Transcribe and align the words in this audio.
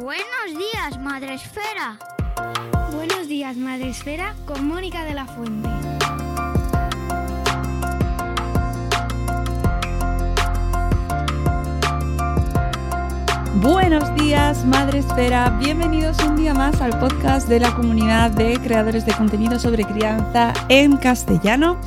Buenos 0.00 0.58
días, 0.58 0.98
Madre 0.98 1.34
Esfera. 1.34 1.98
Buenos 2.92 3.28
días, 3.28 3.56
Madre 3.56 3.90
Esfera, 3.90 4.34
con 4.46 4.66
Mónica 4.66 5.04
de 5.04 5.14
la 5.14 5.26
Fuente. 5.26 5.68
Buenos 13.60 14.14
días, 14.14 14.64
Madre 14.64 15.00
Esfera. 15.00 15.50
Bienvenidos 15.62 16.16
un 16.24 16.34
día 16.34 16.54
más 16.54 16.80
al 16.80 16.98
podcast 16.98 17.46
de 17.46 17.60
la 17.60 17.74
comunidad 17.74 18.30
de 18.30 18.58
creadores 18.58 19.04
de 19.04 19.12
contenido 19.12 19.58
sobre 19.58 19.84
crianza 19.84 20.54
en 20.70 20.96
castellano. 20.96 21.78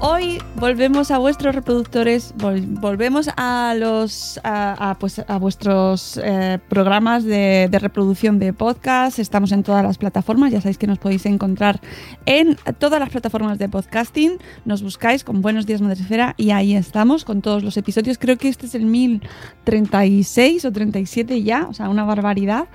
Hoy 0.00 0.38
volvemos 0.54 1.10
a 1.10 1.18
vuestros 1.18 1.56
reproductores, 1.56 2.32
vol- 2.36 2.64
volvemos 2.80 3.28
a 3.36 3.74
los 3.76 4.38
a, 4.44 4.96
pues, 5.00 5.20
vuestros 5.40 6.20
eh, 6.22 6.60
programas 6.68 7.24
de, 7.24 7.66
de 7.68 7.78
reproducción 7.80 8.38
de 8.38 8.52
podcast. 8.52 9.18
Estamos 9.18 9.50
en 9.50 9.64
todas 9.64 9.82
las 9.82 9.98
plataformas, 9.98 10.52
ya 10.52 10.60
sabéis 10.60 10.78
que 10.78 10.86
nos 10.86 10.98
podéis 11.00 11.26
encontrar 11.26 11.80
en 12.26 12.56
todas 12.78 13.00
las 13.00 13.08
plataformas 13.10 13.58
de 13.58 13.68
podcasting. 13.68 14.38
Nos 14.64 14.84
buscáis 14.84 15.24
con 15.24 15.42
Buenos 15.42 15.66
Días 15.66 15.80
Madresfera 15.80 16.34
y 16.36 16.50
ahí 16.52 16.76
estamos 16.76 17.24
con 17.24 17.42
todos 17.42 17.64
los 17.64 17.76
episodios. 17.76 18.18
Creo 18.18 18.38
que 18.38 18.48
este 18.48 18.66
es 18.66 18.76
el 18.76 18.86
1036 18.86 20.64
o 20.64 20.70
37 20.72 21.42
ya, 21.42 21.66
o 21.68 21.74
sea, 21.74 21.88
una 21.88 22.04
barbaridad. 22.04 22.66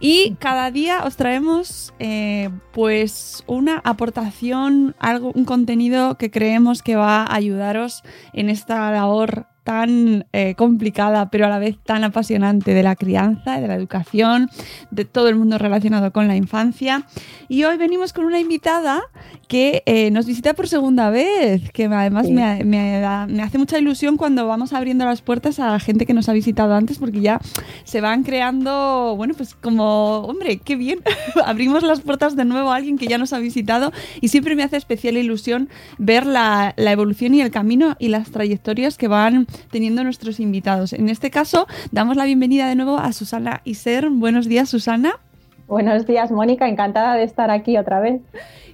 Y 0.00 0.34
cada 0.38 0.70
día 0.70 1.04
os 1.04 1.16
traemos 1.16 1.94
eh, 1.98 2.50
pues 2.72 3.44
una 3.46 3.80
aportación, 3.84 4.94
algo, 4.98 5.32
un 5.34 5.44
contenido 5.44 6.16
que 6.16 6.30
creemos 6.30 6.82
que 6.82 6.96
va 6.96 7.22
a 7.22 7.34
ayudaros 7.34 8.02
en 8.32 8.50
esta 8.50 8.90
labor 8.90 9.46
tan 9.64 10.26
eh, 10.32 10.54
complicada 10.56 11.30
pero 11.30 11.46
a 11.46 11.48
la 11.48 11.58
vez 11.58 11.76
tan 11.84 12.04
apasionante 12.04 12.74
de 12.74 12.82
la 12.82 12.94
crianza, 12.96 13.60
de 13.60 13.66
la 13.66 13.74
educación, 13.74 14.50
de 14.90 15.04
todo 15.04 15.28
el 15.28 15.34
mundo 15.36 15.58
relacionado 15.58 16.12
con 16.12 16.28
la 16.28 16.36
infancia. 16.36 17.06
Y 17.48 17.64
hoy 17.64 17.76
venimos 17.78 18.12
con 18.12 18.24
una 18.26 18.38
invitada 18.38 19.02
que 19.48 19.82
eh, 19.86 20.10
nos 20.10 20.26
visita 20.26 20.54
por 20.54 20.68
segunda 20.68 21.10
vez, 21.10 21.70
que 21.72 21.86
además 21.86 22.26
Sí. 22.26 22.32
me, 22.32 22.62
me 22.64 23.00
da- 23.00 23.26
me 23.26 23.42
hace 23.42 23.58
mucha 23.58 23.78
ilusión 23.78 24.16
cuando 24.16 24.46
vamos 24.46 24.72
abriendo 24.72 25.04
las 25.04 25.22
puertas 25.22 25.58
a 25.60 25.78
gente 25.80 26.06
que 26.06 26.14
nos 26.14 26.28
ha 26.28 26.32
visitado 26.32 26.74
antes 26.74 26.98
porque 26.98 27.20
ya 27.20 27.40
se 27.84 28.00
van 28.00 28.22
creando, 28.22 29.14
bueno, 29.16 29.34
pues 29.34 29.54
como, 29.54 30.18
hombre, 30.20 30.58
qué 30.58 30.76
bien, 30.76 31.00
abrimos 31.44 31.82
las 31.82 32.00
puertas 32.00 32.36
de 32.36 32.44
nuevo 32.44 32.70
a 32.70 32.76
alguien 32.76 32.98
que 32.98 33.06
ya 33.06 33.18
nos 33.18 33.32
ha 33.32 33.38
visitado 33.38 33.92
y 34.20 34.28
siempre 34.28 34.56
me 34.56 34.62
hace 34.62 34.76
especial 34.76 35.16
ilusión 35.16 35.68
ver 35.98 36.26
la, 36.26 36.74
la 36.76 36.92
evolución 36.92 37.34
y 37.34 37.40
el 37.40 37.50
camino 37.50 37.96
y 37.98 38.08
las 38.08 38.30
trayectorias 38.30 38.96
que 38.98 39.08
van 39.08 39.46
teniendo 39.70 40.04
nuestros 40.04 40.40
invitados. 40.40 40.92
En 40.92 41.08
este 41.08 41.30
caso, 41.30 41.66
damos 41.92 42.16
la 42.16 42.24
bienvenida 42.24 42.68
de 42.68 42.74
nuevo 42.74 42.98
a 42.98 43.12
Susana 43.12 43.60
Iser. 43.64 44.10
Buenos 44.10 44.46
días, 44.46 44.68
Susana, 44.68 45.18
Buenos 45.66 46.06
días, 46.06 46.30
Mónica, 46.30 46.68
encantada 46.68 47.14
de 47.14 47.22
estar 47.24 47.50
aquí 47.50 47.78
otra 47.78 47.98
vez. 48.00 48.20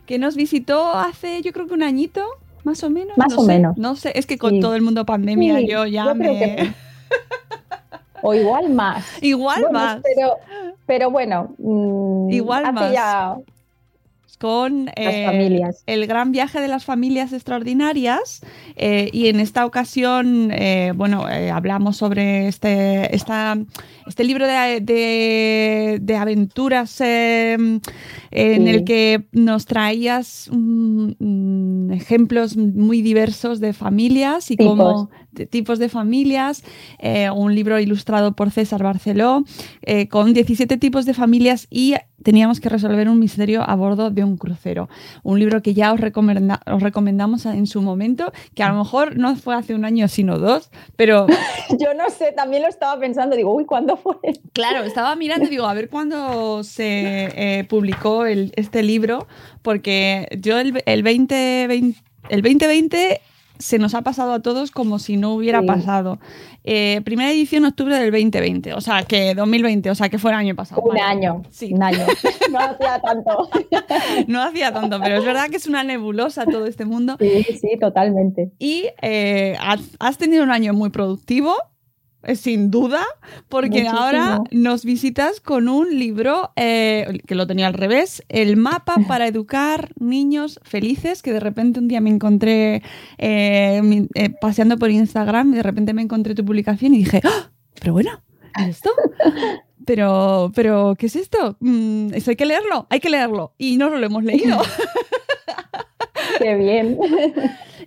que 0.07 0.19
nos 0.19 0.35
visitó 0.35 0.89
hace, 0.93 1.41
yo 1.43 1.53
creo 1.53 1.67
que 1.69 1.75
un 1.75 1.83
añito. 1.85 2.23
Más 2.65 2.83
o 2.85 2.91
menos. 2.91 3.17
Más 3.17 3.33
no 3.33 3.39
o 3.39 3.47
sé, 3.47 3.47
menos. 3.47 3.79
No 3.79 3.95
sé, 3.97 4.13
es 4.17 4.27
que 4.27 4.37
con 4.37 4.55
Sí. 4.55 4.61
todo 4.61 4.75
el 4.75 4.83
mundo 4.83 5.07
pandemia 5.07 5.59
Sí, 5.59 5.69
yo 5.69 5.87
ya 5.87 6.05
yo 6.07 6.15
creo 6.15 6.33
me... 6.35 6.39
que- 6.57 6.73
O 8.23 8.35
igual 8.35 8.69
más. 8.71 9.05
Igual 9.23 9.63
Bueno, 9.63 9.79
más. 9.79 10.01
Pero, 10.03 10.35
pero 10.85 11.11
bueno, 11.11 11.55
mm, 11.59 12.31
Igual 12.33 12.65
hace 12.65 12.73
más. 12.75 12.93
ya 12.93 13.37
con 14.41 14.87
las 14.87 14.95
eh, 14.97 15.27
familias. 15.27 15.83
el 15.87 16.07
gran 16.07 16.33
viaje 16.33 16.61
de 16.61 16.69
las 16.69 16.85
familias 16.87 17.33
extraordinarias 17.35 18.41
eh, 18.77 19.11
y 19.13 19.29
en 19.29 19.39
esta 19.39 19.67
ocasión 19.67 20.51
eh, 20.51 20.93
bueno 20.97 21.27
hablamos 21.53 21.99
sobre 21.99 22.49
este 22.49 23.15
esta, 23.15 23.59
este 24.07 24.25
libro 24.25 24.47
de, 24.47 24.81
de- 24.81 25.99
de 26.01 26.17
aventuras 26.17 27.01
en 27.03 27.81
Sí. 28.33 28.69
el 28.71 28.85
que 28.85 29.27
nos 29.33 29.67
traías 29.67 30.49
ejemplos 31.91 32.57
muy 32.57 33.03
diversos 33.03 33.61
de 33.61 33.73
familias 33.73 34.51
y 34.51 34.57
Tipos. 34.57 34.77
cómo 34.79 35.11
de 35.33 35.47
tipos 35.47 35.79
de 35.79 35.89
familias, 35.89 36.63
eh, 36.99 37.31
un 37.31 37.55
libro 37.55 37.79
ilustrado 37.79 38.33
por 38.33 38.51
César 38.51 38.83
Barceló, 38.83 39.45
eh, 39.83 40.09
con 40.09 40.33
17 40.35 40.77
tipos 40.77 41.07
de 41.07 41.15
familias 41.15 41.67
y 41.71 41.95
teníamos 42.23 42.61
que 42.61 42.69
resolver 42.69 43.09
un 43.09 43.19
misterio 43.19 43.63
a 43.63 43.75
bordo 43.77 44.11
de 44.11 44.25
un 44.25 44.37
crucero. 44.37 44.89
Un 45.23 45.39
libro 45.39 45.63
que 45.63 45.73
ya 45.73 45.93
os, 45.93 46.01
recomenda- 46.01 46.61
os 46.67 46.83
recomendamos 46.83 47.47
en 47.47 47.67
su 47.67 47.81
momento, 47.81 48.31
que 48.55 48.63
a 48.63 48.69
lo 48.71 48.79
mejor 48.79 49.17
no 49.17 49.35
fue 49.37 49.55
hace 49.55 49.75
un 49.75 49.85
año 49.87 50.07
sino 50.09 50.39
dos, 50.39 50.71
pero 50.97 51.27
Yo 51.79 51.95
no 51.95 52.11
sé, 52.11 52.33
también 52.33 52.63
lo 52.63 52.69
estaba 52.69 53.01
pensando, 53.01 53.37
digo, 53.37 53.55
uy, 53.55 53.65
¿cuándo 53.65 53.97
fue? 53.97 54.17
Claro, 54.53 54.85
estaba 54.85 55.17
mirando 55.17 55.47
y 55.47 55.49
digo, 55.51 55.67
a 55.67 55.73
ver 55.75 55.89
cuándo 55.89 56.63
se 56.65 57.29
eh, 57.61 57.65
publicó 57.65 58.27
el- 58.27 58.53
este 58.57 58.83
libro, 58.83 59.27
porque 59.63 60.29
yo 60.41 60.59
el, 60.59 60.83
el 60.87 61.03
2020, 61.03 61.95
el 62.29 62.43
2020 62.43 63.21
se 63.61 63.79
nos 63.79 63.95
ha 63.95 64.03
pasado 64.03 64.33
a 64.33 64.41
todos 64.41 64.73
como 64.73 64.99
si 64.99 65.17
no 65.17 65.33
hubiera 65.35 65.61
Sí. 65.61 65.67
pasado. 65.67 66.19
Eh, 66.65 67.01
primera 67.05 67.31
edición 67.31 67.65
octubre 67.65 67.95
del 67.97 68.11
2020, 68.11 68.75
o 68.75 68.81
sea, 68.81 69.05
que 69.05 69.35
2020, 69.35 69.89
o 69.91 69.95
sea, 69.95 70.09
que 70.09 70.19
fue 70.19 70.33
el 70.33 70.37
año 70.39 70.55
pasado. 70.57 70.83
Un 70.83 70.89
Vale. 70.89 71.01
año. 71.03 71.43
Sí. 71.51 71.73
Un 71.73 71.83
año. 71.83 71.99
No 72.51 72.59
hacía 72.59 73.01
tanto. 73.01 73.49
No 74.27 74.43
hacía 74.43 74.73
tanto, 74.73 74.99
pero 75.01 75.17
es 75.19 75.25
verdad 75.25 75.49
que 75.49 75.57
es 75.57 75.67
una 75.69 75.85
nebulosa 75.85 76.45
todo 76.47 76.67
este 76.67 76.85
mundo. 76.85 77.17
Sí, 77.21 77.45
sí, 77.61 77.79
totalmente. 77.81 78.51
Y 78.59 78.87
eh, 79.03 79.57
has, 79.61 79.81
has 80.01 80.19
tenido 80.19 80.43
un 80.43 80.51
año 80.51 80.75
muy 80.75 80.91
productivo, 80.91 81.55
sin 82.35 82.71
duda, 82.71 83.05
porque 83.49 83.83
Muchísimo. 83.83 83.99
ahora 83.99 84.41
nos 84.51 84.85
visitas 84.85 85.41
con 85.41 85.69
un 85.69 85.99
libro 85.99 86.53
eh, 86.57 87.21
que 87.27 87.35
lo 87.35 87.47
tenía 87.47 87.67
al 87.67 87.75
revés, 87.75 88.23
El 88.29 88.57
mapa 88.57 88.97
para 89.09 89.27
educar 89.27 89.93
niños 89.99 90.61
felices, 90.63 91.23
que 91.23 91.33
de 91.33 91.41
repente 91.41 91.81
un 91.81 91.89
día 91.89 92.01
me 92.01 92.11
encontré 92.11 92.83
eh, 93.19 94.07
eh, 94.15 94.31
paseando 94.41 94.79
por 94.79 94.91
Instagram 94.91 95.53
y 95.53 95.57
de 95.57 95.63
repente 95.63 95.95
me 95.95 96.03
encontré 96.03 96.35
tu 96.35 96.45
publicación 96.45 96.95
y 96.95 96.99
dije, 96.99 97.21
¡Ah! 97.25 97.51
pero 97.81 97.93
bueno, 97.93 98.23
¿y 98.59 98.71
esto? 98.71 98.91
Pero, 99.87 100.53
pero, 100.55 100.95
¿qué 100.97 101.07
es 101.07 101.17
esto? 101.17 101.57
Mm, 101.59 102.13
eso 102.13 102.31
hay 102.31 102.37
que 102.37 102.45
leerlo, 102.45 102.87
hay 102.91 103.01
que 103.01 103.09
leerlo. 103.09 103.55
Y 103.59 103.77
no 103.77 103.89
lo 103.89 104.07
hemos 104.07 104.23
leído. 104.23 104.61
Qué 106.39 106.55
bien. 106.55 106.99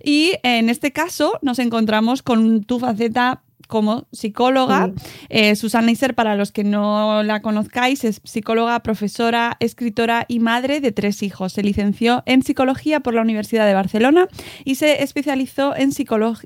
Y 0.02 0.32
en 0.42 0.68
este 0.68 0.92
caso 0.92 1.38
nos 1.40 1.58
encontramos 1.58 2.22
con 2.22 2.64
tu 2.64 2.78
faceta 2.78 3.42
como 3.74 4.06
psicóloga. 4.12 4.92
Eh, 5.30 5.56
Susana 5.56 5.90
Iser, 5.90 6.14
para 6.14 6.36
los 6.36 6.52
que 6.52 6.62
no 6.62 7.24
la 7.24 7.42
conozcáis, 7.42 8.04
es 8.04 8.20
psicóloga, 8.22 8.78
profesora, 8.84 9.56
escritora 9.58 10.26
y 10.28 10.38
madre 10.38 10.80
de 10.80 10.92
tres 10.92 11.24
hijos. 11.24 11.54
Se 11.54 11.64
licenció 11.64 12.22
en 12.24 12.44
psicología 12.44 13.00
por 13.00 13.14
la 13.14 13.22
Universidad 13.22 13.66
de 13.66 13.74
Barcelona 13.74 14.28
y 14.64 14.76
se 14.76 15.02
especializó 15.02 15.74
en, 15.74 15.90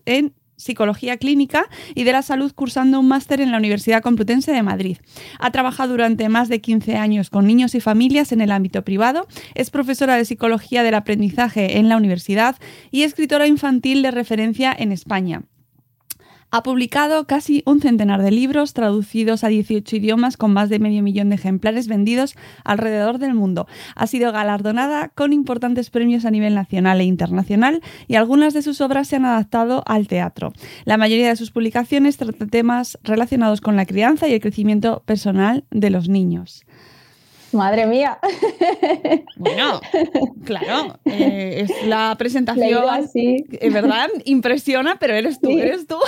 en 0.06 0.32
Psicología 0.56 1.19
Clínica 1.19 1.66
y 1.94 2.04
de 2.04 2.12
la 2.12 2.22
Salud 2.22 2.50
cursando 2.54 2.98
un 2.98 3.08
máster 3.08 3.42
en 3.42 3.50
la 3.50 3.58
Universidad 3.58 4.00
Complutense 4.00 4.50
de 4.50 4.62
Madrid. 4.62 4.96
Ha 5.38 5.50
trabajado 5.50 5.90
durante 5.90 6.30
más 6.30 6.48
de 6.48 6.62
15 6.62 6.96
años 6.96 7.28
con 7.28 7.46
niños 7.46 7.75
y 7.75 7.80
familias 7.80 8.32
en 8.32 8.40
el 8.40 8.52
ámbito 8.52 8.82
privado, 8.84 9.28
es 9.54 9.69
profesora 9.69 10.16
de 10.16 10.25
Psicología 10.25 10.82
del 10.82 10.94
Aprendizaje 10.94 11.76
en 11.76 11.90
la 11.90 11.98
universidad 11.98 12.56
y 12.90 13.02
escritora 13.02 13.46
infantil 13.46 14.00
de 14.00 14.12
referencia 14.12 14.75
en 14.76 14.92
España. 14.92 15.42
Ha 16.50 16.62
publicado 16.62 17.26
casi 17.26 17.62
un 17.66 17.82
centenar 17.82 18.22
de 18.22 18.30
libros 18.30 18.72
traducidos 18.72 19.44
a 19.44 19.48
18 19.48 19.96
idiomas 19.96 20.38
con 20.38 20.50
más 20.50 20.70
de 20.70 20.78
medio 20.78 21.02
millón 21.02 21.28
de 21.28 21.34
ejemplares 21.34 21.88
vendidos 21.88 22.36
alrededor 22.64 23.18
del 23.18 23.34
mundo. 23.34 23.66
Ha 23.94 24.06
sido 24.06 24.32
galardonada 24.32 25.10
con 25.10 25.34
importantes 25.34 25.90
premios 25.90 26.24
a 26.24 26.30
nivel 26.30 26.54
nacional 26.54 27.02
e 27.02 27.04
internacional 27.04 27.82
y 28.06 28.14
algunas 28.14 28.54
de 28.54 28.62
sus 28.62 28.80
obras 28.80 29.08
se 29.08 29.16
han 29.16 29.26
adaptado 29.26 29.82
al 29.84 30.08
teatro. 30.08 30.54
La 30.86 30.96
mayoría 30.96 31.28
de 31.28 31.36
sus 31.36 31.50
publicaciones 31.50 32.16
trata 32.16 32.46
temas 32.46 32.98
relacionados 33.02 33.60
con 33.60 33.76
la 33.76 33.84
crianza 33.84 34.26
y 34.26 34.32
el 34.32 34.40
crecimiento 34.40 35.02
personal 35.04 35.64
de 35.70 35.90
los 35.90 36.08
niños. 36.08 36.64
Madre 37.52 37.86
mía. 37.86 38.18
Bueno, 39.36 39.80
claro, 40.44 40.98
eh, 41.06 41.64
es 41.66 41.86
la 41.86 42.14
presentación, 42.18 42.84
es 43.14 43.72
verdad, 43.72 44.08
impresiona, 44.24 44.96
pero 44.98 45.14
eres 45.14 45.40
tú, 45.40 45.50
eres 45.50 45.86
tú. 45.86 45.98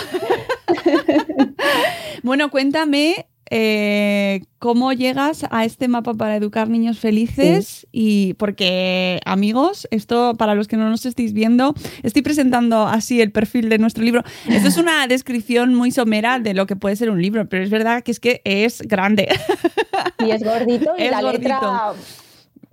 bueno, 2.22 2.50
cuéntame 2.50 3.26
eh, 3.52 4.42
cómo 4.60 4.92
llegas 4.92 5.44
a 5.50 5.64
este 5.64 5.88
mapa 5.88 6.14
para 6.14 6.36
educar 6.36 6.68
niños 6.68 7.00
felices 7.00 7.86
y 7.90 8.34
porque 8.34 9.20
amigos, 9.24 9.88
esto 9.90 10.34
para 10.36 10.54
los 10.54 10.68
que 10.68 10.76
no 10.76 10.88
nos 10.88 11.04
estéis 11.04 11.32
viendo, 11.32 11.74
estoy 12.04 12.22
presentando 12.22 12.86
así 12.86 13.20
el 13.20 13.32
perfil 13.32 13.68
de 13.68 13.78
nuestro 13.78 14.04
libro. 14.04 14.22
Esto 14.48 14.68
es 14.68 14.76
una 14.76 15.06
descripción 15.08 15.74
muy 15.74 15.90
somera 15.90 16.38
de 16.38 16.54
lo 16.54 16.66
que 16.66 16.76
puede 16.76 16.94
ser 16.94 17.10
un 17.10 17.20
libro, 17.20 17.48
pero 17.48 17.64
es 17.64 17.70
verdad 17.70 18.04
que 18.04 18.12
es 18.12 18.20
que 18.20 18.40
es 18.44 18.82
grande. 18.82 19.28
Y 20.24 20.30
es 20.30 20.44
gordito 20.44 20.92
y 20.96 21.04
la 21.10 21.20
letra 21.20 21.92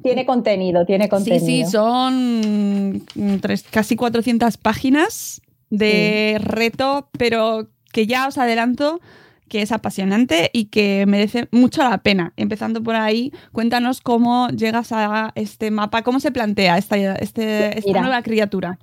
tiene 0.03 0.27
contenido, 0.27 0.85
tiene 0.85 1.09
contenido. 1.09 1.43
Sí, 1.43 1.63
sí, 1.63 1.71
son 1.71 3.03
tres, 3.41 3.63
casi 3.63 3.95
400 3.95 4.57
páginas 4.57 5.41
de 5.71 6.39
reto, 6.39 7.09
pero 7.17 7.67
que 7.91 8.05
ya 8.05 8.27
os 8.27 8.37
adelanto 8.37 9.01
que 9.47 9.61
es 9.61 9.71
apasionante 9.71 10.49
y 10.53 10.65
que 10.65 11.05
merece 11.07 11.47
mucho 11.51 11.83
la 11.83 11.97
pena. 11.99 12.33
Empezando 12.37 12.81
por 12.83 12.95
ahí, 12.95 13.31
cuéntanos 13.51 14.01
cómo 14.01 14.47
llegas 14.49 14.91
a 14.91 15.31
este 15.35 15.71
mapa, 15.71 16.03
cómo 16.03 16.19
se 16.19 16.31
plantea 16.31 16.77
esta, 16.77 16.97
este, 16.97 17.77
esta 17.79 18.01
nueva 18.01 18.21
criatura. 18.21 18.79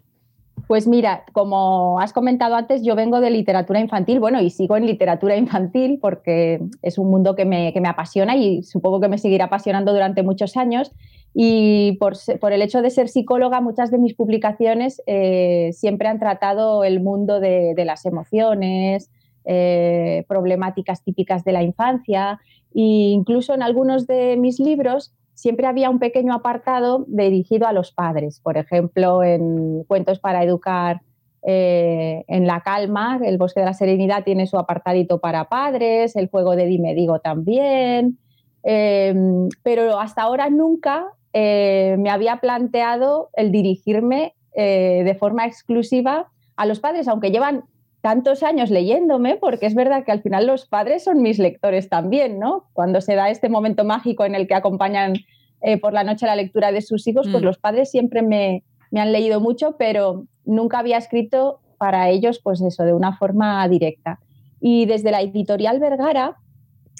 Pues 0.66 0.87
mira, 0.87 1.25
como 1.32 2.00
has 2.00 2.12
comentado 2.12 2.55
antes, 2.55 2.82
yo 2.82 2.94
vengo 2.94 3.20
de 3.20 3.31
literatura 3.31 3.81
infantil, 3.81 4.19
bueno, 4.19 4.40
y 4.40 4.49
sigo 4.49 4.76
en 4.76 4.87
literatura 4.87 5.37
infantil 5.37 5.99
porque 6.00 6.61
es 6.81 6.96
un 6.96 7.11
mundo 7.11 7.34
que 7.34 7.44
me, 7.44 7.72
apasiona 7.87 8.37
y 8.37 8.62
supongo 8.62 9.00
que 9.00 9.08
me 9.08 9.19
seguirá 9.19 9.46
apasionando 9.46 9.93
durante 9.93 10.22
muchos 10.22 10.56
años. 10.56 10.93
Y 11.34 11.99
por, 11.99 12.14
el 12.52 12.62
hecho 12.62 12.81
de 12.81 12.90
ser 12.90 13.08
psicóloga, 13.08 13.61
muchas 13.61 13.90
de 13.90 13.99
mis 13.99 14.14
publicaciones 14.14 15.02
eh, 15.06 15.70
siempre 15.72 16.08
han 16.08 16.20
tratado 16.20 16.84
el 16.84 17.00
mundo 17.00 17.40
de, 17.40 17.75
de 17.75 17.84
las 17.84 18.06
emociones, 18.06 19.11
eh, 19.46 20.25
problemáticas 20.26 21.02
típicas 21.05 21.44
de 21.44 21.52
la 21.52 21.62
infancia 21.62 22.41
e 22.75 23.12
incluso 23.12 23.52
en 23.52 23.62
algunos 23.62 24.06
de 24.06 24.38
mis 24.38 24.58
libros 24.58 25.12
siempre 25.35 25.67
había 25.67 25.91
un 25.91 25.99
pequeño 25.99 26.32
apartado 26.32 27.05
dirigido 27.08 27.67
a 27.67 27.73
los 27.73 27.93
padres. 27.93 28.41
Por 28.41 28.56
ejemplo, 28.56 29.23
en 29.23 29.85
Cuentos 29.85 30.19
para 30.19 30.43
Educar 30.43 31.02
eh, 31.43 32.25
en 32.26 32.46
la 32.46 32.62
Calma, 32.62 33.20
El 33.23 33.37
Bosque 33.37 33.61
de 33.61 33.67
la 33.67 33.75
Serenidad 33.75 34.25
tiene 34.25 34.46
su 34.46 34.56
apartadito 34.56 35.19
para 35.19 35.44
padres, 35.50 36.17
el 36.17 36.31
juego 36.31 36.56
de 36.56 36.67
Dime 36.67 36.94
Digo 36.94 37.19
también. 37.19 38.19
Em, 38.62 39.50
pero 39.62 40.00
hasta 40.00 40.23
ahora 40.23 40.49
nunca 40.49 41.05
eh, 41.35 41.97
me 41.99 42.08
había 42.08 42.38
planteado 42.38 43.29
el 43.35 43.52
dirigirme 43.52 44.35
de 44.56 45.17
forma 45.19 45.47
exclusiva 45.47 46.29
a 46.55 46.64
los 46.64 46.79
padres, 46.79 47.08
aunque 47.08 47.32
llevan 47.32 47.64
tantos 48.04 48.42
años 48.42 48.68
leyéndome, 48.68 49.36
porque 49.36 49.64
es 49.64 49.74
verdad 49.74 50.04
que 50.04 50.12
al 50.12 50.20
final 50.20 50.46
los 50.46 50.66
padres 50.66 51.04
son 51.04 51.22
mis 51.22 51.38
lectores 51.38 51.88
también, 51.88 52.38
¿no? 52.38 52.66
Cuando 52.74 53.00
se 53.00 53.14
da 53.14 53.30
este 53.30 53.48
momento 53.48 53.82
mágico 53.82 54.26
en 54.26 54.34
el 54.34 54.46
que 54.46 54.54
acompañan 54.54 55.14
eh, 55.62 55.80
por 55.80 55.94
la 55.94 56.04
noche 56.04 56.26
la 56.26 56.36
lectura 56.36 56.70
de 56.70 56.82
sus 56.82 57.06
hijos, 57.06 57.26
pues 57.32 57.42
mm. 57.42 57.46
los 57.46 57.56
padres 57.56 57.90
siempre 57.90 58.20
me, 58.20 58.62
han 58.94 59.10
leído 59.10 59.40
mucho, 59.40 59.76
pero 59.78 60.26
nunca 60.44 60.80
había 60.80 60.98
escrito 60.98 61.60
para 61.78 62.10
ellos, 62.10 62.42
pues 62.44 62.60
eso, 62.60 62.84
de 62.84 62.92
una 62.92 63.16
forma 63.16 63.66
directa. 63.68 64.20
Y 64.60 64.84
desde 64.84 65.10
la 65.10 65.22
editorial 65.22 65.80
Vergara, 65.80 66.36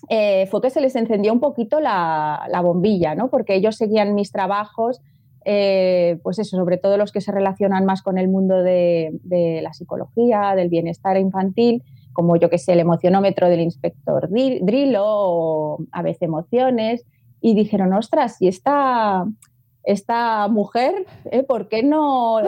eh, 0.09 0.47
fue 0.51 0.63
que 0.63 0.71
se 0.71 0.81
les 0.81 0.97
encendió 0.97 1.35
un 1.35 1.41
poquito 1.41 1.81
la, 1.81 2.47
la, 2.49 2.63
bombilla, 2.63 3.15
¿no? 3.15 3.29
Porque 3.29 3.57
ellos 3.57 3.77
seguían 3.77 4.15
mis 4.15 4.33
trabajos 4.33 5.03
eh, 5.45 6.19
pues 6.23 6.39
eso, 6.39 6.57
sobre 6.57 6.79
todo 6.79 6.97
los 6.97 7.13
que 7.13 7.21
se 7.21 7.33
relacionan 7.33 7.85
más 7.85 8.03
con 8.03 8.17
el 8.19 8.29
mundo 8.29 8.63
de, 8.63 9.61
la 9.63 9.73
psicología, 9.73 10.55
del 10.57 10.69
bienestar 10.69 11.19
infantil, 11.19 11.83
como 12.13 12.37
yo 12.37 12.49
que 12.49 12.59
sé, 12.59 12.73
el 12.73 12.81
emocionómetro 12.81 13.49
del 13.49 13.61
inspector 13.61 14.29
Drillo 14.31 15.03
o 15.05 15.79
a 15.93 16.03
veces 16.03 16.23
emociones, 16.23 17.05
y 17.41 17.55
dijeron, 17.55 17.93
ostras, 17.93 18.41
y 18.41 18.49
esta, 18.49 19.27
esta 19.83 20.49
mujer, 20.49 21.07
¿eh? 21.31 21.43
¿por 21.43 21.69
qué 21.69 21.83
no 21.83 22.41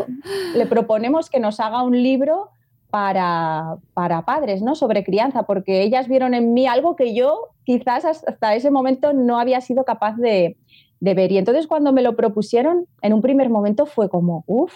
le 0.55 0.67
proponemos 0.67 1.29
que 1.29 1.41
nos 1.41 1.61
haga 1.61 1.83
un 1.83 2.03
libro 2.03 2.49
para, 2.89 3.77
para, 3.93 4.25
padres, 4.25 4.63
¿no? 4.63 4.75
Sobre 4.75 5.05
crianza, 5.05 5.43
porque 5.43 5.83
ellas 5.83 6.09
vieron 6.09 6.33
en 6.33 6.55
mí 6.55 6.67
algo 6.67 6.97
que 6.97 7.15
yo 7.15 7.51
quizás 7.65 8.07
hasta 8.07 8.55
ese 8.55 8.71
momento 8.71 9.13
no 9.13 9.39
había 9.39 9.61
sido 9.61 9.85
capaz 9.85 10.17
de, 10.17 10.57
de 11.01 11.15
ver. 11.15 11.33
Y 11.33 11.39
entonces 11.39 11.67
cuando 11.67 11.93
me 11.93 12.03
lo 12.03 12.17
propusieron, 12.17 12.87
en 13.03 13.13
un 13.13 13.23
primer 13.23 13.51
momento 13.51 13.87
fue 13.87 14.09
como, 14.09 14.45
uff, 14.47 14.73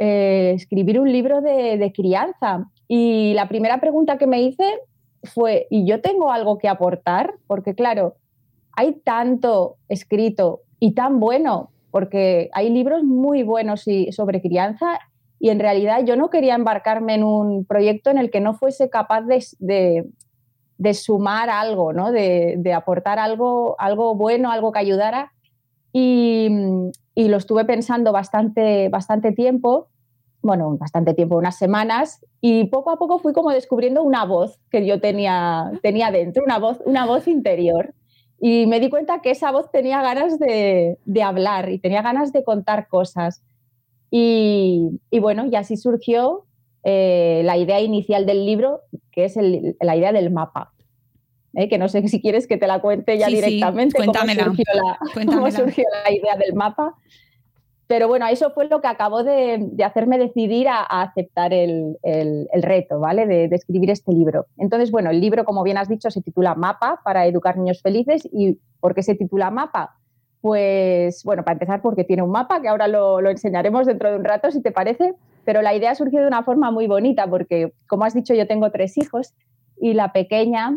eh, 0.00 0.52
escribir 0.54 1.00
un 1.00 1.10
libro 1.10 1.40
de, 1.40 1.92
crianza. 1.94 2.70
Y 2.86 3.34
la 3.34 3.48
primera 3.48 3.80
pregunta 3.80 4.16
que 4.16 4.28
me 4.28 4.40
hice 4.42 4.78
fue, 5.24 5.66
¿y 5.70 5.86
yo 5.86 6.00
tengo 6.00 6.30
algo 6.30 6.58
que 6.58 6.68
aportar? 6.68 7.34
Porque 7.48 7.74
claro, 7.74 8.14
hay 8.72 8.92
tanto 8.92 9.76
escrito 9.88 10.60
y 10.78 10.92
tan 10.92 11.18
bueno, 11.18 11.70
porque 11.90 12.48
hay 12.52 12.70
libros 12.70 13.02
muy 13.02 13.42
buenos 13.42 13.84
sobre 14.12 14.40
crianza 14.40 15.00
y 15.40 15.50
en 15.50 15.58
realidad 15.58 16.04
yo 16.04 16.14
no 16.14 16.30
quería 16.30 16.54
embarcarme 16.54 17.14
en 17.14 17.24
un 17.24 17.64
proyecto 17.64 18.10
en 18.10 18.18
el 18.18 18.30
que 18.30 18.40
no 18.40 18.54
fuese 18.54 18.88
capaz 18.90 19.22
de, 19.22 20.06
de, 20.78 20.94
sumar 20.94 21.50
algo, 21.50 21.92
¿no? 21.92 22.12
de, 22.12 22.54
de, 22.58 22.72
aportar 22.72 23.18
algo, 23.18 23.74
algo 23.80 24.14
bueno, 24.14 24.52
algo 24.52 24.70
que 24.70 24.78
ayudara 24.78 25.32
y, 27.14 27.28
lo 27.28 27.36
estuve 27.36 27.64
pensando 27.64 28.12
bastante, 28.12 28.88
bastante 28.88 29.32
tiempo, 29.32 29.88
bueno, 30.40 30.76
bastante 30.78 31.14
tiempo, 31.14 31.36
unas 31.36 31.58
semanas, 31.58 32.24
y 32.40 32.64
poco 32.66 32.90
a 32.90 32.98
poco 32.98 33.18
fui 33.18 33.32
como 33.32 33.50
descubriendo 33.50 34.02
una 34.02 34.24
voz 34.24 34.58
que 34.70 34.86
yo 34.86 35.00
tenía, 35.00 35.72
tenía 35.82 36.10
dentro, 36.10 36.44
una 36.44 36.58
voz, 36.58 36.80
una 36.84 37.06
voz 37.06 37.26
interior. 37.26 37.94
Y 38.40 38.66
me 38.66 38.78
di 38.78 38.88
cuenta 38.88 39.20
que 39.20 39.32
esa 39.32 39.50
voz 39.50 39.70
tenía 39.72 40.00
ganas 40.00 40.38
de, 40.38 40.96
hablar 41.24 41.70
y 41.70 41.80
tenía 41.80 42.02
ganas 42.02 42.32
de 42.32 42.44
contar 42.44 42.86
cosas. 42.86 43.42
Y, 44.10 45.00
bueno, 45.20 45.46
y 45.50 45.56
así 45.56 45.76
surgió 45.76 46.44
eh, 46.84 47.42
la 47.44 47.56
idea 47.56 47.80
inicial 47.80 48.26
del 48.26 48.46
libro, 48.46 48.82
que 49.10 49.24
es 49.24 49.36
la 49.80 49.96
idea 49.96 50.12
del 50.12 50.30
mapa. 50.30 50.72
¿Eh? 51.58 51.68
que 51.68 51.76
no 51.76 51.88
sé 51.88 52.06
si 52.08 52.20
quieres 52.22 52.46
que 52.46 52.56
te 52.56 52.66
la 52.66 52.80
cuente 52.80 53.18
ya 53.18 53.26
directamente, 53.26 53.98
Cómo, 53.98 54.12
surgió 55.50 55.84
la, 56.04 56.12
idea 56.12 56.36
del 56.36 56.54
mapa. 56.54 56.94
Pero 57.88 58.06
bueno, 58.06 58.26
eso 58.28 58.50
fue 58.50 58.68
lo 58.68 58.80
que 58.80 58.86
acabó 58.86 59.24
de, 59.24 59.70
hacerme 59.84 60.18
decidir 60.18 60.68
a, 60.68 60.82
aceptar 60.82 61.52
el, 61.52 61.96
reto, 62.52 63.00
¿vale? 63.00 63.26
De, 63.26 63.44
escribir 63.46 63.90
este 63.90 64.12
libro. 64.12 64.46
Entonces, 64.58 64.90
bueno, 64.90 65.10
el 65.10 65.20
libro, 65.20 65.44
como 65.44 65.62
bien 65.62 65.78
has 65.78 65.88
dicho, 65.88 66.10
se 66.10 66.20
titula 66.20 66.54
Mapa 66.54 67.00
para 67.02 67.26
educar 67.26 67.56
niños 67.56 67.80
felices. 67.82 68.28
¿Y 68.30 68.58
por 68.80 68.94
qué 68.94 69.02
se 69.02 69.14
titula 69.14 69.50
Mapa? 69.50 69.96
Pues, 70.42 71.24
bueno, 71.24 71.42
para 71.44 71.54
empezar, 71.54 71.80
porque 71.82 72.04
tiene 72.04 72.22
un 72.22 72.30
mapa, 72.30 72.60
que 72.60 72.68
ahora 72.68 72.86
lo, 72.86 73.20
lo 73.20 73.30
enseñaremos 73.30 73.86
dentro 73.86 74.10
de 74.10 74.16
un 74.16 74.24
rato, 74.24 74.50
si 74.52 74.62
te 74.62 74.70
parece. 74.70 75.14
Pero 75.44 75.62
la 75.62 75.74
idea 75.74 75.94
surgió 75.94 76.20
de 76.20 76.28
una 76.28 76.44
forma 76.44 76.70
muy 76.70 76.86
bonita, 76.86 77.26
porque, 77.26 77.72
como 77.88 78.04
has 78.04 78.14
dicho, 78.14 78.34
yo 78.34 78.46
tengo 78.46 78.70
tres 78.70 78.98
hijos 78.98 79.34
y 79.80 79.94
la 79.94 80.12
pequeña 80.12 80.76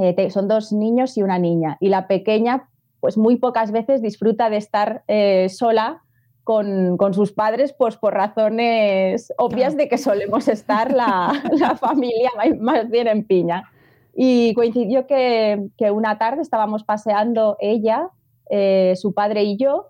eh, 0.00 0.30
son 0.30 0.48
dos 0.48 0.72
niños 0.72 1.16
y 1.16 1.22
una 1.22 1.38
niña. 1.38 1.76
Y 1.80 1.88
la 1.88 2.06
pequeña, 2.06 2.68
pues 3.00 3.16
muy 3.16 3.36
pocas 3.36 3.72
veces 3.72 4.02
disfruta 4.02 4.50
de 4.50 4.56
estar 4.56 5.02
eh, 5.08 5.48
sola 5.48 6.02
con, 6.44 6.96
sus 7.12 7.32
padres, 7.32 7.74
pues 7.76 7.98
por 7.98 8.14
razones 8.14 9.34
obvias 9.36 9.76
de 9.76 9.86
que 9.86 9.98
solemos 9.98 10.48
estar 10.48 10.94
la, 10.94 11.32
familia 11.80 12.30
más 12.58 12.88
bien 12.88 13.06
en 13.06 13.24
piña. 13.24 13.64
Y 14.14 14.54
coincidió 14.54 15.06
que, 15.06 15.70
una 15.92 16.18
tarde 16.18 16.40
estábamos 16.40 16.84
paseando 16.84 17.56
ella, 17.60 18.08
eh, 18.50 18.94
su 18.96 19.12
padre 19.12 19.44
y 19.44 19.58
yo, 19.58 19.88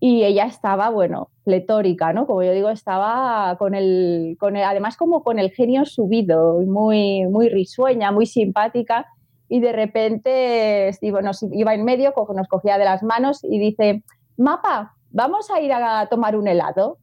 y 0.00 0.24
ella 0.24 0.46
estaba, 0.46 0.88
bueno, 0.88 1.28
pletórica, 1.44 2.14
¿no? 2.14 2.26
Como 2.26 2.42
yo 2.42 2.52
digo, 2.52 2.70
estaba 2.70 3.54
con 3.58 3.74
el, 3.74 4.38
con 4.40 4.56
además 4.56 4.96
como 4.96 5.22
con 5.22 5.38
el 5.38 5.50
genio 5.50 5.84
subido, 5.84 6.60
muy, 6.62 7.26
muy 7.26 7.50
risueña, 7.50 8.10
muy 8.10 8.24
simpática, 8.24 9.06
y 9.50 9.58
de 9.60 9.72
repente 9.72 10.90
nos 11.22 11.42
iba 11.42 11.74
en 11.74 11.84
medio, 11.84 12.14
nos 12.34 12.48
cogía 12.48 12.78
de 12.78 12.84
las 12.84 13.02
manos 13.02 13.42
y 13.42 13.58
dice, 13.58 14.04
Mapa, 14.36 14.94
vamos 15.10 15.50
a 15.50 15.60
ir 15.60 15.72
a 15.72 16.06
tomar 16.06 16.36
un 16.36 16.46
helado. 16.46 16.98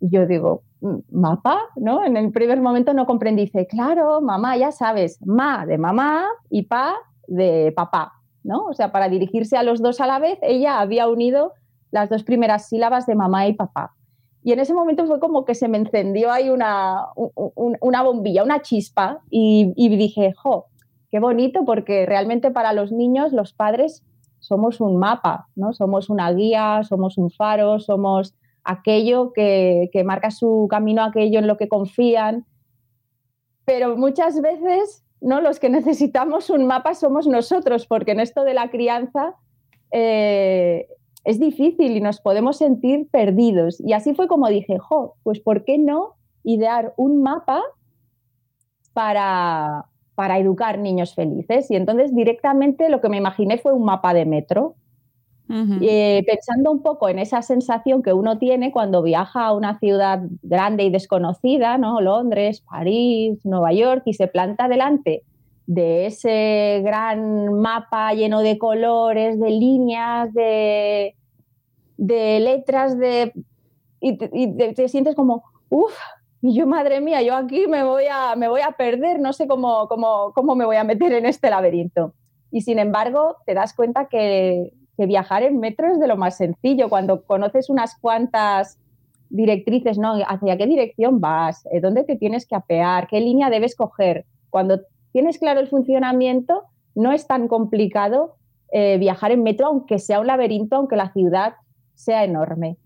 Y 0.00 0.08
yo 0.08 0.26
digo, 0.26 0.62
mm, 0.80 0.96
¿mapa? 1.10 1.60
¿No? 1.76 2.02
En 2.02 2.16
el 2.16 2.32
primer 2.32 2.62
momento 2.62 2.94
no 2.94 3.06
comprendí, 3.06 3.44
dice, 3.44 3.66
claro, 3.66 4.22
mamá, 4.22 4.56
ya 4.56 4.72
sabes, 4.72 5.20
ma 5.24 5.66
de 5.66 5.76
mamá 5.76 6.26
y 6.48 6.62
pa 6.62 6.94
de 7.28 7.72
papá, 7.76 8.14
¿no? 8.42 8.64
O 8.64 8.72
sea, 8.72 8.90
para 8.90 9.10
dirigirse 9.10 9.58
a 9.58 9.62
los 9.62 9.82
dos 9.82 10.00
a 10.00 10.06
la 10.06 10.18
vez, 10.18 10.38
ella 10.40 10.80
había 10.80 11.08
unido 11.08 11.52
las 11.90 12.08
dos 12.08 12.24
primeras 12.24 12.68
sílabas 12.68 13.04
de 13.04 13.14
mamá 13.14 13.46
y 13.48 13.52
papá. 13.52 13.94
Y 14.42 14.52
en 14.52 14.60
ese 14.60 14.72
momento 14.72 15.06
fue 15.06 15.20
como 15.20 15.44
que 15.44 15.54
se 15.54 15.68
me 15.68 15.76
encendió 15.76 16.30
ahí 16.30 16.48
una, 16.48 17.08
una 17.14 18.02
bombilla, 18.02 18.44
una 18.44 18.62
chispa, 18.62 19.20
y, 19.28 19.74
dije, 19.96 20.32
jo, 20.36 20.66
qué 21.10 21.20
bonito, 21.20 21.64
porque 21.64 22.06
realmente 22.06 22.50
para 22.50 22.72
los 22.72 22.92
niños, 22.92 23.32
los 23.32 23.52
padres, 23.52 24.02
somos 24.38 24.80
un 24.80 24.96
mapa, 24.98 25.48
¿no? 25.56 25.72
Somos 25.72 26.08
una 26.08 26.30
guía, 26.32 26.82
somos 26.84 27.18
un 27.18 27.30
faro, 27.30 27.80
somos 27.80 28.34
aquello 28.64 29.32
que, 29.32 29.90
marca 30.04 30.30
su 30.30 30.66
camino, 30.70 31.02
aquello 31.02 31.38
en 31.38 31.46
lo 31.46 31.56
que 31.56 31.68
confían. 31.68 32.44
Pero 33.64 33.96
muchas 33.96 34.40
veces, 34.40 35.04
¿no? 35.20 35.40
Los 35.40 35.58
que 35.58 35.68
necesitamos 35.70 36.50
un 36.50 36.66
mapa 36.66 36.94
somos 36.94 37.26
nosotros, 37.26 37.86
porque 37.86 38.12
en 38.12 38.20
esto 38.20 38.44
de 38.44 38.54
la 38.54 38.70
crianza 38.70 39.34
eh, 39.90 40.86
es 41.24 41.40
difícil 41.40 41.96
y 41.96 42.00
nos 42.00 42.20
podemos 42.20 42.58
sentir 42.58 43.08
perdidos. 43.10 43.80
Y 43.80 43.92
así 43.92 44.14
fue 44.14 44.28
como 44.28 44.48
dije, 44.48 44.78
jo, 44.78 45.16
pues 45.22 45.40
¿por 45.40 45.64
qué 45.64 45.78
no 45.78 46.14
idear 46.44 46.94
un 46.96 47.22
mapa 47.22 47.62
para, 48.92 49.86
para 50.16 50.38
educar 50.38 50.78
niños 50.78 51.14
felices? 51.14 51.70
Y 51.70 51.76
entonces 51.76 52.12
directamente 52.12 52.88
lo 52.88 53.00
que 53.00 53.08
me 53.08 53.18
imaginé 53.18 53.58
fue 53.58 53.72
un 53.72 53.84
mapa 53.84 54.12
de 54.12 54.26
metro. 54.26 54.74
Eh, 55.48 56.24
pensando 56.26 56.72
un 56.72 56.82
poco 56.82 57.08
en 57.08 57.20
esa 57.20 57.40
sensación 57.40 58.02
que 58.02 58.12
uno 58.12 58.36
tiene 58.36 58.72
cuando 58.72 59.00
viaja 59.00 59.46
a 59.46 59.52
una 59.52 59.78
ciudad 59.78 60.22
grande 60.42 60.82
y 60.82 60.90
desconocida, 60.90 61.78
¿no? 61.78 62.00
Londres, 62.00 62.64
París, 62.68 63.38
Nueva 63.44 63.72
York, 63.72 64.02
y 64.06 64.14
se 64.14 64.26
planta 64.26 64.66
delante 64.66 65.22
de 65.66 66.06
ese 66.06 66.80
gran 66.84 67.60
mapa 67.60 68.12
lleno 68.14 68.40
de 68.40 68.56
colores, 68.58 69.38
de 69.38 69.50
líneas, 69.50 70.32
de, 70.32 71.14
letras, 71.96 72.98
de, 72.98 73.32
y, 74.00 74.16
te, 74.16 74.88
sientes 74.88 75.14
como, 75.14 75.44
uff, 75.68 75.96
y 76.46 76.54
yo, 76.54 76.66
madre 76.66 77.00
mía, 77.00 77.22
yo 77.22 77.34
aquí 77.34 77.66
me 77.66 77.82
voy 77.82 78.04
a, 78.08 78.36
me 78.36 78.46
voy 78.46 78.60
a 78.60 78.70
perder, 78.70 79.18
no 79.18 79.32
sé 79.32 79.48
cómo, 79.48 79.88
cómo, 79.88 80.32
cómo 80.32 80.54
me 80.54 80.64
voy 80.64 80.76
a 80.76 80.84
meter 80.84 81.12
en 81.12 81.26
este 81.26 81.50
laberinto. 81.50 82.14
Y 82.52 82.60
sin 82.60 82.78
embargo, 82.78 83.38
te 83.46 83.54
das 83.54 83.74
cuenta 83.74 84.06
que, 84.06 84.72
viajar 84.96 85.42
en 85.42 85.58
metro 85.58 85.92
es 85.92 85.98
de 85.98 86.06
lo 86.06 86.16
más 86.16 86.36
sencillo. 86.36 86.88
Cuando 86.88 87.24
conoces 87.24 87.68
unas 87.68 87.98
cuantas 87.98 88.78
directrices, 89.28 89.98
¿no? 89.98 90.14
¿Hacia 90.26 90.56
qué 90.56 90.66
dirección 90.66 91.20
vas? 91.20 91.66
Eh, 91.72 91.80
¿Dónde 91.80 92.04
te 92.04 92.16
tienes 92.16 92.46
que 92.46 92.54
apear? 92.54 93.08
¿Qué 93.08 93.20
línea 93.20 93.50
debes 93.50 93.74
coger? 93.74 94.24
Cuando 94.48 94.80
tienes 95.12 95.38
claro 95.38 95.60
el 95.60 95.66
funcionamiento, 95.66 96.62
no 96.94 97.12
es 97.12 97.26
tan 97.26 97.48
complicado 97.48 98.36
eh, 98.72 98.96
viajar 98.98 99.32
en 99.32 99.42
metro, 99.42 99.66
aunque 99.66 99.98
sea 99.98 100.20
un 100.20 100.28
laberinto, 100.28 100.76
aunque 100.76 100.96
la 100.96 101.12
ciudad 101.12 101.54
sea 101.94 102.24
enorme. 102.24 102.78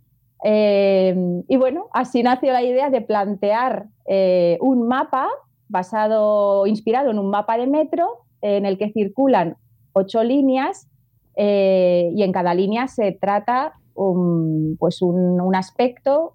Eh, 0.44 1.42
y 1.48 1.56
bueno, 1.56 1.88
así 1.92 2.22
nació 2.22 2.52
la 2.52 2.62
idea 2.62 2.90
de 2.90 3.00
plantear 3.00 3.86
eh, 4.06 4.58
un 4.60 4.88
mapa 4.88 5.28
basado, 5.68 6.66
inspirado 6.66 7.10
en 7.10 7.18
un 7.18 7.30
mapa 7.30 7.56
de 7.56 7.66
metro, 7.66 8.24
en 8.42 8.64
el 8.64 8.78
que 8.78 8.90
circulan 8.90 9.56
ocho 9.92 10.24
líneas 10.24 10.88
y 11.36 12.22
en 12.22 12.32
cada 12.32 12.54
línea 12.54 12.88
se 12.88 13.12
trata 13.12 13.74
un, 13.94 14.76
pues 14.78 15.00
un, 15.00 15.54
aspecto 15.54 16.34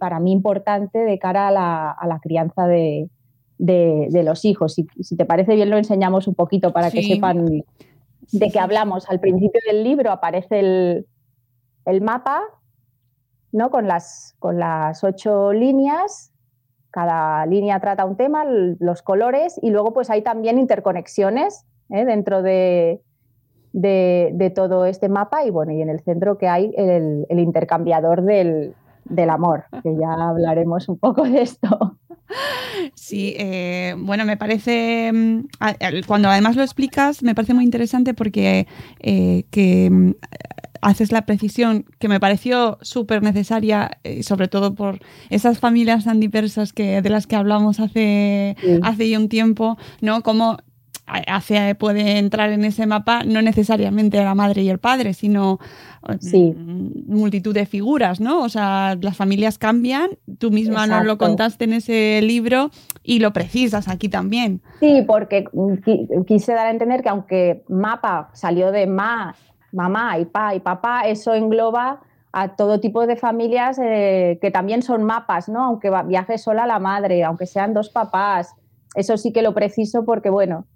para 0.00 0.20
mí 0.20 0.32
importante 0.32 0.98
de 0.98 1.18
cara 1.18 1.48
a 1.48 2.06
la 2.06 2.18
crianza 2.20 2.66
de, 2.66 3.08
de, 3.62 4.22
los 4.24 4.44
hijos. 4.44 4.74
Si, 4.74 4.86
si, 5.00 5.16
te 5.16 5.24
parece 5.24 5.54
bien, 5.54 5.70
lo 5.70 5.78
enseñamos 5.78 6.26
un 6.26 6.34
poquito 6.34 6.72
para 6.72 6.90
que 6.90 7.02
sepan 7.02 7.46
de 7.46 8.50
qué 8.50 8.58
hablamos. 8.58 9.08
Al 9.08 9.20
principio 9.20 9.60
del 9.66 9.84
libro 9.84 10.10
aparece 10.10 10.58
el, 11.86 12.00
mapa 12.00 12.42
¿no? 13.52 13.70
con, 13.70 13.86
las, 13.86 14.34
con 14.38 14.58
las 14.58 15.04
ocho 15.04 15.52
líneas. 15.52 16.32
Cada 16.90 17.46
línea 17.46 17.80
trata 17.80 18.04
un 18.04 18.16
tema, 18.16 18.44
los 18.44 19.02
colores, 19.02 19.58
y 19.62 19.70
luego 19.70 19.94
pues 19.94 20.10
hay 20.10 20.22
también 20.22 20.58
interconexiones 20.58 21.64
¿eh? 21.88 22.04
dentro 22.04 22.42
de, 22.42 23.00
de, 23.72 24.52
todo 24.54 24.84
este 24.84 25.08
mapa. 25.08 25.44
Y 25.44 25.50
bueno, 25.50 25.72
y 25.72 25.80
en 25.80 25.88
el 25.88 26.00
centro 26.00 26.36
que 26.36 26.48
hay 26.48 26.72
el, 26.76 27.26
el 27.30 27.38
intercambiador 27.38 28.22
del, 28.22 28.74
del 29.04 29.30
amor, 29.30 29.64
que 29.82 29.94
ya 29.96 30.12
hablaremos 30.12 30.88
un 30.88 30.98
poco 30.98 31.22
de 31.24 31.42
esto. 31.42 31.96
Sí, 32.94 33.34
eh, 33.38 33.94
bueno, 33.98 34.24
me 34.24 34.36
parece, 34.36 35.10
mm, 35.12 35.46
cuando 36.06 36.28
además 36.28 36.56
lo 36.56 36.62
explicas, 36.62 37.22
me 37.22 37.34
parece 37.34 37.54
muy 37.54 37.64
interesante 37.64 38.14
porque 38.14 38.66
eh, 39.00 39.44
que 39.50 39.90
mm, 39.90 40.12
haces 40.82 41.12
la 41.12 41.22
precisión 41.22 41.86
que 41.98 42.08
me 42.08 42.20
pareció 42.20 42.76
súper 42.82 43.22
necesaria, 43.22 43.98
eh, 44.04 44.22
sobre 44.22 44.48
todo 44.48 44.74
por 44.74 44.98
esas 45.30 45.58
familias 45.58 46.04
tan 46.04 46.20
diversas 46.20 46.72
que, 46.72 47.00
de 47.00 47.08
las 47.08 47.26
que 47.26 47.36
hablamos 47.36 47.80
hace, 47.80 48.56
hace 48.82 49.08
ya 49.08 49.18
un 49.18 49.28
tiempo, 49.28 49.78
¿no? 50.00 50.22
Como 50.22 50.58
hacia, 51.06 51.74
puede 51.74 52.18
entrar 52.18 52.50
en 52.52 52.64
ese 52.64 52.86
mapa 52.86 53.22
no 53.24 53.42
necesariamente 53.42 54.22
la 54.22 54.34
madre 54.34 54.62
y 54.62 54.70
el 54.70 54.78
padre, 54.78 55.14
sino 55.14 55.58
mm, 56.02 57.12
multitud 57.12 57.54
de 57.54 57.66
figuras, 57.66 58.20
¿no? 58.20 58.40
O 58.42 58.48
sea, 58.48 58.96
las 59.00 59.16
familias 59.16 59.58
cambian, 59.58 60.10
tú 60.38 60.50
misma 60.50 60.86
nos 60.86 61.04
lo 61.04 61.18
contaste 61.18 61.64
en 61.64 61.74
ese 61.74 62.20
libro 62.22 62.70
y 63.02 63.18
lo 63.18 63.32
precisas 63.32 63.88
aquí 63.88 64.08
también. 64.08 64.62
Sí, 64.80 65.04
porque 65.06 65.44
quise 66.26 66.52
dar 66.52 66.66
a 66.66 66.70
entender 66.70 67.02
que 67.02 67.08
aunque 67.08 67.64
mapa 67.68 68.30
salió 68.32 68.72
de 68.72 68.86
ma, 68.86 69.34
mamá 69.72 70.18
y 70.18 70.26
pa 70.26 70.54
y 70.54 70.60
papá, 70.60 71.02
eso 71.06 71.34
engloba 71.34 72.00
a 72.32 72.56
todo 72.56 72.80
tipo 72.80 73.06
de 73.06 73.16
familias 73.16 73.78
eh, 73.82 74.38
que 74.40 74.50
también 74.50 74.82
son 74.82 75.02
mapas, 75.04 75.48
¿no? 75.48 75.64
Aunque 75.64 75.90
viaje 76.06 76.38
sola 76.38 76.66
la 76.66 76.78
madre, 76.78 77.24
aunque 77.24 77.46
sean 77.46 77.74
dos 77.74 77.90
papás. 77.90 78.54
Eso 78.94 79.16
sí 79.16 79.32
que 79.32 79.42
lo 79.42 79.52
preciso 79.52 80.04
porque, 80.04 80.30
bueno, 80.30 80.66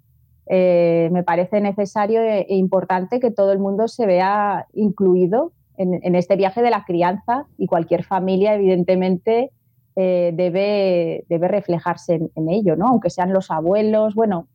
eh, 0.45 1.09
me 1.11 1.23
parece 1.23 1.59
necesario 1.59 2.21
e, 2.21 2.41
e 2.41 2.55
importante 2.55 3.19
que 3.19 3.31
todo 3.31 3.51
el 3.51 3.59
mundo 3.59 3.87
se 3.87 4.05
vea 4.05 4.67
incluido 4.73 5.51
en, 5.77 6.15
este 6.15 6.35
viaje 6.35 6.63
de 6.63 6.71
la 6.71 6.85
crianza 6.85 7.45
y 7.55 7.67
cualquier 7.67 8.03
familia, 8.03 8.55
evidentemente, 8.55 9.51
eh, 9.95 10.31
debe, 10.33 11.23
debe, 11.29 11.47
reflejarse 11.47 12.19
en, 12.33 12.49
ello, 12.49 12.75
¿no? 12.75 12.87
Aunque 12.87 13.11
sean 13.11 13.31
los 13.31 13.51
abuelos, 13.51 14.15
bueno, 14.15 14.47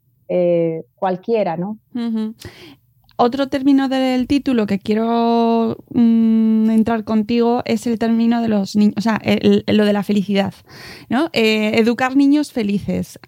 cualquiera, 0.97 1.59
¿no? 1.59 1.79
Otro 3.25 3.47
término 3.47 3.89
del 3.89 4.27
título 4.27 4.67
que 4.67 4.81
quiero 4.81 5.79
mm, 5.95 6.71
entrar 6.71 7.05
contigo 7.05 7.63
es 7.65 7.87
el 7.87 7.97
término 7.97 8.43
de 8.43 8.49
los 8.49 8.75
niños, 8.75 8.95
o 8.97 9.01
sea, 9.01 9.21
lo 9.69 9.85
de 9.85 9.93
la 9.93 10.03
felicidad, 10.03 10.53
¿no? 11.09 11.31
educar 11.33 12.17
niños 12.17 12.51
felices. 12.51 13.21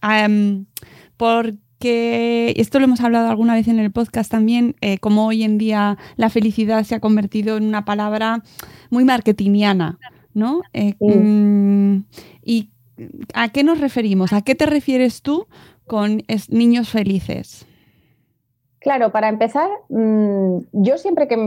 por 1.17 1.55
que 1.79 2.55
esto 2.57 2.79
lo 2.79 2.87
hemos 2.87 3.03
hablado 3.03 3.29
alguna 3.29 3.55
vez 3.55 3.69
en 3.69 3.79
el 3.79 3.93
podcast 3.93 4.31
también, 4.31 4.75
eh, 4.81 4.99
como 4.99 5.27
hoy 5.27 5.45
en 5.45 5.59
día 5.59 5.99
la 6.17 6.31
felicidad 6.31 6.83
se 6.83 6.95
ha 6.95 7.01
convertido 7.01 7.57
en 7.57 7.65
una 7.65 7.85
palabra 7.85 8.43
muy 8.91 9.05
marketingiana, 9.05 9.99
¿no? 10.33 10.63
Eh, 10.73 10.95
mm, 10.99 12.05
¿Y 12.43 12.71
a 13.33 13.49
qué 13.51 13.63
nos 13.63 13.81
referimos? 13.81 14.33
¿A 14.33 14.43
qué 14.43 14.57
te 14.57 14.67
refieres 14.67 15.23
tú 15.23 15.47
con 15.87 16.23
niños 16.49 16.89
felices? 16.89 17.67
Claro, 18.85 19.13
para 19.13 19.31
empezar, 19.31 19.71
mm, 19.89 20.59
yo 20.73 20.99
siempre 20.99 21.27
que, 21.27 21.39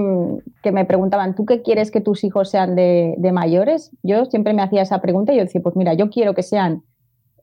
me 0.72 0.86
preguntaban, 0.86 1.36
¿tú 1.36 1.46
qué 1.46 1.62
quieres 1.62 1.91
que 1.91 2.01
tus 2.01 2.24
hijos 2.24 2.50
sean 2.50 2.75
de, 2.75 3.15
mayores? 3.32 3.91
Yo 4.01 4.25
siempre 4.25 4.53
me 4.53 4.63
hacía 4.63 4.82
esa 4.82 5.01
pregunta 5.01 5.34
y 5.34 5.38
yo 5.38 5.44
decía, 5.44 5.62
pues 5.62 5.75
mira, 5.75 5.94
yo 5.94 6.10
quiero 6.10 6.34
que 6.34 6.41
sean, 6.41 6.82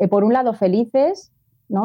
eh, 0.01 0.09
por 0.09 0.25
un 0.25 0.33
lado, 0.33 0.53
felices, 0.53 1.31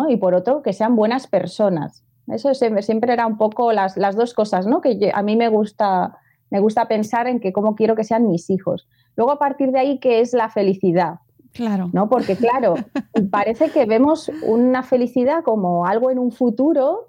y 0.10 0.18
por 0.18 0.34
otro, 0.34 0.64
que 0.64 0.74
sean 0.74 0.96
buenas 0.96 1.28
personas. 1.28 2.04
Eso 2.26 2.52
siempre 2.56 3.14
era 3.14 3.28
un 3.28 3.38
poco 3.38 3.74
las, 3.74 3.96
dos 4.16 4.34
cosas, 4.34 4.66
¿no? 4.66 4.82
Que 4.82 5.12
a 5.14 5.22
mí 5.22 5.36
me 5.36 5.50
gusta 5.50 6.18
me 6.50 6.60
gusta 6.60 6.88
pensar 6.88 7.28
en 7.28 7.40
que 7.40 7.54
cómo 7.54 7.76
quiero 7.76 7.96
que 7.96 8.04
sean 8.04 8.28
mis 8.28 8.50
hijos. 8.50 8.88
Luego, 9.16 9.32
a 9.32 9.38
partir 9.38 9.72
de 9.72 9.82
ahí, 9.82 10.00
¿qué 10.00 10.20
es 10.20 10.34
la 10.34 10.50
felicidad? 10.50 11.20
Claro. 11.54 11.92
¿No? 11.94 12.10
Porque, 12.10 12.36
claro, 12.36 12.74
parece 13.32 13.70
que 13.70 13.86
vemos 13.86 14.32
una 14.44 14.82
felicidad 14.82 15.44
como 15.44 15.86
algo 15.86 16.10
en 16.10 16.18
un 16.18 16.32
futuro, 16.32 17.09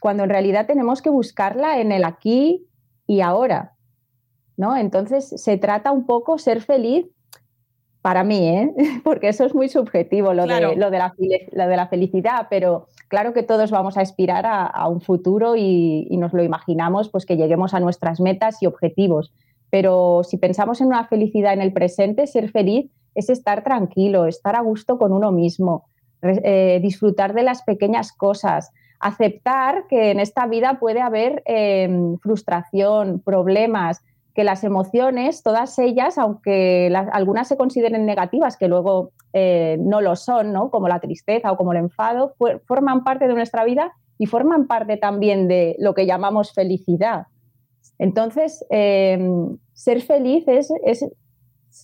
cuando 0.00 0.24
en 0.24 0.30
realidad 0.30 0.66
tenemos 0.66 1.02
que 1.02 1.10
buscarla 1.10 1.80
en 1.80 1.92
el 1.92 2.04
aquí 2.04 2.66
y 3.06 3.20
ahora. 3.20 3.74
¿No? 4.56 4.76
Entonces, 4.76 5.28
se 5.28 5.56
trata 5.56 5.92
un 5.92 6.04
poco 6.04 6.36
ser 6.38 6.60
feliz 6.62 7.06
para 8.02 8.24
mí, 8.24 8.48
¿eh? 8.48 8.74
porque 9.04 9.28
eso 9.28 9.44
es 9.44 9.54
muy 9.54 9.68
subjetivo, 9.68 10.32
lo, 10.34 10.46
de, 10.46 10.60
lo, 10.76 10.90
de, 10.90 10.98
la, 10.98 11.14
de, 11.18 11.76
la, 11.76 11.88
felicidad, 11.88 12.46
pero 12.48 12.86
claro 13.08 13.32
que 13.32 13.42
todos 13.42 13.70
vamos 13.70 13.98
a 13.98 14.00
aspirar 14.00 14.46
a, 14.46 14.88
un 14.88 15.00
futuro 15.00 15.56
y, 15.56 16.08
nos 16.12 16.32
lo 16.32 16.42
imaginamos, 16.42 17.08
pues 17.08 17.26
que 17.26 17.36
lleguemos 17.36 17.74
a 17.74 17.80
nuestras 17.80 18.20
metas 18.20 18.62
y 18.62 18.66
objetivos. 18.66 19.32
Pero 19.70 20.22
si 20.24 20.38
pensamos 20.38 20.80
en 20.80 20.86
una 20.88 21.06
felicidad 21.06 21.52
en 21.52 21.60
el 21.60 21.72
presente, 21.72 22.26
ser 22.26 22.50
feliz 22.50 22.90
es 23.14 23.28
estar 23.28 23.62
tranquilo, 23.64 24.26
estar 24.26 24.56
a 24.56 24.62
gusto 24.62 24.96
con 24.96 25.12
uno 25.12 25.30
mismo, 25.30 25.86
eh, 26.22 26.78
disfrutar 26.80 27.34
de 27.34 27.42
las 27.42 27.62
pequeñas 27.62 28.12
cosas, 28.12 28.70
aceptar 29.00 29.86
que 29.88 30.10
en 30.10 30.20
esta 30.20 30.46
vida 30.46 30.78
puede 30.80 31.00
haber 31.00 31.42
em, 31.46 32.18
frustración, 32.18 33.20
problemas, 33.20 34.02
que 34.34 34.44
las 34.44 34.62
emociones, 34.62 35.42
todas 35.42 35.78
ellas, 35.80 36.16
aunque 36.16 36.92
algunas 37.12 37.48
se 37.48 37.56
consideren 37.56 38.06
negativas, 38.06 38.56
que 38.56 38.68
luego 38.68 39.10
eh, 39.32 39.76
no 39.80 40.00
lo 40.00 40.14
son, 40.14 40.52
¿no? 40.52 40.70
como 40.70 40.86
la 40.86 41.00
tristeza 41.00 41.50
o 41.50 41.56
como 41.56 41.72
el 41.72 41.78
enfado, 41.78 42.34
forman 42.66 43.02
parte 43.02 43.26
de 43.26 43.34
nuestra 43.34 43.64
vida 43.64 43.92
y 44.16 44.26
forman 44.26 44.66
parte 44.68 44.96
también 44.96 45.48
de 45.48 45.74
lo 45.80 45.92
que 45.92 46.06
llamamos 46.06 46.52
felicidad. 46.52 47.26
Entonces, 47.98 48.64
em, 48.70 49.58
ser 49.72 50.02
feliz 50.02 50.44
es, 50.46 50.72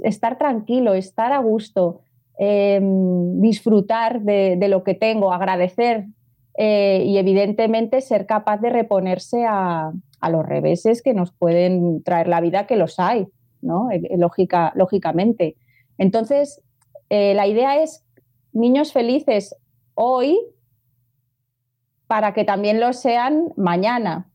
estar 0.02 0.38
tranquilo, 0.38 0.94
estar 0.94 1.33
a 1.33 1.38
gusto, 1.38 2.00
em, 2.38 3.40
disfrutar 3.40 4.21
de, 4.23 4.68
lo 4.68 4.83
que 4.83 4.94
tengo, 4.94 5.33
agradecer 5.33 6.06
eh, 6.56 7.02
y 7.04 7.18
evidentemente 7.18 8.00
ser 8.00 8.26
capaz 8.26 8.58
de 8.58 8.70
reponerse 8.70 9.44
a, 9.46 9.92
a 10.20 10.30
los 10.30 10.46
reveses 10.46 11.02
que 11.02 11.14
nos 11.14 11.32
pueden 11.32 12.02
traer 12.02 12.28
la 12.28 12.40
vida, 12.40 12.66
que 12.66 12.76
los 12.76 12.99
hay, 12.99 13.26
¿no? 13.61 13.90
Eh, 13.90 14.02
eh, 14.04 14.16
lógica, 14.16 14.73
lógicamente. 14.75 15.56
Entonces, 15.99 16.61
la 17.11 17.46
idea 17.46 17.80
es 17.80 18.04
niños 18.52 18.92
felices 18.92 19.54
hoy 19.94 20.37
para 22.06 22.34
que 22.34 22.44
también 22.44 22.80
lo 22.80 22.92
sean 22.92 23.52
mañana, 23.56 24.30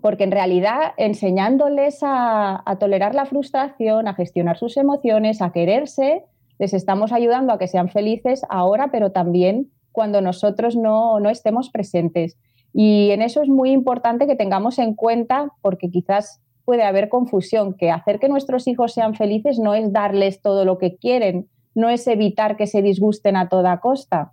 porque 0.00 0.24
en 0.24 0.30
realidad 0.30 0.92
enseñándoles 0.96 1.98
a, 2.02 2.64
tolerar 2.80 3.14
la 3.14 3.26
frustración, 3.26 4.08
a 4.08 4.14
gestionar 4.14 4.56
sus 4.56 4.76
emociones, 4.76 5.42
a 5.42 5.52
quererse, 5.52 6.24
les 6.58 6.74
estamos 6.74 7.12
ayudando 7.12 7.52
a 7.52 7.58
que 7.58 7.68
sean 7.68 7.88
felices 7.88 8.42
ahora, 8.48 8.88
pero 8.90 9.12
también 9.12 9.70
cuando 9.92 10.20
nosotros 10.20 10.76
no, 10.76 11.20
no 11.20 11.30
estemos 11.30 11.70
presentes. 11.70 12.36
Y 12.72 13.10
en 13.10 13.22
eso 13.22 13.42
es 13.42 13.48
muy 13.48 13.70
importante 13.70 14.26
que 14.26 14.36
tengamos 14.36 14.78
en 14.78 14.94
cuenta, 14.94 15.50
porque 15.60 15.90
quizás 15.90 16.40
puede 16.64 16.84
haber 16.84 17.08
confusión, 17.08 17.74
que 17.74 17.90
hacer 17.90 18.18
que 18.18 18.28
nuestros 18.28 18.66
hijos 18.66 18.92
sean 18.92 19.14
felices 19.14 19.58
no 19.58 19.74
es 19.74 19.92
darles 19.92 20.40
todo 20.40 20.64
lo 20.64 20.78
que 20.78 20.96
quieren, 20.96 21.48
no 21.74 21.88
es 21.88 22.06
evitar 22.06 22.56
que 22.56 22.66
se 22.66 22.82
disgusten 22.82 23.36
a 23.36 23.48
toda 23.48 23.80
costa. 23.80 24.32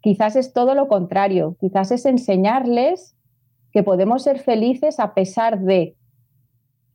Quizás 0.00 0.36
es 0.36 0.52
todo 0.52 0.74
lo 0.74 0.88
contrario, 0.88 1.56
quizás 1.60 1.90
es 1.90 2.06
enseñarles 2.06 3.16
que 3.72 3.82
podemos 3.82 4.22
ser 4.22 4.38
felices 4.38 5.00
a 5.00 5.14
pesar 5.14 5.60
de, 5.60 5.96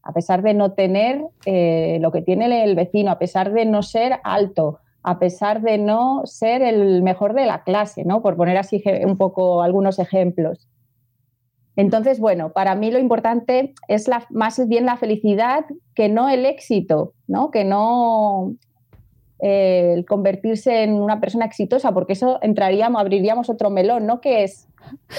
a 0.02 0.14
pesar 0.14 0.42
de 0.42 0.54
no 0.54 0.74
tener 0.74 1.22
eh, 1.46 2.00
lo 2.02 2.12
que 2.12 2.22
tiene 2.22 2.64
el 2.64 2.76
vecino, 2.76 3.12
a 3.12 3.20
pesar 3.20 3.54
de 3.54 3.66
no 3.66 3.84
ser 3.84 4.20
alto, 4.24 4.80
a 5.04 5.20
pesar 5.20 5.62
de 5.62 5.78
no 5.78 6.22
ser 6.26 6.62
el 6.62 7.04
mejor 7.04 7.34
de 7.34 7.46
la 7.46 7.64
clase, 7.64 8.06
¿no? 8.06 8.22
Por 8.22 8.38
poner 8.38 8.58
así 8.58 8.82
un 9.06 9.18
poco 9.18 9.62
algunos 9.62 10.00
ejemplos. 10.00 10.70
Entonces, 11.76 12.20
bueno, 12.20 12.54
para 12.54 12.76
mí 12.76 12.92
lo 12.92 13.00
importante 13.00 13.74
es 13.88 14.10
más 14.30 14.68
bien 14.68 14.86
la 14.86 14.96
felicidad 14.96 15.66
que 15.96 16.08
no 16.08 16.30
el 16.30 16.46
éxito, 16.46 17.14
¿no? 17.28 17.52
Que 17.52 17.64
no 17.66 18.56
eh, 19.40 19.94
el 19.94 20.06
convertirse 20.06 20.84
en 20.84 20.94
una 20.94 21.20
persona 21.20 21.46
exitosa, 21.46 21.92
porque 21.92 22.14
eso 22.14 22.40
entraríamos, 22.42 23.02
abriríamos 23.02 23.50
otro 23.50 23.70
melón, 23.70 24.06
¿no? 24.06 24.22
Que 24.22 24.44
es 24.44 24.68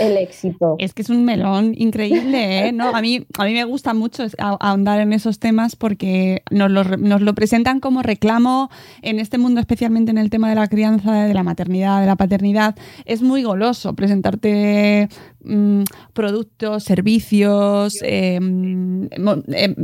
el 0.00 0.16
éxito. 0.16 0.76
Es 0.78 0.92
que 0.92 1.02
es 1.02 1.10
un 1.10 1.24
melón 1.24 1.74
increíble, 1.76 2.68
¿eh? 2.68 2.72
¿no? 2.74 2.94
A 2.94 3.00
mí, 3.00 3.26
a 3.38 3.44
mí 3.44 3.52
me 3.52 3.64
gusta 3.64 3.94
mucho 3.94 4.24
ahondar 4.38 5.00
en 5.00 5.12
esos 5.12 5.38
temas 5.38 5.76
porque 5.76 6.42
nos 6.50 6.70
lo, 6.70 7.34
presentan 7.34 7.80
como 7.80 8.02
reclamo 8.02 8.70
en 9.02 9.18
este 9.18 9.38
mundo, 9.38 9.60
especialmente 9.60 10.10
en 10.10 10.18
el 10.18 10.30
tema 10.30 10.48
de 10.48 10.56
la 10.56 10.68
crianza, 10.68 11.24
de 11.24 11.34
la 11.34 11.42
maternidad, 11.42 12.00
de 12.00 12.06
la 12.06 12.16
paternidad. 12.16 12.76
Es 13.04 13.22
muy 13.22 13.42
goloso 13.42 13.94
presentarte 13.94 15.08
mm, 15.44 15.82
productos, 16.12 16.84
servicios, 16.84 17.98
em, 18.02 19.08
em, 19.48 19.74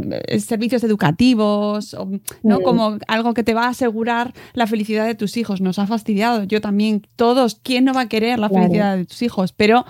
servicios 0.41 0.83
educativos, 0.85 1.97
¿no? 2.43 2.61
Mm. 2.61 2.63
Como 2.63 2.99
algo 3.07 3.35
que 3.35 3.43
te 3.43 3.55
va 3.55 3.67
a 3.67 3.69
asegurar 3.69 4.33
la 4.55 4.67
felicidad 4.67 5.07
de 5.07 5.15
tus 5.15 5.37
hijos. 5.37 5.61
Nos 5.61 5.79
ha 5.79 5.87
fastidiado. 5.87 6.45
Yo 6.45 6.61
también, 6.61 7.07
todos, 7.17 7.61
¿quién 7.63 7.85
no 7.85 7.95
va 7.95 8.03
a 8.03 8.09
querer 8.09 8.39
la 8.39 8.49
felicidad 8.49 8.97
de 8.97 9.05
tus 9.05 9.23
hijos? 9.23 9.53
Pero 9.53 9.85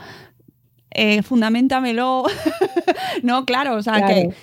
eh, 0.93 1.23
fundamentamelo, 1.23 2.25
¿no? 3.23 3.45
Claro, 3.45 3.77
o 3.77 3.83
sea, 3.83 4.03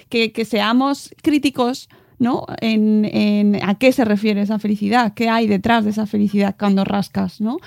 Que, 0.10 0.46
seamos 0.46 1.14
críticos, 1.22 1.90
¿no? 2.20 2.46
En, 2.62 3.60
a 3.64 3.76
qué 3.76 3.92
se 3.92 4.06
refiere 4.06 4.42
esa 4.42 4.60
felicidad, 4.60 5.14
qué 5.14 5.30
hay 5.30 5.48
detrás 5.48 5.84
de 5.84 5.92
esa 5.92 6.06
felicidad 6.06 6.56
cuando 6.58 6.84
rascas, 6.84 7.42
¿no? 7.42 7.58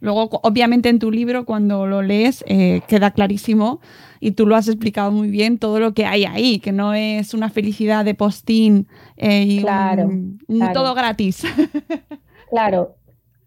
Luego, 0.00 0.40
obviamente 0.42 0.88
en 0.88 0.98
tu 0.98 1.10
libro, 1.10 1.44
cuando 1.44 1.86
lo 1.86 2.02
lees, 2.02 2.42
eh, 2.46 2.80
queda 2.88 3.10
clarísimo 3.10 3.80
y 4.18 4.32
tú 4.32 4.46
lo 4.46 4.56
has 4.56 4.68
explicado 4.68 5.12
muy 5.12 5.30
bien, 5.30 5.58
todo 5.58 5.78
lo 5.78 5.94
que 5.94 6.06
hay 6.06 6.24
ahí, 6.24 6.58
que 6.58 6.72
no 6.72 6.94
es 6.94 7.34
una 7.34 7.50
felicidad 7.50 8.04
de 8.04 8.14
postín 8.14 8.88
eh, 9.16 9.44
y 9.46 9.60
claro, 9.60 10.08
todo 10.72 10.94
gratis. 10.94 11.44
claro, 12.50 12.96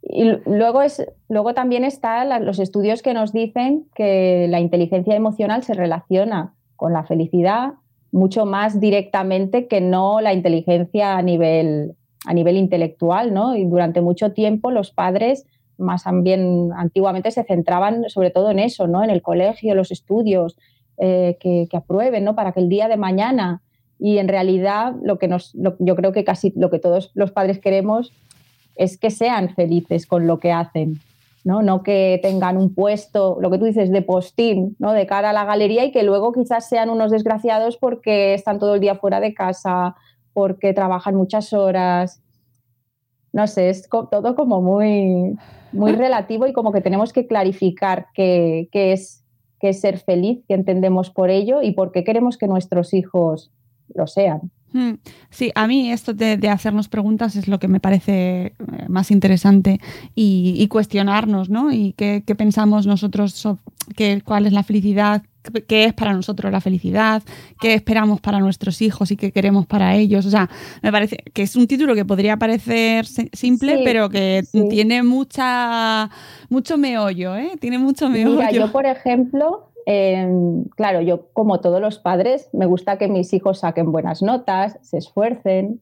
y 0.04 0.26
luego, 0.46 0.82
es, 0.82 1.06
luego 1.30 1.54
también 1.54 1.84
están 1.86 2.46
los 2.46 2.60
estudios 2.60 3.02
que 3.02 3.14
nos 3.14 3.32
dicen 3.32 3.88
que 3.96 4.48
la 4.50 4.60
inteligencia 4.60 5.16
emocional 5.16 5.64
se 5.64 5.74
relaciona 5.74 6.54
con 6.76 6.94
la 6.94 7.04
felicidad 7.04 7.74
mucho 8.14 8.46
más 8.46 8.80
directamente 8.80 9.68
que 9.68 9.82
no 9.82 10.22
la 10.22 10.34
inteligencia 10.34 11.18
a 11.18 11.22
nivel, 11.24 11.96
a 12.26 12.34
nivel 12.34 12.58
intelectual, 12.58 13.34
¿no? 13.34 13.56
Y 13.56 13.66
durante 13.66 14.02
mucho 14.02 14.32
tiempo 14.32 14.70
los 14.72 14.92
padres 14.92 15.46
más 15.80 16.04
bien 16.22 16.70
antiguamente 16.78 17.32
se 17.32 17.44
centraban 17.44 18.08
sobre 18.10 18.30
todo 18.30 18.52
en 18.52 18.60
eso, 18.60 18.88
¿no? 18.88 19.04
En 19.04 19.10
el 19.10 19.24
colegio, 19.24 19.74
los 19.74 19.92
estudios, 19.92 20.56
eh, 20.98 21.38
que, 21.40 21.68
aprueben, 21.74 22.24
¿no? 22.24 22.36
Para 22.36 22.52
que 22.52 22.60
el 22.60 22.70
día 22.70 22.88
de 22.88 22.98
mañana 22.98 23.64
y 23.98 24.20
en 24.20 24.28
realidad 24.28 24.94
lo 25.02 25.18
que 25.18 25.28
nos, 25.28 25.52
yo 25.54 25.96
creo 25.96 26.12
que 26.12 26.24
casi 26.24 26.54
lo 26.56 26.70
que 26.70 26.78
todos 26.78 27.10
los 27.16 27.32
padres 27.32 27.58
queremos 27.58 28.14
es 28.76 29.00
que 29.00 29.10
sean 29.10 29.56
felices 29.56 30.06
con 30.06 30.28
lo 30.28 30.40
que 30.40 30.52
hacen, 30.52 31.00
¿no? 31.44 31.62
No 31.62 31.84
que 31.84 32.20
tengan 32.22 32.58
un 32.58 32.74
puesto, 32.74 33.38
lo 33.42 33.52
que 33.52 33.58
tú 33.58 33.66
dices, 33.66 33.92
de 33.92 34.02
postín, 34.02 34.76
¿no? 34.80 34.94
De 34.94 35.06
cara 35.06 35.32
a 35.32 35.34
la 35.34 35.46
galería 35.46 35.84
y 35.86 35.92
que 35.92 36.04
luego 36.04 36.32
quizás 36.32 36.70
sean 36.70 36.90
unos 36.90 37.12
desgraciados 37.12 37.78
porque 37.78 38.34
están 38.34 38.60
todo 38.60 38.76
el 38.76 38.82
día 38.82 38.96
fuera 38.96 39.20
de 39.20 39.34
casa, 39.34 39.96
porque 40.34 40.74
trabajan 40.74 41.16
muchas 41.16 41.54
horas. 41.54 42.22
No 43.34 43.48
sé, 43.48 43.70
es 43.70 43.88
todo 43.90 44.36
como 44.36 44.62
muy, 44.62 45.36
muy 45.72 45.94
relativo 45.94 46.48
y 46.48 46.54
como 46.54 46.72
que 46.72 46.82
tenemos 46.82 47.12
que 47.12 47.28
clarificar 47.28 48.08
qué, 48.14 48.70
es, 48.72 49.26
qué 49.60 49.70
es 49.70 49.82
ser 49.82 49.98
feliz, 49.98 50.44
qué 50.48 50.54
entendemos 50.54 51.10
por 51.10 51.30
ello 51.30 51.62
y 51.62 51.72
por 51.72 51.92
qué 51.92 52.04
queremos 52.04 52.38
que 52.38 52.48
nuestros 52.48 52.94
hijos 52.94 53.52
lo 53.94 54.08
sean. 54.08 54.52
Hmm. 54.74 54.94
Sí, 55.30 55.52
a 55.54 55.68
mí 55.68 55.92
esto 55.92 56.14
de, 56.14 56.50
hacernos 56.50 56.90
preguntas 56.90 57.36
es 57.36 57.48
lo 57.48 57.60
que 57.60 57.68
me 57.68 57.80
parece 57.80 58.46
eh, 58.46 58.54
más 58.88 59.12
interesante 59.12 59.80
y, 60.16 60.68
cuestionarnos, 60.68 61.50
¿no? 61.50 61.72
Y 61.72 61.94
qué, 61.94 62.24
pensamos 62.36 62.88
nosotros, 62.88 63.48
qué, 63.96 64.22
cuál 64.26 64.48
es 64.48 64.54
la 64.54 64.64
felicidad, 64.64 65.22
qué 65.68 65.86
es 65.86 65.94
para 65.94 66.14
nosotros 66.14 66.52
la 66.52 66.62
felicidad, 66.62 67.22
qué 67.62 67.76
esperamos 67.76 68.20
para 68.20 68.40
nuestros 68.40 68.82
hijos 68.82 69.12
y 69.12 69.16
qué 69.16 69.32
queremos 69.32 69.68
para 69.68 69.96
ellos. 69.96 70.26
O 70.26 70.32
sea, 70.32 70.50
me 70.82 70.92
parece 70.92 71.18
que 71.34 71.44
es 71.44 71.56
un 71.56 71.68
título 71.68 71.94
que 71.94 72.06
podría 72.06 72.38
parecer 72.38 73.06
simple, 73.06 73.82
pero 73.84 74.10
que 74.10 74.44
tiene 74.70 75.04
mucha, 75.04 76.10
mucho 76.50 76.78
meollo, 76.78 77.36
¿eh? 77.36 77.52
Tiene 77.60 77.78
mucho 77.78 78.10
meollo. 78.10 78.38
Mira, 78.38 78.52
yo, 78.52 78.72
por 78.72 78.88
ejemplo, 78.88 79.73
Em, 79.86 80.66
claro, 80.76 81.02
yo 81.02 81.28
como 81.34 81.60
todos 81.60 81.82
los 81.82 82.00
padres, 82.00 82.50
me 82.54 82.66
gusta 82.66 82.98
que 82.98 83.08
mis 83.08 83.34
hijos 83.34 83.60
saquen 83.60 83.92
buenas 83.92 84.22
notas, 84.22 84.78
se 84.82 84.98
esfuercen, 84.98 85.82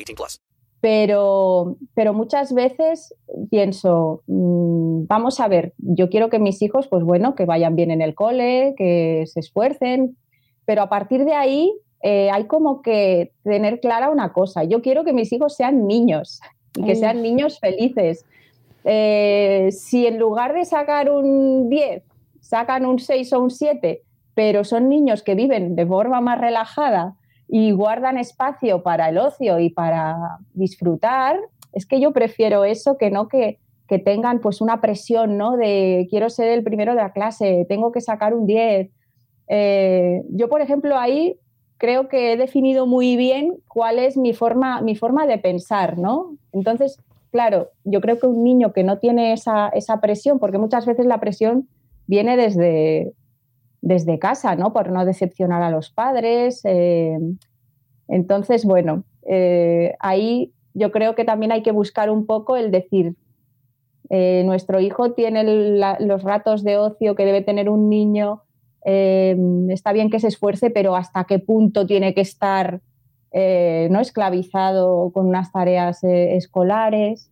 18 0.03 0.15
plus. 0.15 0.41
Pero, 0.81 1.77
pero 1.93 2.13
muchas 2.13 2.53
veces 2.53 3.13
pienso, 3.51 4.23
mmm, 4.25 5.05
vamos 5.05 5.39
a 5.39 5.47
ver, 5.47 5.73
yo 5.77 6.09
quiero 6.09 6.29
que 6.29 6.39
mis 6.39 6.61
hijos, 6.63 6.87
pues 6.87 7.03
bueno, 7.03 7.35
que 7.35 7.45
vayan 7.45 7.75
bien 7.75 7.91
en 7.91 8.01
el 8.01 8.15
cole, 8.15 8.73
que 8.77 9.25
se 9.27 9.39
esfuercen, 9.41 10.17
pero 10.65 10.81
a 10.81 10.89
partir 10.89 11.23
de 11.23 11.33
ahí 11.33 11.71
eh, 12.01 12.31
hay 12.31 12.45
como 12.45 12.81
que 12.81 13.31
tener 13.43 13.79
clara 13.79 14.09
una 14.09 14.33
cosa. 14.33 14.63
Yo 14.63 14.81
quiero 14.81 15.03
que 15.03 15.13
mis 15.13 15.31
hijos 15.31 15.55
sean 15.55 15.85
niños 15.85 16.39
y 16.75 16.83
que 16.83 16.95
sean 16.95 17.21
niños 17.21 17.59
felices. 17.59 18.25
Eh, 18.83 19.69
si 19.71 20.07
en 20.07 20.17
lugar 20.17 20.53
de 20.53 20.65
sacar 20.65 21.11
un 21.11 21.69
10, 21.69 22.03
sacan 22.39 22.87
un 22.87 22.97
6 22.97 23.33
o 23.33 23.41
un 23.41 23.51
7, 23.51 24.01
pero 24.33 24.63
son 24.63 24.89
niños 24.89 25.21
que 25.21 25.35
viven 25.35 25.75
de 25.75 25.85
forma 25.85 26.21
más 26.21 26.39
relajada 26.41 27.15
y 27.53 27.71
guardan 27.71 28.17
espacio 28.17 28.81
para 28.81 29.09
el 29.09 29.17
ocio 29.17 29.59
y 29.59 29.69
para 29.69 30.37
disfrutar, 30.53 31.37
es 31.73 31.85
que 31.85 31.99
yo 31.99 32.13
prefiero 32.13 32.63
eso 32.63 32.97
que 32.97 33.11
no 33.11 33.27
que, 33.27 33.59
que 33.89 33.99
tengan 33.99 34.39
pues 34.39 34.61
una 34.61 34.79
presión, 34.79 35.37
¿no? 35.37 35.57
De 35.57 36.07
quiero 36.09 36.29
ser 36.29 36.47
el 36.47 36.63
primero 36.63 36.95
de 36.95 37.01
la 37.01 37.11
clase, 37.11 37.65
tengo 37.67 37.91
que 37.91 37.99
sacar 37.99 38.33
un 38.33 38.47
10. 38.47 38.89
Eh, 39.49 40.23
yo, 40.29 40.47
por 40.47 40.61
ejemplo, 40.61 40.97
ahí 40.97 41.35
creo 41.77 42.07
que 42.07 42.31
he 42.31 42.37
definido 42.37 42.87
muy 42.87 43.17
bien 43.17 43.57
cuál 43.67 43.99
es 43.99 44.15
mi 44.15 44.33
forma, 44.33 44.81
mi 44.81 44.95
forma 44.95 45.27
de 45.27 45.37
pensar, 45.37 45.97
¿no? 45.97 46.37
Entonces, 46.53 47.01
claro, 47.31 47.71
yo 47.83 47.99
creo 47.99 48.17
que 48.17 48.27
un 48.27 48.45
niño 48.45 48.71
que 48.71 48.85
no 48.85 48.97
tiene 48.99 49.33
esa, 49.33 49.67
esa 49.69 49.99
presión, 49.99 50.39
porque 50.39 50.57
muchas 50.57 50.85
veces 50.85 51.05
la 51.05 51.19
presión 51.19 51.67
viene 52.07 52.37
desde, 52.37 53.11
desde 53.81 54.19
casa, 54.19 54.55
¿no? 54.55 54.73
Por 54.73 54.91
no 54.91 55.05
decepcionar 55.05 55.63
a 55.63 55.71
los 55.71 55.89
padres. 55.89 56.61
Eh, 56.63 57.17
entonces, 58.07 58.63
bueno, 58.63 59.03
eh, 59.27 59.95
ahí 59.99 60.53
yo 60.73 60.91
creo 60.91 61.15
que 61.15 61.25
también 61.25 61.51
hay 61.51 61.63
que 61.63 61.71
buscar 61.71 62.09
un 62.09 62.25
poco 62.25 62.55
el 62.55 62.71
decir, 62.71 63.15
eh, 64.09 64.43
nuestro 64.45 64.79
hijo 64.79 65.13
tiene 65.13 65.43
los 65.99 66.23
ratos 66.23 66.63
de 66.63 66.77
ocio 66.77 67.15
que 67.15 67.25
debe 67.25 67.41
tener 67.41 67.69
un 67.69 67.89
niño, 67.89 68.43
está 68.83 69.93
bien 69.93 70.09
que 70.09 70.19
se 70.19 70.27
esfuerce, 70.27 70.69
pero 70.69 70.95
hasta 70.95 71.25
qué 71.25 71.37
punto 71.37 71.85
tiene 71.85 72.13
que 72.13 72.21
estar 72.21 72.81
no 73.33 73.99
esclavizado 73.99 75.11
con 75.13 75.27
unas 75.27 75.51
tareas 75.51 76.03
escolares. 76.03 77.30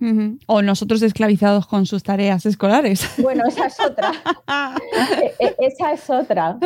Uh 0.00 0.04
-huh. 0.04 0.38
O 0.46 0.62
nosotros 0.62 1.02
esclavizados 1.02 1.66
con 1.66 1.86
sus 1.86 2.02
tareas 2.02 2.46
escolares. 2.46 3.06
Bueno, 3.22 3.44
esa 3.46 3.66
es 3.66 3.78
otra. 3.80 4.12
e 5.38 5.54
esa 5.58 5.92
es 5.92 6.08
otra. 6.08 6.58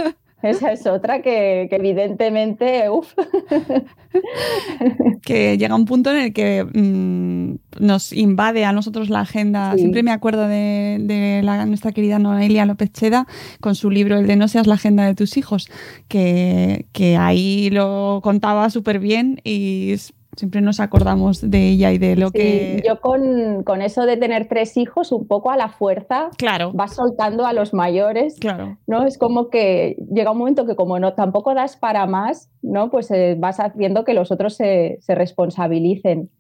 Esa 0.44 0.72
es 0.72 0.86
otra 0.86 1.22
que, 1.22 1.68
que 1.70 1.76
evidentemente, 1.76 2.90
uff. 2.90 3.14
que 5.22 5.56
llega 5.56 5.74
un 5.74 5.86
punto 5.86 6.10
en 6.10 6.16
el 6.18 6.32
que 6.34 6.64
mmm, 6.64 7.54
nos 7.80 8.12
invade 8.12 8.66
a 8.66 8.72
nosotros 8.72 9.08
la 9.08 9.20
agenda. 9.20 9.72
Sí. 9.72 9.78
Siempre 9.78 10.02
me 10.02 10.10
acuerdo 10.10 10.46
de, 10.46 10.98
de 11.00 11.40
la, 11.42 11.64
nuestra 11.64 11.92
querida 11.92 12.18
Noelia 12.18 12.66
López 12.66 12.92
Cheda 12.92 13.26
con 13.62 13.74
su 13.74 13.90
libro 13.90 14.18
El 14.18 14.26
de 14.26 14.36
no 14.36 14.46
seas 14.46 14.66
la 14.66 14.74
agenda 14.74 15.06
de 15.06 15.14
tus 15.14 15.38
hijos, 15.38 15.70
que, 16.08 16.84
que 16.92 17.16
ahí 17.16 17.70
lo 17.70 18.20
contaba 18.22 18.68
súper 18.68 18.98
bien 18.98 19.40
y 19.44 19.94
siempre 20.36 20.60
nos 20.60 20.80
acordamos 20.80 21.40
de 21.40 21.68
ella 21.68 21.92
y 21.92 21.98
de 21.98 22.16
lo 22.16 22.28
sí, 22.28 22.32
que... 22.32 22.82
Yo 22.86 23.00
con, 23.00 23.62
con, 23.64 23.82
eso 23.82 24.06
de 24.06 24.16
tener 24.16 24.48
tres 24.48 24.76
hijos, 24.76 25.12
un 25.12 25.26
poco 25.26 25.50
a 25.50 25.56
la 25.56 25.68
fuerza, 25.68 26.30
claro. 26.36 26.72
vas 26.74 26.94
soltando 26.94 27.46
a 27.46 27.52
los 27.52 27.74
mayores, 27.74 28.38
claro. 28.38 28.78
¿no? 28.86 29.04
Es 29.04 29.18
como 29.18 29.48
que 29.48 29.96
llega 30.12 30.30
un 30.30 30.38
momento 30.38 30.66
que 30.66 30.76
como 30.76 30.98
no 30.98 31.14
tampoco 31.14 31.54
das 31.54 31.76
para 31.76 32.06
más, 32.06 32.50
¿no? 32.62 32.90
Pues 32.90 33.10
eh, 33.10 33.36
vas 33.38 33.60
haciendo 33.60 34.04
que 34.04 34.14
los 34.14 34.30
otros 34.30 34.54
se, 34.54 34.98
se 35.00 35.14
responsabilicen. 35.14 36.30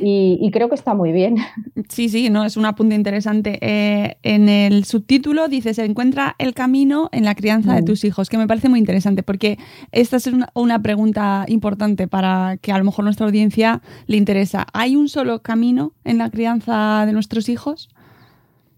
Y, 0.00 0.38
y, 0.40 0.50
creo 0.50 0.68
que 0.68 0.74
está 0.74 0.94
muy 0.94 1.12
bien. 1.12 1.36
Sí, 1.88 2.08
sí, 2.08 2.30
no, 2.30 2.44
es 2.44 2.56
un 2.56 2.66
apunte 2.66 2.94
interesante. 2.94 3.58
Eh, 3.62 4.16
en 4.22 4.48
el 4.48 4.84
subtítulo 4.84 5.48
dice, 5.48 5.74
se 5.74 5.84
encuentra 5.84 6.36
el 6.38 6.54
camino 6.54 7.08
en 7.12 7.24
la 7.24 7.34
crianza 7.34 7.72
mm. 7.72 7.76
de 7.76 7.82
tus 7.82 8.04
hijos, 8.04 8.28
que 8.28 8.38
me 8.38 8.46
parece 8.46 8.68
muy 8.68 8.78
interesante, 8.78 9.22
porque 9.22 9.58
esta 9.90 10.16
es 10.16 10.26
una, 10.26 10.50
una, 10.54 10.80
pregunta 10.80 11.44
importante 11.48 12.06
para 12.06 12.58
que 12.60 12.72
a 12.72 12.78
lo 12.78 12.84
mejor 12.84 13.04
nuestra 13.04 13.26
audiencia 13.26 13.82
le 14.06 14.16
interesa. 14.16 14.66
¿Hay 14.72 14.94
un 14.96 15.08
solo 15.08 15.42
camino 15.42 15.92
en 16.04 16.18
la 16.18 16.30
crianza 16.30 17.04
de 17.06 17.12
nuestros 17.12 17.48
hijos? 17.48 17.88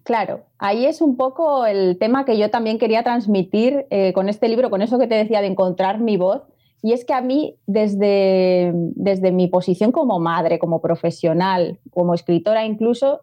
Claro, 0.05 0.43
ahí 0.59 0.87
es 0.87 1.01
un 1.01 1.17
poco 1.17 1.65
el 1.65 1.97
tema 1.99 2.25
que 2.25 2.37
yo 2.37 2.51
también 2.51 2.79
quería 2.79 3.05
transmitir 3.05 3.87
eh, 3.91 4.13
con 4.13 4.29
este 4.29 4.49
libro, 4.49 4.69
con 4.69 4.83
eso 4.83 4.99
que 4.99 5.07
te 5.07 5.15
decía 5.15 5.41
de 5.41 5.47
encontrar 5.47 6.01
mi 6.01 6.17
voz, 6.17 6.43
y 6.83 6.93
es 6.93 7.05
que 7.05 7.15
a 7.15 7.21
mí, 7.21 7.57
desde, 7.67 8.73
desde 8.75 9.31
mi 9.31 9.47
posición 9.47 9.93
como 9.93 10.19
madre, 10.19 10.59
como 10.59 10.81
profesional, 10.81 11.79
como 11.91 12.13
escritora 12.13 12.65
incluso, 12.65 13.21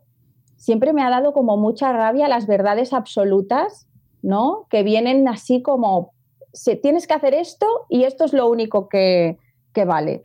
siempre 0.55 0.93
me 0.93 1.03
ha 1.03 1.09
dado 1.09 1.33
como 1.33 1.57
mucha 1.57 1.91
rabia 1.91 2.29
las 2.29 2.47
verdades 2.47 2.93
absolutas, 2.93 3.87
¿no? 4.21 4.65
Que 4.69 4.83
vienen 4.83 5.27
así 5.27 5.61
como, 5.61 6.13
tienes 6.81 7.05
que 7.05 7.13
hacer 7.13 7.33
esto 7.33 7.65
y 7.89 8.03
esto 8.03 8.23
es 8.23 8.31
lo 8.31 8.49
único 8.49 8.87
que, 8.87 9.37
que 9.73 9.83
vale. 9.83 10.23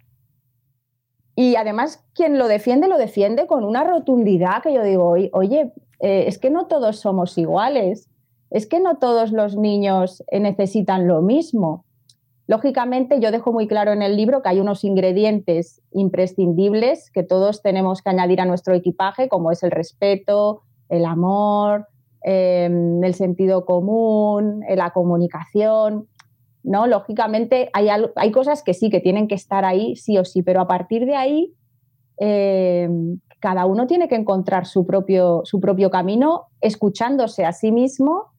Y 1.34 1.56
además, 1.56 2.04
quien 2.14 2.38
lo 2.38 2.46
defiende, 2.46 2.86
lo 2.86 2.98
defiende 2.98 3.48
con 3.48 3.64
una 3.64 3.82
rotundidad 3.82 4.62
que 4.62 4.72
yo 4.72 4.84
digo, 4.84 5.16
oye, 5.32 5.72
eh, 5.98 6.24
es 6.28 6.38
que 6.38 6.50
no 6.50 6.66
todos 6.66 7.00
somos 7.00 7.36
iguales, 7.36 8.08
es 8.50 8.66
que 8.66 8.78
no 8.78 8.98
todos 8.98 9.32
los 9.32 9.56
niños 9.56 10.22
necesitan 10.30 11.08
lo 11.08 11.22
mismo. 11.22 11.83
Lógicamente, 12.46 13.20
yo 13.20 13.30
dejo 13.30 13.52
muy 13.52 13.66
claro 13.66 13.92
en 13.92 14.02
el 14.02 14.16
libro 14.16 14.42
que 14.42 14.50
hay 14.50 14.60
unos 14.60 14.84
ingredientes 14.84 15.80
imprescindibles 15.92 17.10
que 17.10 17.22
todos 17.22 17.62
tenemos 17.62 18.02
que 18.02 18.10
añadir 18.10 18.40
a 18.40 18.44
nuestro 18.44 18.74
equipaje, 18.74 19.28
como 19.28 19.50
es 19.50 19.62
el 19.62 19.70
respeto, 19.70 20.62
el 20.90 21.06
amor, 21.06 21.88
eh, 22.22 22.68
el 23.02 23.14
sentido 23.14 23.64
común, 23.64 24.62
eh, 24.68 24.76
la 24.76 24.90
comunicación. 24.90 26.06
¿no? 26.62 26.86
Lógicamente, 26.86 27.70
hay, 27.72 27.88
hay, 27.88 28.30
cosas 28.30 28.62
que 28.62 28.74
sí, 28.74 28.90
que 28.90 29.00
tienen 29.00 29.26
que 29.26 29.34
estar 29.34 29.64
ahí, 29.64 29.96
sí 29.96 30.18
o 30.18 30.24
sí, 30.24 30.42
pero 30.42 30.60
a 30.60 30.68
partir 30.68 31.06
de 31.06 31.16
ahí, 31.16 31.54
eh, 32.18 32.88
cada 33.40 33.64
uno 33.64 33.86
tiene 33.86 34.06
que 34.06 34.16
encontrar 34.16 34.66
su 34.66 34.86
propio, 34.86 35.42
su 35.44 35.60
propio 35.60 35.90
camino, 35.90 36.48
escuchándose 36.60 37.46
a 37.46 37.52
sí 37.52 37.72
mismo 37.72 38.32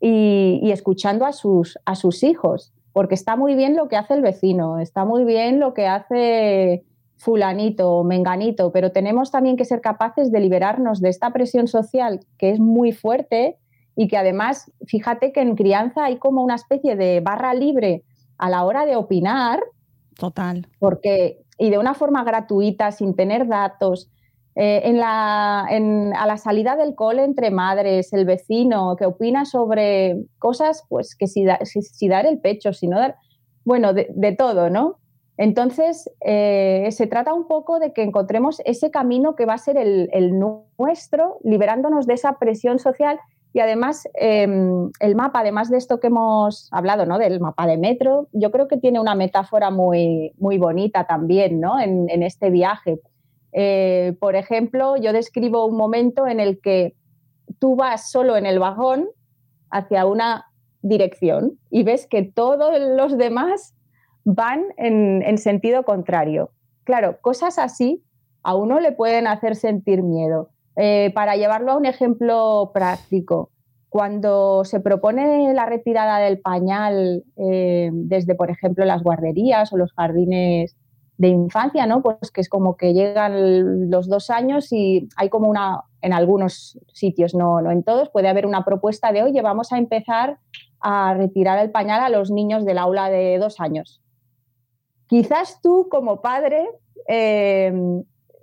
y, 0.00 0.60
y 0.62 0.70
escuchando 0.72 1.24
a 1.24 1.32
sus, 1.32 1.78
a 1.84 1.94
sus 1.94 2.22
hijos 2.24 2.72
porque 2.98 3.14
está 3.14 3.36
muy 3.36 3.54
bien 3.54 3.76
lo 3.76 3.86
que 3.86 3.94
hace 3.94 4.14
el 4.14 4.22
vecino, 4.22 4.80
está 4.80 5.04
muy 5.04 5.22
bien 5.22 5.60
lo 5.60 5.72
que 5.72 5.86
hace 5.86 6.84
fulanito 7.16 7.92
o 7.92 8.02
menganito, 8.02 8.72
pero 8.72 8.90
tenemos 8.90 9.30
también 9.30 9.56
que 9.56 9.64
ser 9.64 9.80
capaces 9.80 10.32
de 10.32 10.40
liberarnos 10.40 11.00
de 11.00 11.08
esta 11.08 11.32
presión 11.32 11.68
social 11.68 12.18
que 12.38 12.50
es 12.50 12.58
muy 12.58 12.90
fuerte 12.90 13.56
y 13.94 14.08
que 14.08 14.16
además, 14.16 14.72
fíjate 14.84 15.30
que 15.30 15.42
en 15.42 15.54
crianza 15.54 16.06
hay 16.06 16.16
como 16.16 16.42
una 16.42 16.56
especie 16.56 16.96
de 16.96 17.20
barra 17.20 17.54
libre 17.54 18.02
a 18.36 18.50
la 18.50 18.64
hora 18.64 18.84
de 18.84 18.96
opinar. 18.96 19.62
Total. 20.16 20.66
Porque, 20.80 21.44
y 21.56 21.70
de 21.70 21.78
una 21.78 21.94
forma 21.94 22.24
gratuita, 22.24 22.90
sin 22.90 23.14
tener 23.14 23.46
datos, 23.46 24.10
eh, 24.60 24.82
en 24.84 24.98
la, 24.98 25.60
a 25.60 26.26
la 26.26 26.36
salida 26.36 26.74
del 26.74 26.94
cole 26.94 27.22
entre 27.22 27.50
madres, 27.50 28.12
el 28.12 28.24
vecino 28.24 28.96
que 28.96 29.06
opina 29.06 29.44
sobre 29.44 30.16
cosas, 30.38 30.84
pues 30.88 31.14
que 31.14 31.28
si, 31.28 31.46
si, 31.64 32.08
dar 32.08 32.26
el 32.26 32.40
pecho, 32.40 32.72
si 32.72 32.88
no 32.88 32.98
dar, 32.98 33.16
bueno, 33.64 33.92
de, 33.94 34.36
todo, 34.36 34.68
¿no? 34.68 34.98
Entonces, 35.36 36.10
eh, 36.20 36.88
se 36.90 37.06
trata 37.06 37.32
un 37.32 37.46
poco 37.46 37.78
de 37.78 37.92
que 37.92 38.02
encontremos 38.02 38.60
ese 38.64 38.90
camino 38.90 39.36
que 39.36 39.46
va 39.46 39.54
a 39.54 39.58
ser 39.58 39.76
el, 39.76 40.10
el 40.12 40.38
nuestro, 40.38 41.38
liberándonos 41.44 42.06
de 42.06 42.14
esa 42.14 42.38
presión 42.38 42.80
social 42.80 43.20
y 43.52 43.60
además, 43.60 44.06
em, 44.14 44.90
el 45.00 45.14
mapa, 45.14 45.40
además 45.40 45.70
de 45.70 45.78
esto 45.78 46.00
que 46.00 46.08
hemos 46.08 46.68
hablado, 46.70 47.06
¿no? 47.06 47.18
Del 47.18 47.40
mapa 47.40 47.66
de 47.66 47.78
metro, 47.78 48.28
yo 48.32 48.50
creo 48.50 48.68
que 48.68 48.76
tiene 48.76 49.00
una 49.00 49.14
metáfora 49.14 49.70
muy, 49.70 50.32
muy 50.38 50.58
bonita 50.58 51.06
también, 51.06 51.60
¿no? 51.60 51.80
En, 51.80 52.22
este 52.22 52.50
viaje. 52.50 53.00
Eh, 53.60 54.14
por 54.20 54.36
ejemplo, 54.36 54.96
yo 54.96 55.12
describo 55.12 55.66
un 55.66 55.76
momento 55.76 56.28
en 56.28 56.38
el 56.38 56.60
que 56.60 56.94
tú 57.58 57.74
vas 57.74 58.08
solo 58.08 58.36
en 58.36 58.46
el 58.46 58.60
vagón 58.60 59.08
hacia 59.68 60.06
una 60.06 60.44
dirección 60.80 61.58
y 61.68 61.82
ves 61.82 62.06
que 62.06 62.22
todos 62.22 62.78
los 62.96 63.18
demás 63.18 63.74
van 64.24 64.66
en, 64.76 65.22
en 65.22 65.38
sentido 65.38 65.82
contrario. 65.82 66.52
Claro, 66.84 67.18
cosas 67.20 67.58
así 67.58 68.04
a 68.44 68.54
uno 68.54 68.78
le 68.78 68.92
pueden 68.92 69.26
hacer 69.26 69.56
sentir 69.56 70.04
miedo. 70.04 70.50
Eh, 70.76 71.10
para 71.12 71.34
llevarlo 71.34 71.72
a 71.72 71.76
un 71.76 71.86
ejemplo 71.86 72.70
práctico, 72.72 73.50
cuando 73.88 74.64
se 74.64 74.78
propone 74.78 75.52
la 75.52 75.66
retirada 75.66 76.20
del 76.20 76.38
pañal 76.38 77.24
eh, 77.36 77.90
desde, 77.92 78.36
por 78.36 78.52
ejemplo, 78.52 78.84
las 78.84 79.02
guarderías 79.02 79.72
o 79.72 79.76
los 79.76 79.92
jardines 79.94 80.76
de 81.18 81.28
infancia, 81.28 81.86
¿no? 81.86 82.02
Pues 82.02 82.30
que 82.32 82.40
es 82.40 82.48
como 82.48 82.76
que 82.76 82.94
llegan 82.94 83.90
los 83.90 84.08
dos 84.08 84.30
años 84.30 84.72
y 84.72 85.08
hay 85.16 85.28
como 85.28 85.48
una, 85.48 85.82
en 86.00 86.12
algunos 86.12 86.78
sitios, 86.92 87.34
no, 87.34 87.60
no 87.60 87.70
en 87.70 87.82
todos, 87.82 88.08
puede 88.08 88.28
haber 88.28 88.46
una 88.46 88.64
propuesta 88.64 89.12
de, 89.12 89.22
oye, 89.22 89.42
vamos 89.42 89.72
a 89.72 89.78
empezar 89.78 90.38
a 90.80 91.14
retirar 91.14 91.58
el 91.58 91.70
pañal 91.70 92.02
a 92.02 92.08
los 92.08 92.30
niños 92.30 92.64
del 92.64 92.78
aula 92.78 93.10
de 93.10 93.38
dos 93.38 93.60
años. 93.60 94.00
Quizás 95.08 95.60
tú 95.60 95.88
como 95.90 96.20
padre 96.22 96.68
eh, 97.08 97.72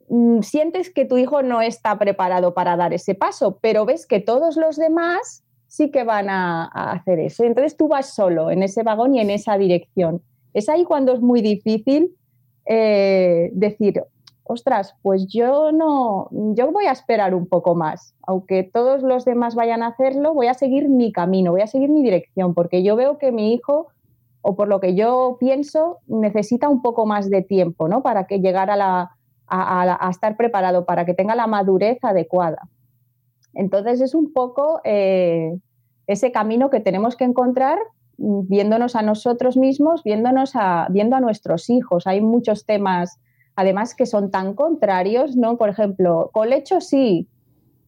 Mm, 0.07 0.41
sientes 0.41 0.91
que 0.91 1.05
tu 1.05 1.17
hijo 1.17 1.41
no 1.41 1.61
está 1.61 1.97
preparado 1.97 2.53
para 2.53 2.75
dar 2.77 2.93
ese 2.93 3.15
paso, 3.15 3.57
pero 3.61 3.85
ves 3.85 4.05
que 4.05 4.19
todos 4.19 4.55
los 4.55 4.75
demás 4.75 5.43
sí 5.67 5.89
que 5.89 6.03
van 6.03 6.29
a, 6.29 6.65
hacer 6.65 7.19
eso. 7.19 7.43
Entonces 7.43 7.75
tú 7.75 7.87
vas 7.87 8.13
solo 8.13 8.51
en 8.51 8.63
ese 8.63 8.83
vagón 8.83 9.15
y 9.15 9.19
en 9.19 9.29
esa 9.29 9.57
dirección. 9.57 10.21
Es 10.53 10.69
ahí 10.69 10.83
cuando 10.83 11.13
es 11.13 11.21
muy 11.21 11.41
difícil 11.41 12.15
eh, 12.65 13.49
decir, 13.53 14.03
ostras, 14.43 14.95
pues 15.01 15.27
yo 15.27 15.71
no, 15.71 16.29
yo 16.31 16.71
voy 16.71 16.85
a 16.85 16.91
esperar 16.91 17.33
un 17.33 17.47
poco 17.47 17.75
más. 17.75 18.13
Aunque 18.23 18.63
todos 18.63 19.01
los 19.01 19.25
demás 19.25 19.55
vayan 19.55 19.83
a 19.83 19.87
hacerlo, 19.87 20.33
voy 20.33 20.47
a 20.47 20.53
seguir 20.53 20.89
mi 20.89 21.11
camino, 21.11 21.51
voy 21.51 21.61
a 21.61 21.67
seguir 21.67 21.89
mi 21.89 22.03
dirección, 22.03 22.53
porque 22.53 22.83
yo 22.83 22.95
veo 22.95 23.17
que 23.17 23.31
mi 23.31 23.53
hijo, 23.53 23.87
o 24.41 24.55
por 24.55 24.67
lo 24.67 24.79
que 24.79 24.95
yo 24.95 25.37
pienso, 25.39 25.99
necesita 26.07 26.69
un 26.69 26.81
poco 26.81 27.05
más 27.05 27.29
de 27.29 27.41
tiempo, 27.41 27.87
¿no? 27.87 28.03
Para 28.03 28.27
que 28.27 28.39
llegara 28.39 29.09
a 29.47 30.09
estar 30.09 30.37
preparado 30.37 30.85
para 30.85 31.05
que 31.05 31.13
tenga 31.13 31.35
la 31.35 31.47
madurez 31.47 31.97
adecuada. 32.03 32.69
Entonces 33.55 34.01
es 34.01 34.13
un 34.13 34.31
poco 34.33 34.81
eh, 34.83 35.57
ese 36.07 36.31
camino 36.31 36.69
que 36.69 36.81
tenemos 36.81 37.15
que 37.15 37.23
encontrar 37.23 37.79
viéndonos 38.17 38.95
a 38.95 39.01
nosotros 39.01 39.57
mismos, 39.57 40.03
viéndonos 40.03 40.51
a, 40.55 40.87
viendo 40.89 41.15
a 41.15 41.19
nuestros 41.19 41.69
hijos. 41.69 42.07
Hay 42.07 42.21
muchos 42.21 42.65
temas, 42.65 43.19
además, 43.55 43.95
que 43.95 44.05
son 44.05 44.31
tan 44.31 44.53
contrarios, 44.53 45.35
¿no? 45.35 45.57
Por 45.57 45.69
ejemplo, 45.69 46.29
colecho 46.33 46.81
sí, 46.81 47.27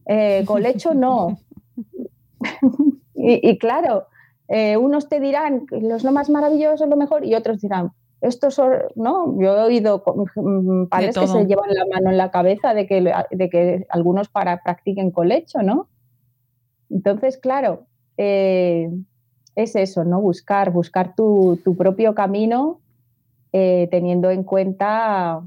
eh, 0.06 0.44
colecho 0.46 0.94
no. 0.94 1.38
y, 3.14 3.58
claro, 3.58 4.06
eh, 4.48 4.76
unos 4.76 5.08
te 5.08 5.20
dirán 5.20 5.66
es 5.70 6.04
lo 6.04 6.12
más 6.12 6.30
maravilloso, 6.30 6.84
es 6.84 6.90
lo 6.90 6.96
mejor, 6.96 7.24
y 7.24 7.34
otros 7.34 7.60
dirán, 7.60 7.92
esto 8.20 8.48
¿no? 8.96 9.40
Yo 9.40 9.56
he 9.56 9.62
oído 9.62 10.02
mm, 10.34 10.86
padres 10.86 11.16
que 11.16 11.26
se 11.26 11.46
llevan 11.46 11.72
la 11.72 11.86
mano 11.86 12.10
en 12.10 12.16
la 12.16 12.30
cabeza 12.30 12.74
de 12.74 12.86
que, 12.86 13.12
de 13.30 13.50
que 13.50 13.86
algunos 13.90 14.28
para 14.28 14.62
practiquen 14.62 15.10
colecho, 15.10 15.62
¿no? 15.62 15.88
Entonces, 16.90 17.36
claro, 17.38 17.86
eh, 18.16 18.90
es 19.62 19.76
eso, 19.76 20.04
¿no? 20.04 20.20
Buscar, 20.20 20.72
buscar 20.72 21.14
tu, 21.14 21.60
propio 21.76 22.14
camino 22.14 22.80
eh, 23.52 23.88
teniendo 23.90 24.30
en 24.30 24.44
cuenta 24.44 25.42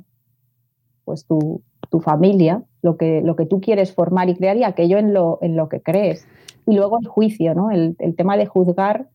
pues 1.06 1.26
tu, 1.26 1.62
familia, 2.02 2.64
lo 2.82 2.96
que, 2.96 3.22
lo 3.22 3.36
que 3.36 3.46
tú 3.46 3.60
quieres 3.60 3.94
formar 3.94 4.30
y 4.30 4.36
crear 4.36 4.56
y 4.56 4.64
aquello 4.64 4.98
en 4.98 5.14
lo, 5.14 5.40
en 5.42 5.56
lo 5.56 5.68
que 5.68 5.82
crees. 5.82 6.26
Y 6.66 6.76
luego 6.76 7.00
el 7.02 7.08
juicio, 7.08 7.54
¿no? 7.54 7.70
El, 7.70 7.96
tema 8.16 8.38
de 8.38 8.46
juzgar 8.46 9.10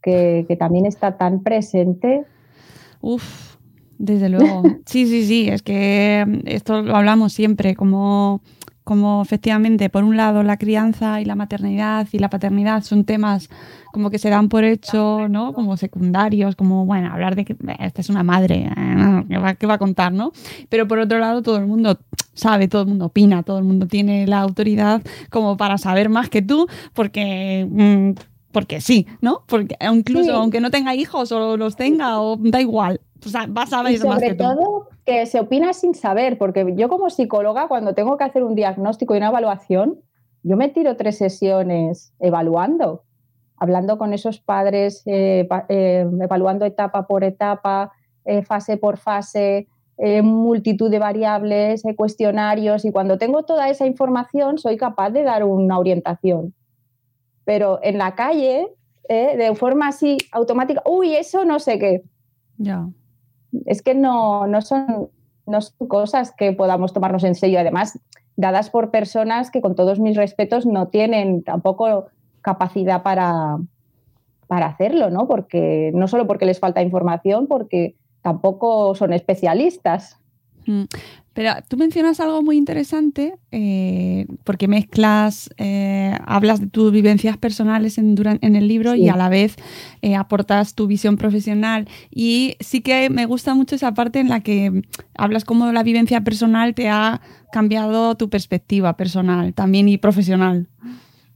que, 0.00 0.44
que 0.46 0.56
también 0.56 0.86
está 0.86 1.16
tan 1.16 1.42
presente 1.42 2.24
Uf, 3.00 3.56
desde 3.98 4.28
luego. 4.28 4.62
Sí, 4.86 5.06
sí, 5.06 5.26
sí, 5.26 5.48
es 5.48 5.62
que 5.62 6.24
mm, 6.26 6.38
esto 6.46 6.82
lo 6.82 6.96
hablamos 6.96 7.32
siempre, 7.32 7.74
como, 7.74 8.40
como 8.88 9.20
efectivamente, 9.20 9.90
por 9.90 10.02
un 10.02 10.16
lado, 10.16 10.42
la 10.42 10.56
crianza 10.56 11.20
y 11.20 11.26
la 11.26 11.34
maternidad 11.34 12.08
y 12.10 12.18
la 12.18 12.30
paternidad 12.30 12.82
son 12.84 13.04
temas 13.04 13.50
como 13.92 14.08
que 14.08 14.18
se 14.18 14.30
dan 14.30 14.48
por 14.48 14.64
hecho, 14.64 15.28
¿no? 15.28 15.52
Como 15.52 15.76
secundarios, 15.76 16.56
como, 16.56 16.86
bueno, 16.86 17.12
hablar 17.12 17.36
de 17.36 17.44
que 17.44 17.54
esta 17.80 18.00
es 18.00 18.08
una 18.08 18.22
madre, 18.22 18.70
eh, 18.74 19.24
¿qué 19.58 19.66
va, 19.66 19.74
a 19.74 19.78
contar, 19.78 20.14
no? 20.14 20.32
Pero 20.70 20.88
por 20.88 21.00
otro 21.00 21.18
lado, 21.18 21.42
todo 21.42 21.58
el 21.58 21.66
mundo 21.66 21.98
sabe, 22.32 22.66
todo 22.66 22.80
el 22.80 22.88
mundo 22.88 23.04
opina, 23.04 23.42
todo 23.42 23.58
el 23.58 23.64
mundo 23.64 23.86
tiene 23.88 24.26
la 24.26 24.40
autoridad 24.40 25.02
como 25.28 25.58
para 25.58 25.76
saber 25.76 26.08
más 26.08 26.30
que 26.30 26.40
tú, 26.40 26.66
porque... 26.94 27.68
Mm, 27.70 28.12
porque 28.52 28.80
sí, 28.80 29.06
¿no? 29.20 29.44
Porque 29.46 29.76
incluso 29.92 30.34
aunque 30.34 30.62
no 30.62 30.70
tenga 30.70 30.94
hijos 30.94 31.30
o 31.32 31.58
los 31.58 31.76
tenga, 31.76 32.22
o 32.22 32.38
da 32.40 32.62
igual. 32.62 33.02
O 33.24 33.28
sea, 33.28 33.46
vas 33.48 33.72
a 33.72 33.82
ver 33.82 34.04
más 34.06 34.20
que 34.20 34.34
tú. 34.34 34.44
todo 34.44 34.88
que 35.04 35.26
se 35.26 35.40
opina 35.40 35.72
sin 35.72 35.94
saber, 35.94 36.38
porque 36.38 36.74
yo 36.76 36.88
como 36.88 37.10
psicóloga, 37.10 37.66
cuando 37.66 37.94
tengo 37.94 38.16
que 38.16 38.24
hacer 38.24 38.44
un 38.44 38.54
diagnóstico 38.54 39.14
y 39.14 39.18
una 39.18 39.28
evaluación, 39.28 40.00
yo 40.42 40.56
me 40.56 40.68
tiro 40.68 40.96
tres 40.96 41.18
sesiones 41.18 42.12
evaluando, 42.20 43.04
hablando 43.56 43.98
con 43.98 44.12
esos 44.12 44.38
padres, 44.38 45.02
eh, 45.06 45.48
eh, 45.68 46.06
evaluando 46.20 46.64
etapa 46.64 47.06
por 47.06 47.24
etapa, 47.24 47.92
eh, 48.24 48.42
fase 48.42 48.76
por 48.76 48.98
fase, 48.98 49.66
multitud 50.22 50.90
de 50.90 51.00
variables, 51.00 51.82
cuestionarios, 51.96 52.84
y 52.84 52.92
cuando 52.92 53.18
tengo 53.18 53.42
toda 53.42 53.68
esa 53.68 53.84
información 53.84 54.56
soy 54.56 54.76
capaz 54.76 55.10
de 55.10 55.24
dar 55.24 55.42
una 55.42 55.76
orientación 55.76 56.54
pero 57.44 57.80
en 57.82 57.96
la 57.96 58.14
calle, 58.14 58.68
de 59.08 59.54
forma 59.56 59.88
así 59.88 60.18
automática, 60.32 60.82
uy, 60.84 61.14
eso 61.14 61.46
no 61.46 61.58
sé 61.58 61.78
qué. 61.78 62.02
Ya. 62.58 62.86
Es 63.66 63.82
que 63.82 63.94
no, 63.94 64.46
no, 64.46 64.60
son, 64.62 65.08
no 65.46 65.60
son 65.60 65.88
cosas 65.88 66.32
que 66.36 66.52
podamos 66.52 66.92
tomarnos 66.92 67.24
en 67.24 67.34
serio. 67.34 67.60
Además, 67.60 67.98
dadas 68.36 68.70
por 68.70 68.90
personas 68.90 69.50
que, 69.50 69.60
con 69.60 69.74
todos 69.74 69.98
mis 70.00 70.16
respetos, 70.16 70.66
no 70.66 70.88
tienen 70.88 71.42
tampoco 71.42 72.06
capacidad 72.40 73.02
para, 73.02 73.58
para 74.46 74.66
hacerlo, 74.66 75.10
¿no? 75.10 75.26
Porque 75.26 75.90
no 75.94 76.08
solo 76.08 76.26
porque 76.26 76.46
les 76.46 76.60
falta 76.60 76.82
información, 76.82 77.46
porque 77.46 77.96
tampoco 78.22 78.94
son 78.94 79.12
especialistas. 79.12 80.18
Mm. 80.68 80.84
Pero 81.32 81.52
tú 81.68 81.76
mencionas 81.76 82.20
algo 82.20 82.42
muy 82.42 82.56
interesante 82.56 83.36
eh, 83.52 84.26
porque 84.44 84.68
mezclas, 84.68 85.48
eh, 85.56 86.12
hablas 86.26 86.60
de 86.60 86.66
tus 86.66 86.92
vivencias 86.92 87.36
personales 87.36 87.96
en, 87.96 88.16
en 88.40 88.56
el 88.56 88.68
libro 88.68 88.94
y 88.94 89.08
a 89.08 89.16
la 89.16 89.28
vez 89.28 89.56
eh, 90.02 90.14
aportas 90.14 90.74
tu 90.74 90.86
visión 90.86 91.16
profesional. 91.16 91.88
Y 92.10 92.56
sí 92.60 92.82
que 92.82 93.08
me 93.08 93.24
gusta 93.24 93.54
mucho 93.54 93.76
esa 93.76 93.94
parte 93.94 94.18
en 94.18 94.28
la 94.28 94.40
que 94.40 94.82
hablas 95.16 95.44
cómo 95.44 95.72
la 95.72 95.82
vivencia 95.82 96.22
personal 96.22 96.74
te 96.74 96.88
ha 96.88 97.20
cambiado 97.50 98.16
tu 98.16 98.28
perspectiva 98.28 98.96
personal 98.96 99.54
también 99.54 99.88
y 99.88 99.96
profesional. 99.96 100.66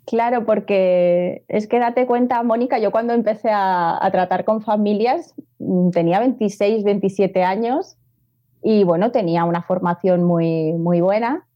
Claro, 0.05 0.45
porque 0.45 1.45
es 1.47 1.69
que 1.69 1.79
date 1.79 2.07
cuenta, 2.07 2.43
Mónica, 2.43 2.81
yo 2.81 2.91
cuando 2.91 3.15
empecé 3.15 3.51
a, 3.51 4.05
a 4.05 4.11
tratar 4.11 4.45
con 4.45 4.63
familias 4.63 5.35
mm, 5.61 5.91
tenía 5.91 6.19
26, 6.19 6.83
27 6.83 7.45
años 7.45 7.97
y 8.63 8.85
bueno, 8.85 9.11
tenía 9.11 9.45
una 9.45 9.63
formación 9.63 10.23
muy, 10.23 10.73
muy 10.75 11.01
buena, 11.01 11.47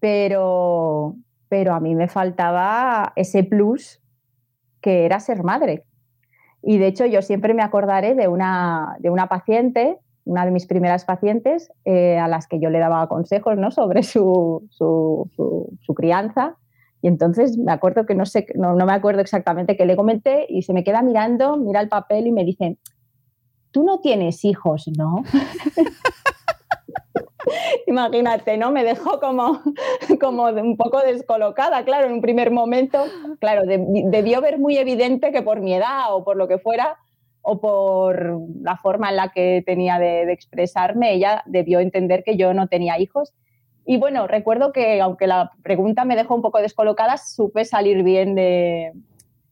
pero, 0.00 1.16
pero 1.48 1.74
a 1.74 1.80
mí 1.80 1.94
me 1.94 2.08
faltaba 2.08 3.12
ese 3.16 3.44
plus 3.44 4.00
que 4.80 5.04
era 5.04 5.20
ser 5.20 5.42
madre. 5.42 5.84
Y 6.62 6.78
de 6.78 6.88
hecho 6.88 7.06
yo 7.06 7.22
siempre 7.22 7.54
me 7.54 7.62
acordaré 7.62 8.14
de 8.14 8.28
una, 8.28 8.96
de 8.98 9.10
una 9.10 9.28
paciente 9.28 9.98
una 10.28 10.44
de 10.44 10.50
mis 10.50 10.66
primeras 10.66 11.06
pacientes 11.06 11.72
eh, 11.86 12.18
a 12.18 12.28
las 12.28 12.46
que 12.46 12.60
yo 12.60 12.68
le 12.68 12.78
daba 12.78 13.08
consejos 13.08 13.56
¿no? 13.56 13.70
sobre 13.70 14.02
su, 14.02 14.68
su, 14.70 15.94
crianza. 15.96 16.56
Y 17.00 17.08
entonces 17.08 17.56
me 17.56 17.72
acuerdo 17.72 18.04
que 18.04 18.14
no 18.14 18.26
sé, 18.26 18.46
no, 18.54 18.74
no, 18.74 18.84
me 18.84 18.92
acuerdo 18.92 19.22
exactamente 19.22 19.76
qué 19.76 19.86
le 19.86 19.96
comenté 19.96 20.44
y 20.48 20.62
se 20.62 20.74
me 20.74 20.84
queda 20.84 21.00
mirando, 21.00 21.56
mira 21.56 21.80
el 21.80 21.88
papel 21.88 22.26
y 22.26 22.32
me 22.32 22.44
dice, 22.44 22.76
tú 23.78 23.84
no 23.84 24.00
tienes 24.00 24.44
hijos, 24.44 24.90
¿no? 24.96 25.22
Imagínate, 27.86 28.56
¿no? 28.56 28.72
Me 28.72 28.82
dejó 28.82 29.20
como, 29.20 29.62
como 30.20 30.46
un 30.46 30.76
poco 30.76 31.00
descolocada, 31.00 31.84
claro, 31.84 32.08
en 32.08 32.14
un 32.14 32.20
primer 32.20 32.50
momento, 32.50 33.04
claro, 33.38 33.62
debió 33.64 34.40
ver 34.40 34.58
muy 34.58 34.78
evidente 34.78 35.30
que 35.30 35.42
por 35.42 35.60
mi 35.60 35.74
edad 35.74 36.12
o 36.12 36.24
por 36.24 36.36
lo 36.36 36.48
que 36.48 36.58
fuera, 36.58 36.96
o 37.40 37.60
por 37.60 38.40
la 38.60 38.76
forma 38.78 39.10
en 39.10 39.16
la 39.16 39.28
que 39.28 39.62
tenía 39.64 40.00
de, 40.00 40.32
expresarme, 40.32 41.14
ella 41.14 41.44
debió 41.46 41.78
entender 41.78 42.24
que 42.24 42.36
yo 42.36 42.52
no 42.54 42.66
tenía 42.66 42.98
hijos. 42.98 43.32
Y 43.86 43.96
bueno, 43.96 44.26
recuerdo 44.26 44.72
que 44.72 45.00
aunque 45.00 45.28
la 45.28 45.52
pregunta 45.62 46.04
me 46.04 46.16
dejó 46.16 46.34
un 46.34 46.42
poco 46.42 46.60
descolocada, 46.60 47.16
supe 47.16 47.64
salir 47.64 48.02
bien 48.02 48.34
de, 48.34 48.92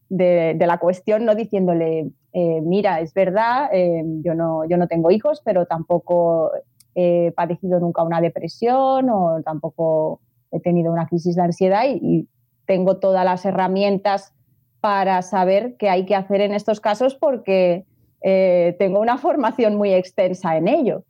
de, 0.08 0.56
la 0.58 0.78
cuestión, 0.78 1.24
no 1.24 1.34
diciéndole, 1.34 2.10
eh, 2.32 2.60
mira, 2.62 3.00
es 3.00 3.12
verdad, 3.14 3.68
eh, 3.72 4.02
yo, 4.22 4.34
no, 4.34 4.64
yo 4.68 4.76
no 4.76 4.86
tengo 4.86 5.10
hijos, 5.10 5.42
pero 5.44 5.66
tampoco 5.66 6.52
he 6.94 7.32
padecido 7.36 7.78
nunca 7.78 8.02
una 8.02 8.20
depresión 8.20 9.10
o 9.10 9.42
tampoco 9.44 10.20
he 10.50 10.60
tenido 10.60 10.92
una 10.92 11.06
crisis 11.06 11.36
de 11.36 11.42
ansiedad 11.42 11.84
y, 11.88 12.28
tengo 12.66 12.98
todas 12.98 13.24
las 13.24 13.44
herramientas 13.44 14.34
para 14.80 15.22
saber 15.22 15.76
qué 15.78 15.88
hay 15.88 16.04
que 16.04 16.14
hacer 16.14 16.40
en 16.40 16.52
estos 16.52 16.80
casos 16.80 17.14
porque 17.14 17.86
eh, 18.22 18.76
tengo 18.78 19.00
una 19.00 19.18
formación 19.18 19.76
muy 19.76 19.94
extensa 19.94 20.56
en 20.56 20.68
ello. 20.68 21.04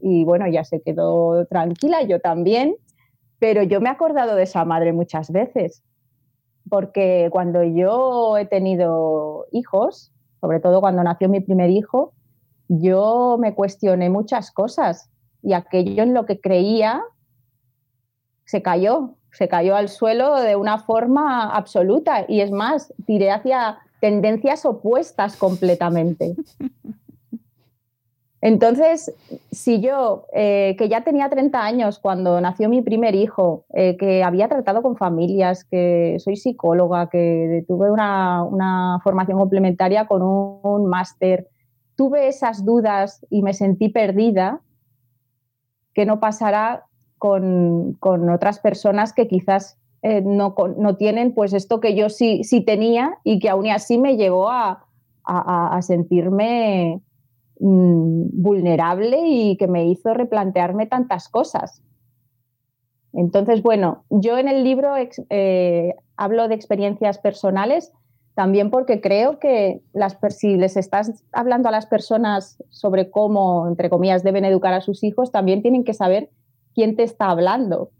Y 0.00 0.24
bueno, 0.24 0.46
ya 0.46 0.62
se 0.62 0.80
quedó 0.80 1.44
tranquila, 1.46 2.02
yo 2.02 2.20
también, 2.20 2.76
pero 3.40 3.64
yo 3.64 3.80
me 3.80 3.88
he 3.88 3.92
acordado 3.92 4.36
de 4.36 4.44
esa 4.44 4.64
madre 4.64 4.92
muchas 4.92 5.32
veces, 5.32 5.82
porque 6.68 7.28
cuando 7.30 7.62
yo 7.62 8.36
he 8.36 8.46
tenido 8.46 9.46
hijos, 9.52 10.12
sobre 10.40 10.60
todo 10.60 10.80
cuando 10.80 11.02
nació 11.02 11.28
mi 11.28 11.40
primer 11.40 11.70
hijo, 11.70 12.12
yo 12.68 13.36
me 13.38 13.54
cuestioné 13.54 14.10
muchas 14.10 14.50
cosas 14.50 15.10
y 15.42 15.52
aquello 15.52 16.02
en 16.02 16.14
lo 16.14 16.26
que 16.26 16.40
creía 16.40 17.02
se 18.44 18.62
cayó, 18.62 19.14
se 19.32 19.48
cayó 19.48 19.76
al 19.76 19.88
suelo 19.88 20.36
de 20.40 20.56
una 20.56 20.78
forma 20.78 21.50
absoluta 21.50 22.24
y 22.28 22.40
es 22.40 22.50
más, 22.50 22.92
tiré 23.06 23.30
hacia 23.30 23.78
tendencias 24.00 24.64
opuestas 24.64 25.36
completamente. 25.36 26.34
Entonces, 28.46 29.12
si 29.50 29.80
yo, 29.80 30.26
eh, 30.32 30.76
que 30.78 30.88
ya 30.88 31.02
tenía 31.02 31.28
30 31.28 31.64
años 31.64 31.98
cuando 31.98 32.40
nació 32.40 32.68
mi 32.68 32.80
primer 32.80 33.16
hijo, 33.16 33.64
eh, 33.74 33.96
que 33.96 34.22
había 34.22 34.48
tratado 34.48 34.82
con 34.82 34.96
familias, 34.96 35.64
que 35.64 36.18
soy 36.20 36.36
psicóloga, 36.36 37.08
que 37.08 37.64
tuve 37.66 37.90
una, 37.90 39.00
formación 39.02 39.36
complementaria 39.36 40.06
con 40.06 40.22
un 40.22 40.86
máster, 40.86 41.48
tuve 41.96 42.28
esas 42.28 42.64
dudas 42.64 43.26
y 43.30 43.42
me 43.42 43.52
sentí 43.52 43.88
perdida, 43.88 44.60
que 45.92 46.06
no 46.06 46.20
pasará 46.20 46.84
con, 47.18 47.98
otras 48.00 48.60
personas 48.60 49.12
que 49.12 49.26
quizás 49.26 49.76
eh, 50.02 50.22
no, 50.22 50.54
tienen 50.96 51.34
pues 51.34 51.52
esto 51.52 51.80
que 51.80 51.96
yo 51.96 52.10
sí, 52.10 52.44
sí 52.44 52.60
tenía 52.60 53.18
y 53.24 53.40
que 53.40 53.48
aún 53.48 53.66
así 53.66 53.98
me 53.98 54.16
llevó 54.16 54.50
a, 54.50 54.84
sentirme 55.82 57.00
mm, 57.60 58.42
vulnerable 58.42 59.20
y 59.26 59.56
que 59.56 59.68
me 59.68 59.86
hizo 59.86 60.14
replantearme 60.14 60.86
tantas 60.86 61.28
cosas. 61.28 61.82
Entonces, 63.12 63.62
bueno, 63.62 64.04
yo 64.10 64.36
en 64.38 64.48
el 64.48 64.62
libro 64.62 64.94
eh, 65.30 65.94
hablo 66.16 66.48
de 66.48 66.54
experiencias 66.54 67.18
personales 67.18 67.92
también 68.34 68.70
porque 68.70 69.00
creo 69.00 69.38
que 69.38 69.80
las, 69.94 70.18
si 70.28 70.56
les 70.56 70.76
estás 70.76 71.24
hablando 71.32 71.70
a 71.70 71.72
las 71.72 71.86
personas 71.86 72.62
sobre 72.68 73.10
cómo, 73.10 73.66
entre 73.66 73.88
comillas, 73.88 74.22
deben 74.22 74.44
educar 74.44 74.74
a 74.74 74.82
sus 74.82 75.02
hijos, 75.02 75.32
también 75.32 75.62
tienen 75.62 75.84
que 75.84 75.94
saber 75.94 76.28
quién 76.74 76.96
te 76.96 77.02
está 77.02 77.30
hablando, 77.30 77.90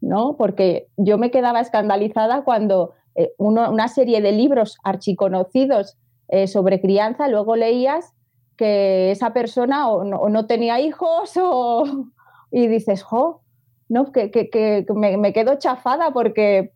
¿no? 0.00 0.36
Porque 0.36 0.86
yo 0.96 1.18
me 1.18 1.32
quedaba 1.32 1.58
escandalizada 1.58 2.44
cuando 2.44 2.92
eh, 3.16 3.32
una 3.38 3.88
serie 3.88 4.20
de 4.20 4.30
libros 4.30 4.78
archiconocidos 4.84 5.98
eh, 6.28 6.46
sobre 6.46 6.80
crianza, 6.80 7.26
luego 7.26 7.56
leías 7.56 8.14
que 8.62 9.10
esa 9.10 9.32
persona 9.32 9.88
o 9.88 10.28
no, 10.28 10.46
tenía 10.46 10.78
hijos 10.78 11.32
o, 11.36 12.06
y 12.52 12.68
dices, 12.68 13.02
jo, 13.02 13.42
no, 13.88 14.12
que, 14.12 14.30
que, 14.30 14.86
me, 14.94 15.16
me, 15.16 15.32
quedo 15.32 15.58
chafada 15.58 16.12
porque 16.12 16.72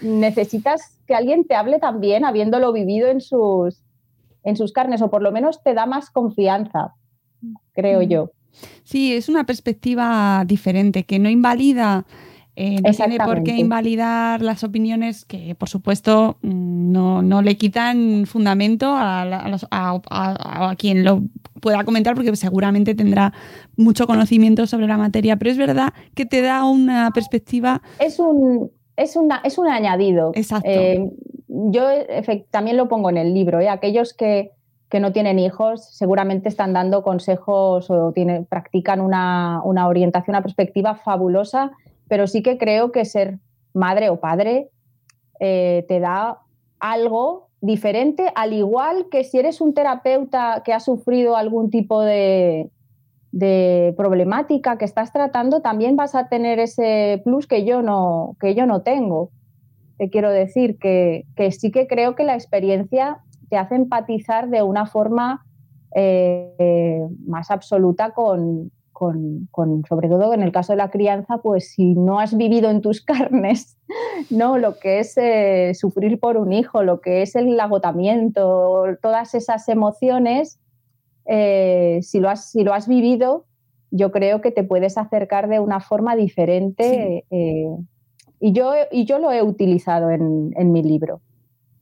necesitas 0.00 0.98
que 1.06 1.14
alguien 1.14 1.44
te 1.44 1.56
hable 1.56 1.78
también 1.78 2.24
habiéndolo 2.24 2.72
vivido 2.72 3.08
en 3.08 3.20
sus, 3.20 3.82
en 4.44 4.56
sus 4.56 4.72
carnes, 4.72 5.02
o 5.02 5.10
por 5.10 5.20
lo 5.20 5.30
menos 5.30 5.62
te 5.62 5.74
da 5.74 5.84
más 5.84 6.08
confianza, 6.08 6.94
creo 7.74 8.00
yo. 8.00 8.30
Sí, 8.82 9.14
es 9.14 9.28
una 9.28 9.44
perspectiva 9.44 10.42
diferente, 10.46 11.04
que 11.04 11.18
no 11.18 11.28
invalida 11.28 12.06
eh, 12.62 12.82
no 12.82 12.92
tiene 12.92 13.16
por 13.16 13.42
qué 13.42 13.56
invalidar 13.56 14.42
las 14.42 14.64
opiniones 14.64 15.24
que, 15.24 15.54
por 15.54 15.70
supuesto, 15.70 16.36
mm, 16.42 16.92
no, 16.92 17.40
le 17.40 17.56
quitan 17.56 18.26
fundamento 18.26 18.92
a, 18.94 19.58
a, 19.70 20.74
quien 20.76 21.02
lo 21.02 21.22
pueda 21.60 21.84
comentar, 21.84 22.14
porque 22.14 22.36
seguramente 22.36 22.94
tendrá 22.94 23.32
mucho 23.76 24.06
conocimiento 24.06 24.66
sobre 24.66 24.86
la 24.86 24.98
materia. 24.98 25.36
Pero 25.36 25.50
es 25.50 25.56
verdad 25.56 25.94
que 26.14 26.26
te 26.26 26.42
da 26.42 26.64
una 26.64 27.10
perspectiva. 27.14 27.80
Es 27.98 28.18
un, 28.18 28.70
es, 28.94 29.16
una, 29.16 29.40
es 29.42 29.56
un 29.56 29.66
añadido. 29.66 30.32
Exacto. 30.34 30.68
Eh, 30.68 31.10
yo 31.48 31.86
también 32.50 32.76
lo 32.76 32.88
pongo 32.88 33.08
en 33.08 33.16
el 33.16 33.32
libro, 33.32 33.60
¿eh? 33.60 33.70
aquellos 33.70 34.12
que, 34.12 34.52
no 35.00 35.12
tienen 35.12 35.38
hijos 35.38 35.84
seguramente 35.84 36.48
están 36.48 36.72
dando 36.72 37.04
consejos 37.04 37.88
o 37.90 38.12
tienen, 38.12 38.44
practican 38.44 39.00
una, 39.00 39.62
orientación, 39.64 40.34
una 40.34 40.42
perspectiva 40.42 40.96
fabulosa, 40.96 41.70
pero 42.10 42.26
sí 42.26 42.42
que 42.42 42.58
creo 42.58 42.90
que 42.90 43.04
ser 43.04 43.38
madre 43.72 44.10
o 44.10 44.18
padre 44.18 44.68
eh, 45.38 45.84
te 45.86 46.00
da 46.00 46.40
algo 46.80 47.50
diferente, 47.60 48.32
al 48.34 48.52
igual 48.52 49.06
que 49.12 49.22
si 49.22 49.38
eres 49.38 49.60
un 49.60 49.74
terapeuta 49.74 50.62
que 50.64 50.72
ha 50.72 50.80
sufrido 50.80 51.36
algún 51.36 51.70
tipo 51.70 52.02
de, 52.02 52.68
problemática 53.96 54.76
que 54.76 54.84
estás 54.86 55.12
tratando, 55.12 55.60
también 55.62 55.94
vas 55.94 56.16
a 56.16 56.28
tener 56.28 56.58
ese 56.58 57.22
plus 57.24 57.46
que 57.46 57.64
yo 57.64 57.80
no, 57.80 58.36
que 58.40 58.56
yo 58.56 58.66
no 58.66 58.82
tengo. 58.82 59.30
Te 59.96 60.10
quiero 60.10 60.30
decir 60.30 60.78
que, 60.78 61.26
sí 61.52 61.70
que 61.70 61.86
creo 61.86 62.16
que 62.16 62.24
la 62.24 62.34
experiencia 62.34 63.20
te 63.50 63.56
hace 63.56 63.76
empatizar 63.76 64.48
de 64.48 64.64
una 64.64 64.86
forma 64.86 65.46
eh, 65.94 67.06
más 67.24 67.52
absoluta 67.52 68.10
con, 68.10 68.72
sobre 69.88 70.08
todo 70.08 70.34
en 70.34 70.42
el 70.42 70.52
caso 70.52 70.72
de 70.72 70.76
la 70.76 70.90
crianza, 70.90 71.38
pues 71.38 71.72
si 71.72 71.94
no 71.94 72.20
has 72.20 72.36
vivido 72.36 72.70
en 72.70 72.80
tus 72.80 73.00
carnes, 73.04 73.76
¿no? 74.30 74.58
Lo 74.58 74.78
que 74.78 75.00
es 75.00 75.16
eh, 75.16 75.72
sufrir 75.74 76.20
por 76.20 76.36
un 76.36 76.52
hijo, 76.52 76.82
lo 76.82 77.00
que 77.00 77.22
es 77.22 77.34
el 77.36 77.58
agotamiento, 77.58 78.84
todas 79.02 79.34
esas 79.34 79.68
emociones, 79.68 80.60
eh, 81.26 82.00
si, 82.02 82.20
lo 82.20 82.28
has, 82.28 82.50
si 82.50 82.64
lo 82.64 82.74
has 82.74 82.88
vivido, 82.88 83.46
yo 83.90 84.10
creo 84.12 84.40
que 84.40 84.50
te 84.50 84.64
puedes 84.64 84.96
acercar 84.96 85.48
de 85.48 85.60
una 85.60 85.80
forma 85.80 86.16
diferente. 86.16 87.24
Eh, 87.30 87.66
y, 88.40 88.52
yo, 88.52 88.72
y 88.90 89.04
yo 89.04 89.18
lo 89.18 89.32
he 89.32 89.42
utilizado 89.42 90.10
en, 90.10 90.72
mi 90.72 90.82
libro. 90.82 91.20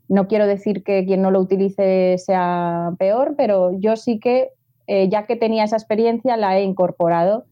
No 0.09 0.27
quiero 0.27 0.47
decir 0.47 0.83
que 0.83 1.05
quien 1.05 1.21
no 1.21 1.31
lo 1.31 1.41
utilice 1.41 2.17
sea 2.19 2.93
peor, 2.99 3.35
pero 3.37 3.79
yo 3.79 3.97
sí 3.97 4.19
que, 4.19 4.51
eh, 4.89 5.09
ya 5.09 5.27
que 5.27 5.37
tenía 5.37 5.63
esa 5.63 5.77
experiencia, 5.77 6.37
la 6.37 6.59
he 6.59 6.65
incorporado 6.65 7.45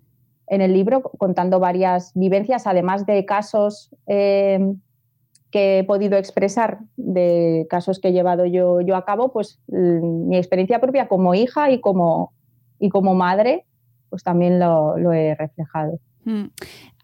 en 0.49 0.61
el 0.61 0.72
libro 0.72 1.03
contando 1.03 1.61
varias 1.61 2.11
vivencias, 2.14 2.66
además 2.66 3.07
de 3.07 3.25
casos 3.25 3.94
que 5.57 5.79
he 5.79 5.85
podido 5.85 6.18
expresar 6.18 6.81
de 6.96 7.66
casos 7.70 7.99
que 8.01 8.09
he 8.09 8.12
llevado 8.12 8.46
yo, 8.46 8.81
yo 8.81 8.96
a 8.96 9.05
cabo, 9.05 9.33
pues 9.33 9.61
mi 9.68 10.37
experiencia 10.37 10.81
propia 10.81 11.09
como 11.09 11.35
hija 11.35 11.70
y 11.70 11.81
como, 11.81 12.33
y 12.79 12.88
como 12.90 13.15
madre, 13.15 13.65
pues 14.10 14.23
también 14.23 14.58
lo, 14.58 14.96
he 15.13 15.35
reflejado. 15.35 15.98
Mm. 16.25 16.46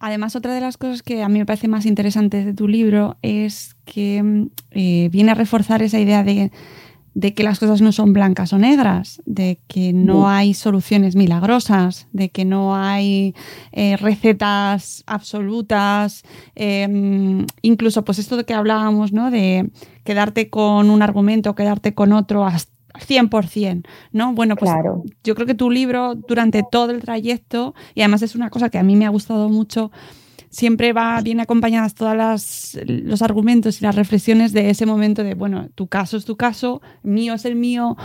Además, 0.01 0.35
otra 0.35 0.55
de 0.55 0.61
las 0.61 0.77
cosas 0.77 1.03
que 1.03 1.23
a 1.23 1.29
mí 1.29 1.39
me 1.39 1.47
parece 1.47 1.69
más 1.69 1.87
interesante 1.87 2.45
de 2.45 2.55
tu 2.55 2.67
libro 2.67 3.17
es 3.23 3.75
que 3.85 4.49
eh, 4.73 5.09
viene 5.13 5.31
a 5.31 5.35
reforzar 5.35 5.83
esa 5.83 6.01
idea 6.01 6.25
de 6.25 6.51
de 7.15 7.35
que 7.35 7.43
las 7.43 7.59
cosas 7.59 7.81
no 7.83 7.93
son 7.93 8.13
blancas 8.13 8.53
o 8.53 8.59
negras, 8.59 9.21
de 9.27 9.61
que 9.69 9.93
no 9.93 10.29
hay 10.29 10.55
soluciones 10.55 11.15
milagrosas, 11.15 12.07
de 12.13 12.31
que 12.31 12.45
no 12.45 12.75
hay 12.75 13.35
eh, 13.73 13.97
recetas 13.99 15.05
absolutas, 15.07 16.23
em, 16.55 17.47
incluso 17.61 18.05
pues 18.05 18.19
esto 18.19 18.37
de 18.37 18.45
que 18.45 18.55
hablábamos, 18.55 19.13
¿no? 19.13 19.31
De 19.31 19.71
quedarte 20.05 20.49
con 20.49 20.91
un 20.91 21.03
argumento, 21.03 21.55
quedarte 21.55 21.95
con 21.95 22.13
otro 22.13 22.47
100%, 22.99 23.85
¿no? 24.13 24.35
Bueno, 24.35 24.57
pues 24.57 24.71
Claro. 24.71 25.03
yo 25.25 25.35
creo 25.35 25.47
que 25.47 25.55
tu 25.55 25.71
libro 25.71 26.15
durante 26.15 26.63
todo 26.71 26.93
el 26.93 27.01
trayecto, 27.01 27.75
y 27.95 28.01
además 28.01 28.23
es 28.23 28.35
una 28.35 28.51
cosa 28.51 28.71
que 28.71 28.79
a 28.79 28.83
mí 28.83 28.97
me 28.97 29.07
ha 29.07 29.11
gustado 29.11 29.49
mucho, 29.49 29.91
siempre 30.53 30.93
va 30.93 31.21
bien 31.23 31.41
acompañadas 31.41 31.95
todas 31.95 32.17
las, 32.17 32.79
los 32.87 33.23
argumentos 33.23 33.81
y 33.81 33.85
las 33.85 33.97
reflexiones 33.97 34.53
de 34.53 34.69
ese 34.71 34.87
momento 34.87 35.25
de, 35.25 35.35
bueno, 35.35 35.69
tu 35.75 35.89
caso 35.89 36.17
es 36.19 36.25
tu 36.27 36.37
caso, 36.37 36.81
mío 37.03 37.33
es 37.35 37.45
el 37.47 37.57
mío, 37.57 37.97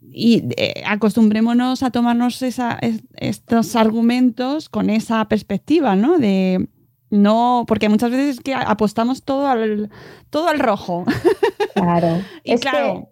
y 0.00 0.44
eh, 0.56 0.84
acostumbrémonos 0.86 1.82
a 1.82 1.90
tomarnos 1.90 2.40
esa- 2.42 2.78
es- 2.80 3.02
estos 3.16 3.74
argumentos 3.74 4.68
con 4.68 4.88
esa 4.90 5.24
perspectiva, 5.26 5.96
¿no? 5.96 6.18
De 6.18 6.68
no, 7.10 7.64
porque 7.66 7.88
muchas 7.88 8.10
veces 8.12 8.36
es 8.36 8.40
que 8.40 8.54
apostamos 8.54 9.24
todo 9.24 9.46
al, 9.48 9.90
todo 10.30 10.48
al 10.48 10.58
rojo. 10.60 11.04
Claro. 11.74 12.20
Y 12.44 12.52
Es 12.52 12.60
que, 12.60 13.04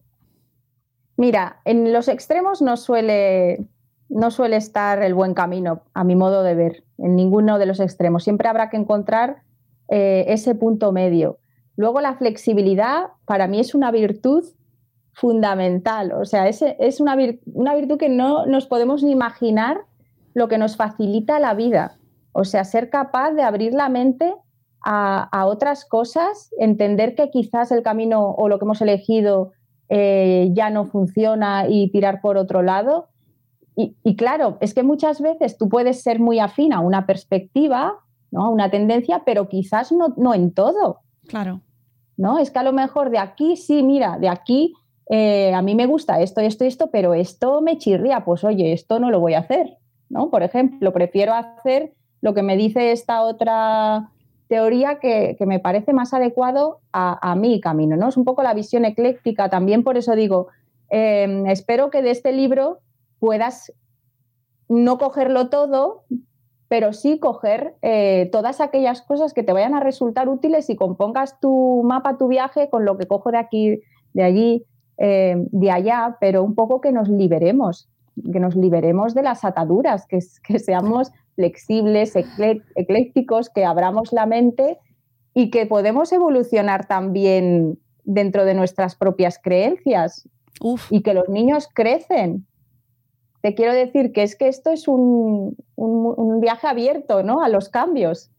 mira, 1.17 1.61
en 1.65 1.93
los 1.93 2.07
extremos 2.09 2.63
no 2.63 2.77
suele, 2.77 3.67
no 4.09 4.31
suele 4.31 4.57
estar 4.57 5.03
el 5.03 5.15
buen 5.15 5.35
camino, 5.35 5.83
a 5.95 6.05
mi 6.05 6.15
modo 6.15 6.45
de 6.45 6.55
ver, 6.55 6.85
en 7.03 7.17
ninguno 7.17 7.59
de 7.59 7.67
los 7.67 7.81
extremos. 7.81 8.25
Siempre 8.25 8.49
habrá 8.49 8.71
que 8.71 8.77
encontrar 8.77 9.43
eh, 9.89 10.25
ese 10.29 10.55
punto 10.55 10.93
medio. 10.93 11.39
Luego 11.77 12.01
la 12.01 12.15
flexibilidad 12.15 13.09
para 13.25 13.47
mí 13.47 13.61
es 13.61 13.75
una 13.75 13.91
virtud 13.91 14.45
fundamental, 15.15 16.13
o 16.13 16.25
sea, 16.25 16.49
es, 16.49 16.63
es 16.63 17.01
una, 17.01 17.17
una 17.53 17.75
virtud 17.75 17.99
que 17.99 18.09
no 18.09 18.47
nos 18.47 18.67
podemos 18.67 19.03
ni 19.03 19.11
imaginar 19.11 19.83
lo 20.33 20.49
que 20.49 20.57
nos 20.57 20.77
facilita 20.77 21.39
la 21.39 21.53
vida. 21.53 21.99
O 22.33 22.45
sea, 22.45 22.65
ser 22.65 22.89
capaz 22.89 23.33
de 23.33 23.43
abrir 23.43 23.75
la 23.75 23.91
mente 23.91 24.35
a, 24.83 25.29
a 25.31 25.45
otras 25.45 25.85
cosas, 25.85 26.51
entender 26.59 27.15
que 27.15 27.31
quizás 27.31 27.71
el 27.73 27.83
camino 27.83 28.31
o 28.31 28.49
lo 28.49 28.59
que 28.59 28.65
hemos 28.65 28.81
elegido 28.81 29.53
eh, 29.95 30.49
ya 30.55 30.71
no 30.71 30.87
funciona 30.87 31.67
y 31.69 31.91
tirar 31.91 32.23
por 32.23 32.39
otro 32.39 32.63
lado. 32.63 33.09
Y, 33.77 33.97
y 34.05 34.17
claro, 34.17 34.59
es 34.61 34.75
que 34.75 34.83
muchas 34.83 35.21
veces 35.21 35.57
tú 35.57 35.69
puedes 35.69 36.03
ser 36.03 36.21
muy 36.21 36.39
afín 36.39 36.73
a 36.73 36.81
una 36.81 37.07
perspectiva, 37.07 37.95
¿no? 38.31 38.45
a 38.45 38.49
una 38.49 38.71
tendencia, 38.71 39.23
pero 39.25 39.49
quizás 39.49 39.93
no, 39.93 40.15
no 40.17 40.35
en 40.35 40.53
todo. 40.53 41.01
Claro. 41.27 41.61
¿no? 42.17 42.39
Es 42.39 42.51
que 42.51 42.59
a 42.59 42.63
lo 42.63 42.73
mejor 42.73 43.11
de 43.11 43.19
aquí, 43.19 43.57
sí, 43.57 43.83
mira, 43.83 44.19
de 44.19 44.29
aquí 44.29 44.75
eh, 45.11 45.53
a 45.55 45.63
mí 45.63 45.75
me 45.75 45.87
gusta 45.87 46.21
esto, 46.21 46.41
esto, 46.41 46.65
esto, 46.65 46.91
pero 46.91 47.15
esto 47.15 47.61
me 47.61 47.79
chirría, 47.79 48.25
pues 48.25 48.45
oye, 48.45 48.73
esto 48.73 48.99
no 48.99 49.11
lo 49.11 49.21
voy 49.21 49.35
a 49.35 49.41
hacer, 49.41 49.79
¿no? 50.09 50.31
Por 50.31 50.43
ejemplo, 50.43 50.93
prefiero 50.93 51.35
hacer 51.35 51.93
lo 52.21 52.35
que 52.35 52.43
me 52.43 52.57
dice 52.57 52.93
esta 52.93 53.23
otra 53.23 54.11
teoría 54.49 55.01
que, 55.01 55.35
que 55.39 55.47
me 55.47 55.59
parece 55.59 55.93
más 55.93 56.15
adecuado 56.15 56.81
a, 56.93 57.31
a, 57.31 57.35
mi 57.35 57.61
camino, 57.61 57.97
¿no? 57.97 58.09
Es 58.09 58.17
un 58.17 58.25
poco 58.25 58.43
la 58.43 58.55
visión 58.55 58.85
ecléctica, 58.85 59.49
también 59.49 59.83
por 59.83 59.97
eso 59.97 60.15
digo, 60.15 60.49
eh, 60.91 61.45
espero 61.49 61.91
que 61.91 62.03
de 62.03 62.11
este 62.11 62.33
libro 62.33 62.79
puedas 63.23 63.73
no 64.69 64.99
cogerlo 64.99 65.49
todo, 65.49 66.03
pero 66.67 66.93
sí 66.93 67.21
coger 67.21 67.77
eh, 67.81 68.29
todas 68.33 68.61
aquellas 68.61 69.01
cosas 69.03 69.33
que 69.33 69.45
te 69.45 69.53
vayan 69.53 69.77
a 69.77 69.81
resultar 69.81 70.29
útiles 70.29 70.69
y 70.71 70.75
compongas 70.75 71.39
tu 71.39 71.83
mapa, 71.85 72.19
tu 72.19 72.27
viaje 72.27 72.69
con 72.69 72.85
lo 72.85 72.99
que 72.99 73.07
cojo 73.07 73.31
de 73.31 73.39
aquí, 73.39 73.81
de 74.13 74.23
allí, 74.25 74.67
eh, 74.99 75.37
de 75.53 75.71
allá, 75.71 76.17
pero 76.19 76.43
un 76.43 76.57
poco 76.57 76.81
que 76.81 76.91
nos 76.91 77.09
liberemos, 77.09 77.89
que 78.33 78.41
nos 78.41 78.57
liberemos 78.57 79.15
de 79.15 79.23
las 79.23 79.45
ataduras, 79.45 80.05
que, 80.09 80.19
que 80.43 80.59
seamos 80.59 81.13
flexibles, 81.37 82.17
eclé 82.17 82.61
eclécticos, 82.75 83.51
que 83.51 83.65
abramos 83.65 84.13
la 84.13 84.27
mente 84.27 84.79
y 85.33 85.51
que 85.51 85.67
podemos 85.67 86.11
evolucionar 86.11 86.89
también 86.89 87.79
dentro 88.03 88.45
de 88.45 88.55
nuestras 88.55 88.97
propias 88.97 89.39
creencias 89.39 90.29
Uf. 90.61 90.91
y 90.91 91.03
que 91.03 91.15
los 91.15 91.29
niños 91.29 91.69
crecen. 91.73 92.49
Te 93.43 93.55
quiero 93.55 93.75
decir 93.75 94.13
que 94.13 94.23
es 94.23 94.37
que 94.37 94.49
esto 94.49 94.71
es 94.71 94.89
un, 94.89 95.57
un, 95.77 96.15
un 96.17 96.41
viaje 96.41 96.67
abierto 96.67 97.23
¿no? 97.23 97.43
a 97.43 97.49
los 97.49 97.69
cambios. 97.69 98.31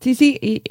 Sí, 0.00 0.14
sí, 0.14 0.38
y, 0.40 0.62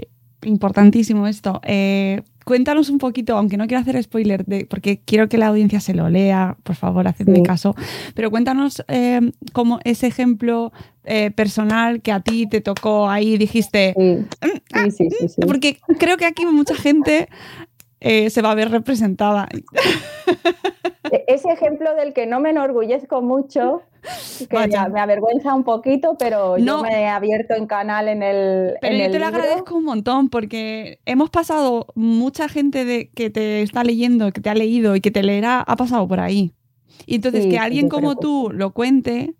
importantísimo 0.43 1.27
esto. 1.27 1.61
Eh, 1.63 2.21
cuéntanos 2.45 2.89
un 2.89 2.97
poquito, 2.97 3.37
aunque 3.37 3.57
no 3.57 3.67
quiero 3.67 3.81
hacer 3.81 4.01
spoiler, 4.03 4.45
de, 4.45 4.65
porque 4.65 4.99
quiero 5.05 5.29
que 5.29 5.37
la 5.37 5.47
audiencia 5.47 5.79
se 5.79 5.93
lo 5.93 6.09
lea, 6.09 6.57
por 6.63 6.75
favor, 6.75 7.07
hacedme 7.07 7.37
Sí. 7.37 7.43
caso, 7.43 7.75
pero 8.15 8.29
cuéntanos 8.29 8.83
eh, 8.87 9.21
cómo 9.53 9.79
ese 9.83 10.07
ejemplo 10.07 10.71
eh, 11.05 11.31
personal 11.31 12.01
que 12.01 12.11
a 12.13 12.19
ti 12.21 12.47
te 12.47 12.61
tocó 12.61 13.09
ahí, 13.09 13.37
dijiste, 13.37 13.93
Sí, 13.97 14.01
"Mm, 14.01 14.89
sí, 14.89 14.91
sí, 14.91 15.09
sí, 15.19 15.27
sí. 15.29 15.41
porque 15.45 15.77
creo 15.99 16.15
que 16.17 16.25
aquí 16.25 16.45
mucha 16.45 16.75
gente 16.75 17.27
eh, 18.03 18.29
se 18.29 18.41
va 18.41 18.51
a 18.51 18.55
ver 18.55 18.69
representada. 18.69 19.47
E- 21.11 21.25
Ese 21.27 21.49
ejemplo 21.51 21.95
del 21.95 22.13
que 22.13 22.25
no 22.25 22.39
me 22.39 22.49
enorgullezco 22.51 23.21
mucho, 23.21 23.81
que 24.49 24.55
Vaya. 24.55 24.87
me, 24.89 24.99
avergüenza 24.99 25.53
un 25.53 25.63
poquito, 25.63 26.15
pero 26.17 26.57
No. 26.57 26.77
yo 26.77 26.81
me 26.83 27.01
he 27.03 27.07
abierto 27.07 27.53
en 27.55 27.67
canal 27.67 28.07
en 28.07 28.23
el. 28.23 28.73
Pero 28.81 28.93
en 28.93 28.99
yo 28.99 29.05
el 29.05 29.11
te 29.11 29.19
lo 29.19 29.25
libro. 29.25 29.39
agradezco 29.41 29.75
un 29.75 29.85
montón 29.85 30.29
porque 30.29 30.99
hemos 31.05 31.29
pasado, 31.29 31.87
mucha 31.95 32.47
gente 32.49 32.85
de, 32.85 33.09
que 33.09 33.29
te 33.29 33.61
está 33.61 33.83
leyendo, 33.83 34.31
que 34.31 34.41
te 34.41 34.49
ha 34.49 34.55
leído 34.55 34.95
y 34.95 35.01
que 35.01 35.11
te 35.11 35.23
leerá, 35.23 35.61
ha 35.61 35.75
pasado 35.75 36.07
por 36.07 36.19
ahí. 36.19 36.53
Y 37.05 37.15
entonces 37.15 37.43
Sí, 37.43 37.49
que 37.49 37.57
alguien 37.59 37.89
como 37.89 38.15
tú 38.15 38.49
lo 38.53 38.71
cuente, 38.71 39.35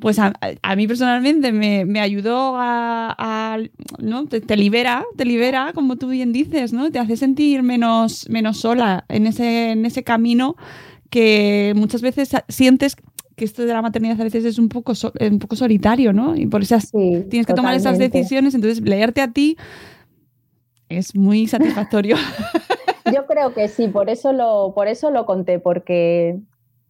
pues 0.00 0.18
a, 0.18 0.32
a 0.62 0.76
mí 0.76 0.86
personalmente 0.86 1.52
me, 1.52 1.84
me 1.84 2.00
ayudó 2.00 2.56
a, 2.56 3.14
a- 3.18 3.58
¿no? 4.00 4.26
Te, 4.26 4.40
te 4.40 4.56
libera, 4.56 5.04
te 5.16 5.24
libera, 5.24 5.72
como 5.74 5.96
tú 5.96 6.08
bien 6.08 6.32
dices, 6.32 6.72
¿no? 6.72 6.90
Te 6.90 6.98
hace 6.98 7.16
sentir 7.16 7.62
menos, 7.62 8.28
menos 8.28 8.58
sola 8.58 9.04
en 9.08 9.26
ese, 9.26 9.70
en 9.72 9.84
ese 9.86 10.02
camino 10.02 10.56
que 11.10 11.72
muchas 11.76 12.02
veces 12.02 12.30
sientes 12.48 12.96
que 13.36 13.44
esto 13.44 13.62
de 13.64 13.72
la 13.72 13.82
maternidad 13.82 14.20
a 14.20 14.24
veces 14.24 14.44
es 14.44 14.58
un 14.58 14.68
poco, 14.68 14.94
so- 14.94 15.12
un 15.20 15.38
poco 15.38 15.56
solitario, 15.56 16.12
¿no? 16.12 16.36
Y 16.36 16.46
por 16.46 16.62
esas 16.62 16.88
Sí, 16.88 17.24
tienes 17.30 17.46
que 17.46 17.54
tomar 17.54 17.74
esas 17.74 17.98
decisiones, 17.98 18.54
entonces 18.54 18.80
leerte 18.82 19.20
a 19.20 19.32
ti 19.32 19.56
es 20.88 21.14
muy 21.14 21.46
satisfactorio. 21.48 22.16
Yo 23.12 23.26
creo 23.26 23.54
que 23.54 23.68
sí, 23.68 23.88
por 23.88 24.10
eso 24.10 24.32
lo, 24.32 24.72
por 24.74 24.88
eso 24.88 25.10
lo 25.10 25.26
conté, 25.26 25.58
porque 25.58 26.38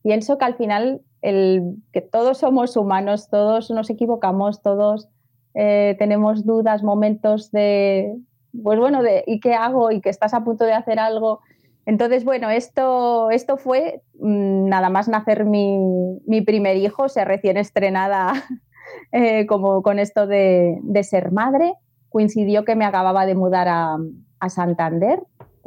pienso 0.02 0.38
que 0.38 0.44
al 0.44 0.56
final 0.56 1.02
el, 1.22 1.76
que 1.92 2.00
todos 2.00 2.38
somos 2.38 2.76
humanos, 2.76 3.28
todos 3.28 3.70
nos 3.70 3.90
equivocamos, 3.90 4.62
todos 4.62 5.08
eh, 5.54 5.96
tenemos 5.98 6.44
dudas, 6.44 6.82
momentos 6.82 7.50
de, 7.50 8.14
pues 8.62 8.78
bueno, 8.78 9.02
de 9.02 9.24
¿y 9.26 9.40
qué 9.40 9.54
hago? 9.54 9.90
Y 9.90 10.00
que 10.00 10.08
estás 10.08 10.34
a 10.34 10.44
punto 10.44 10.64
de 10.64 10.72
hacer 10.72 10.98
algo. 10.98 11.40
Entonces, 11.86 12.24
bueno, 12.24 12.50
esto, 12.50 13.30
esto 13.30 13.56
fue 13.56 14.02
mm, 14.20 14.68
nada 14.68 14.90
más 14.90 15.08
nacer 15.08 15.44
mi, 15.44 15.78
mi 16.26 16.40
primer 16.42 16.76
hijo, 16.76 17.04
o 17.04 17.08
sea, 17.08 17.24
recién 17.24 17.56
estrenada 17.56 18.32
eh, 19.12 19.46
como 19.46 19.82
con 19.82 19.98
esto 19.98 20.26
de, 20.26 20.78
de 20.82 21.02
ser 21.02 21.32
madre. 21.32 21.74
Coincidió 22.08 22.64
que 22.64 22.76
me 22.76 22.84
acababa 22.84 23.26
de 23.26 23.34
mudar 23.34 23.68
a, 23.68 23.96
a 24.40 24.48
Santander 24.48 25.20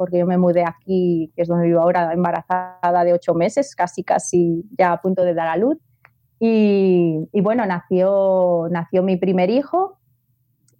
porque 0.04 0.18
yo 0.18 0.26
me 0.26 0.36
mudé 0.36 0.64
aquí, 0.66 1.32
que 1.34 1.40
es 1.40 1.48
donde 1.48 1.66
vivo 1.66 1.80
ahora, 1.80 2.12
embarazada 2.12 3.04
de 3.04 3.14
ocho 3.14 3.32
meses, 3.32 3.74
casi, 3.74 4.04
casi 4.04 4.62
ya 4.78 4.92
a 4.92 5.00
punto 5.00 5.24
de 5.24 5.32
dar 5.32 5.48
a 5.48 5.56
luz. 5.56 5.78
Y, 6.38 7.26
y 7.32 7.40
bueno, 7.40 7.64
nació, 7.64 8.68
nació 8.70 9.02
mi 9.02 9.16
primer 9.16 9.48
hijo. 9.48 9.96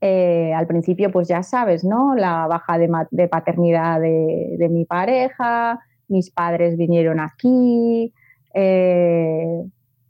Eh, 0.03 0.53
al 0.53 0.67
principio, 0.67 1.11
pues 1.11 1.27
ya 1.27 1.43
sabes, 1.43 1.85
¿no? 1.85 2.15
La 2.15 2.47
baja 2.49 2.77
de, 2.77 2.91
de 3.13 3.29
paternidad 3.29 3.99
de, 3.99 4.57
de, 4.59 4.69
mi 4.69 4.85
pareja, 4.85 5.81
mis 6.09 6.31
padres 6.31 6.77
vinieron 6.77 7.19
aquí. 7.19 8.13
Eh, 8.53 9.65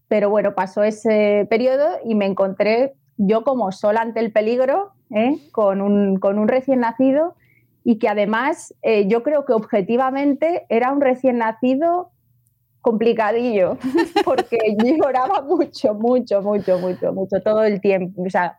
pero 0.08 0.28
bueno, 0.28 0.56
pasó 0.56 0.82
ese 0.82 1.46
periodo 1.48 1.86
y 2.04 2.16
me 2.16 2.26
encontré 2.26 2.94
yo 3.16 3.44
como 3.44 3.70
sola 3.70 4.00
ante 4.00 4.18
el 4.18 4.32
peligro, 4.32 4.90
¿eh? 5.10 5.36
con, 5.52 5.80
un, 5.80 6.18
con 6.18 6.40
un 6.40 6.48
recién 6.48 6.80
nacido 6.80 7.36
y 7.84 7.98
que 7.98 8.08
además 8.08 8.74
eh, 8.82 9.06
yo 9.06 9.22
creo 9.22 9.44
que 9.44 9.52
objetivamente 9.52 10.66
era 10.70 10.90
un 10.90 11.00
recién 11.00 11.38
nacido 11.38 12.10
complicadillo, 12.80 13.78
porque 14.24 14.58
lloraba 14.98 15.42
mucho, 15.42 15.94
mucho, 15.94 16.42
mucho, 16.42 16.78
mucho, 16.78 17.12
mucho, 17.12 17.40
todo 17.42 17.62
el 17.62 17.80
tiempo. 17.80 18.22
O 18.22 18.30
sea, 18.30 18.58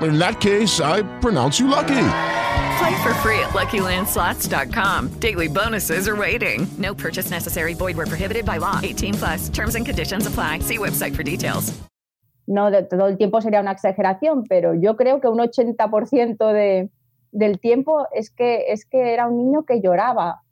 In 0.00 0.18
that 0.18 0.40
case, 0.40 0.80
I 0.80 1.02
pronounce 1.20 1.58
you 1.58 1.68
lucky. 1.68 2.10
Play 2.78 3.02
for 3.02 3.12
free 3.22 3.40
at 3.40 3.50
LuckyLandSlots.com. 3.50 5.18
Daily 5.18 5.48
bonuses 5.48 6.06
are 6.08 6.16
waiting. 6.16 6.68
No 6.78 6.94
purchase 6.94 7.30
necessary. 7.30 7.74
Void 7.74 7.96
where 7.96 8.06
prohibited 8.06 8.44
by 8.44 8.58
law. 8.58 8.78
18 8.82 9.14
plus. 9.14 9.48
Terms 9.48 9.74
and 9.74 9.84
conditions 9.84 10.26
apply. 10.26 10.60
See 10.60 10.78
website 10.78 11.16
for 11.16 11.24
details. 11.24 11.72
No, 12.46 12.70
de 12.70 12.82
todo 12.82 13.08
el 13.08 13.18
tiempo 13.18 13.42
sería 13.42 13.60
una 13.60 13.72
exageración, 13.72 14.44
pero 14.48 14.72
yo 14.74 14.96
creo 14.96 15.20
que 15.20 15.28
un 15.28 15.38
80% 15.38 16.52
de, 16.52 16.88
del 17.30 17.60
tiempo 17.60 18.06
es 18.12 18.30
que, 18.30 18.72
es 18.72 18.86
que 18.86 19.12
era 19.12 19.26
un 19.26 19.36
niño 19.36 19.64
que 19.64 19.82
lloraba. 19.82 20.42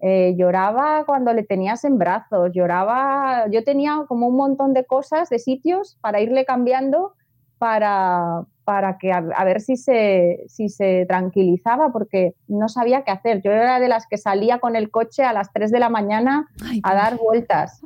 Eh, 0.00 0.34
lloraba 0.36 1.04
cuando 1.06 1.32
le 1.32 1.44
tenías 1.44 1.84
en 1.84 1.96
brazos, 1.96 2.50
lloraba, 2.52 3.48
yo 3.50 3.64
tenía 3.64 4.04
como 4.06 4.26
un 4.26 4.36
montón 4.36 4.74
de 4.74 4.84
cosas, 4.84 5.30
de 5.30 5.38
sitios 5.38 5.96
para 6.02 6.20
irle 6.20 6.44
cambiando 6.44 7.14
para, 7.56 8.44
para 8.66 8.98
que 8.98 9.12
a, 9.12 9.18
a, 9.18 9.44
ver 9.44 9.60
si 9.60 9.76
se, 9.76 10.44
si 10.48 10.68
se 10.68 11.06
tranquilizaba, 11.06 11.92
porque 11.92 12.34
no 12.48 12.68
sabía 12.68 13.02
qué 13.04 13.12
hacer. 13.12 13.40
Yo 13.42 13.52
era 13.52 13.78
de 13.78 13.86
las 13.86 14.08
que 14.08 14.18
salía 14.18 14.58
con 14.58 14.74
el 14.74 14.90
coche 14.90 15.22
a 15.22 15.32
las 15.32 15.52
3 15.52 15.70
de 15.70 15.78
la 15.78 15.88
mañana 15.88 16.48
Ay, 16.68 16.80
a 16.82 16.94
dar 16.96 17.16
vueltas. 17.16 17.80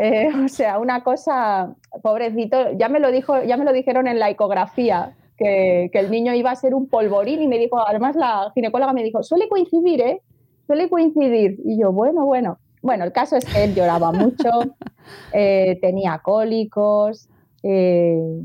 Eh, 0.00 0.30
o 0.44 0.48
sea, 0.48 0.78
una 0.78 1.04
cosa, 1.04 1.74
pobrecito, 2.02 2.72
ya 2.78 2.88
me 2.88 2.98
lo 2.98 3.10
dijo, 3.10 3.42
ya 3.42 3.58
me 3.58 3.66
lo 3.66 3.74
dijeron 3.74 4.08
en 4.08 4.18
la 4.18 4.30
ecografía, 4.30 5.14
que, 5.36 5.90
que 5.92 5.98
el 5.98 6.10
niño 6.10 6.32
iba 6.32 6.50
a 6.50 6.56
ser 6.56 6.74
un 6.74 6.88
polvorín 6.88 7.42
y 7.42 7.46
me 7.46 7.58
dijo, 7.58 7.78
además 7.86 8.16
la 8.16 8.50
ginecóloga 8.54 8.94
me 8.94 9.02
dijo, 9.02 9.22
suele 9.22 9.50
coincidir, 9.50 10.00
¿eh? 10.00 10.22
Suele 10.66 10.88
coincidir. 10.88 11.60
Y 11.62 11.78
yo, 11.78 11.92
bueno, 11.92 12.24
bueno. 12.24 12.58
Bueno, 12.80 13.04
el 13.04 13.12
caso 13.12 13.36
es 13.36 13.44
que 13.44 13.64
él 13.64 13.74
lloraba 13.74 14.12
mucho, 14.12 14.48
eh, 15.32 15.78
tenía 15.82 16.20
cólicos, 16.22 17.28
eh, 17.62 18.42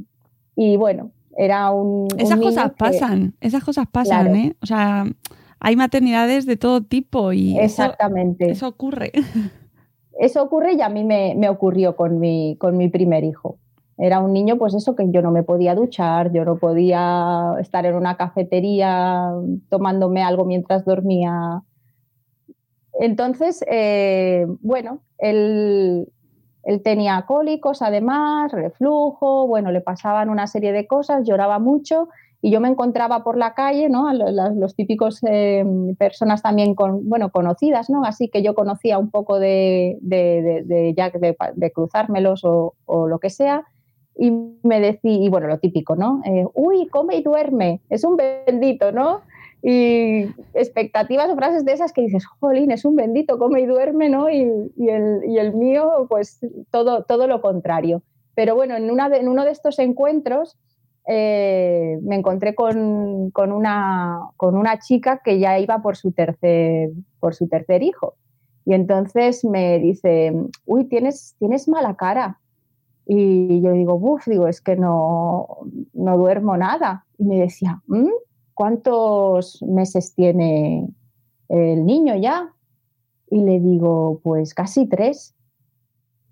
y 0.55 0.77
bueno, 0.77 1.11
era 1.37 1.71
un. 1.71 2.07
Esas 2.17 2.37
un 2.37 2.43
cosas 2.43 2.71
que, 2.71 2.77
pasan, 2.77 3.33
esas 3.41 3.63
cosas 3.63 3.85
pasan, 3.91 4.27
Claro. 4.31 4.35
¿eh? 4.39 4.55
O 4.61 4.65
sea, 4.65 5.05
hay 5.59 5.75
maternidades 5.75 6.45
de 6.45 6.57
todo 6.57 6.81
tipo 6.81 7.33
y 7.33 7.51
eso- 7.59 7.83
Exactamente. 7.83 8.49
Eso, 8.51 8.67
ocurre. 8.67 9.11
Eso 10.19 10.43
ocurre 10.43 10.73
y 10.73 10.81
a 10.81 10.89
mí 10.89 11.03
me, 11.03 11.33
me 11.35 11.49
ocurrió 11.49 11.95
con 11.95 12.19
mi, 12.19 12.55
con 12.59 12.77
mi 12.77 12.89
primer 12.89 13.23
hijo. 13.23 13.57
Era 13.97 14.19
un 14.19 14.33
niño, 14.33 14.57
pues 14.57 14.73
eso, 14.73 14.95
que 14.95 15.05
yo 15.11 15.21
no 15.21 15.29
me 15.31 15.43
podía 15.43 15.75
duchar, 15.75 16.31
yo 16.33 16.43
no 16.45 16.57
podía 16.57 17.53
estar 17.59 17.85
en 17.85 17.95
una 17.95 18.17
cafetería 18.17 19.31
tomándome 19.69 20.23
algo 20.23 20.43
mientras 20.45 20.85
dormía. 20.85 21.61
Entonces, 22.99 23.63
eh, 23.69 24.45
bueno, 24.61 25.01
él, 25.17 26.07
él 26.63 26.81
tenía 26.83 27.23
cólicos 27.27 27.81
además, 27.81 28.51
reflujo, 28.51 29.47
bueno, 29.47 29.71
le 29.71 29.81
pasaban 29.81 30.29
una 30.29 30.47
serie 30.47 30.71
de 30.73 30.87
cosas, 30.87 31.25
lloraba 31.27 31.59
mucho 31.59 32.09
y 32.43 32.49
yo 32.51 32.59
me 32.59 32.69
encontraba 32.69 33.23
por 33.23 33.37
la 33.37 33.53
calle, 33.53 33.87
¿no? 33.89 34.07
A 34.07 34.13
lo- 34.13 34.29
las- 34.31 34.55
Los, 34.55 34.75
típicos 34.75 35.19
eh, 35.27 35.63
personas 35.99 36.41
también 36.41 36.73
con, 36.75 37.07
bueno, 37.07 37.29
conocidas, 37.31 37.89
¿no? 37.89 38.03
Así 38.03 38.29
que 38.29 38.41
yo 38.41 38.55
conocía 38.55 38.97
un 38.97 39.11
poco 39.11 39.39
de, 39.39 39.97
de, 40.01 40.63
de- 40.65 40.93
de, 40.93 41.35
de 41.55 41.71
cruzármelos 41.71 42.43
o, 42.43 42.73
o 42.85 43.07
lo 43.07 43.19
que 43.19 43.29
sea. 43.29 43.63
Y 44.17 44.31
me 44.63 44.79
decía, 44.79 45.11
y 45.13 45.29
bueno, 45.29 45.47
lo 45.47 45.59
típico, 45.59 45.95
¿no? 45.95 46.21
Eh, 46.25 46.45
Uy, 46.53 46.87
come 46.87 47.15
y 47.15 47.23
duerme, 47.23 47.79
es 47.89 48.03
un 48.03 48.17
bendito, 48.17 48.91
¿no? 48.91 49.21
Y 49.63 50.25
expectativas 50.53 51.29
o 51.29 51.35
frases 51.35 51.65
de 51.65 51.73
esas 51.73 51.93
que 51.93 52.01
dices, 52.01 52.25
jolín, 52.25 52.71
es 52.71 52.83
un 52.83 52.95
bendito, 52.95 53.37
come 53.37 53.61
y 53.61 53.65
duerme, 53.67 54.09
¿no? 54.09 54.29
Y, 54.29 54.49
y 54.75 54.89
el, 54.89 55.21
y 55.27 55.37
el 55.37 55.53
mío, 55.53 56.07
pues 56.09 56.39
todo, 56.71 57.03
todo 57.03 57.27
lo 57.27 57.41
contrario. 57.41 58.01
Pero 58.33 58.55
bueno, 58.55 58.75
en, 58.75 58.89
una 58.89 59.07
en 59.15 59.27
uno 59.27 59.45
de 59.45 59.51
estos 59.51 59.77
encuentros 59.79 60.57
eh, 61.07 61.99
me 62.01 62.15
encontré 62.15 62.55
con, 62.55 63.29
con 63.31 63.51
una, 63.51 64.19
con 64.37 64.55
una 64.57 64.79
chica 64.79 65.21
que 65.23 65.39
ya 65.39 65.59
iba 65.59 65.81
por 65.81 65.95
su 65.95 66.11
tercer, 66.11 66.89
por 67.19 67.35
su 67.35 67.47
tercer 67.47 67.83
hijo. 67.83 68.15
Y 68.65 68.73
entonces 68.73 69.43
me 69.43 69.79
dice, 69.79 70.33
uy, 70.65 70.85
tienes, 70.85 71.35
tienes 71.39 71.67
mala 71.67 71.95
cara. 71.95 72.39
Y 73.05 73.61
yo 73.61 73.71
digo, 73.73 73.97
buf, 73.99 74.27
digo, 74.27 74.47
es 74.47 74.61
que 74.61 74.75
no, 74.75 75.47
no 75.93 76.17
duermo 76.17 76.55
nada. 76.57 77.05
Y 77.17 77.25
me 77.25 77.39
decía, 77.39 77.81
"¿Mm? 77.87 78.07
¿Cuántos 78.61 79.59
meses 79.63 80.13
tiene 80.13 80.87
el 81.49 81.83
niño 81.83 82.15
ya? 82.15 82.53
Y 83.31 83.41
le 83.41 83.59
digo, 83.59 84.19
pues 84.21 84.53
casi 84.53 84.85
tres. 84.85 85.33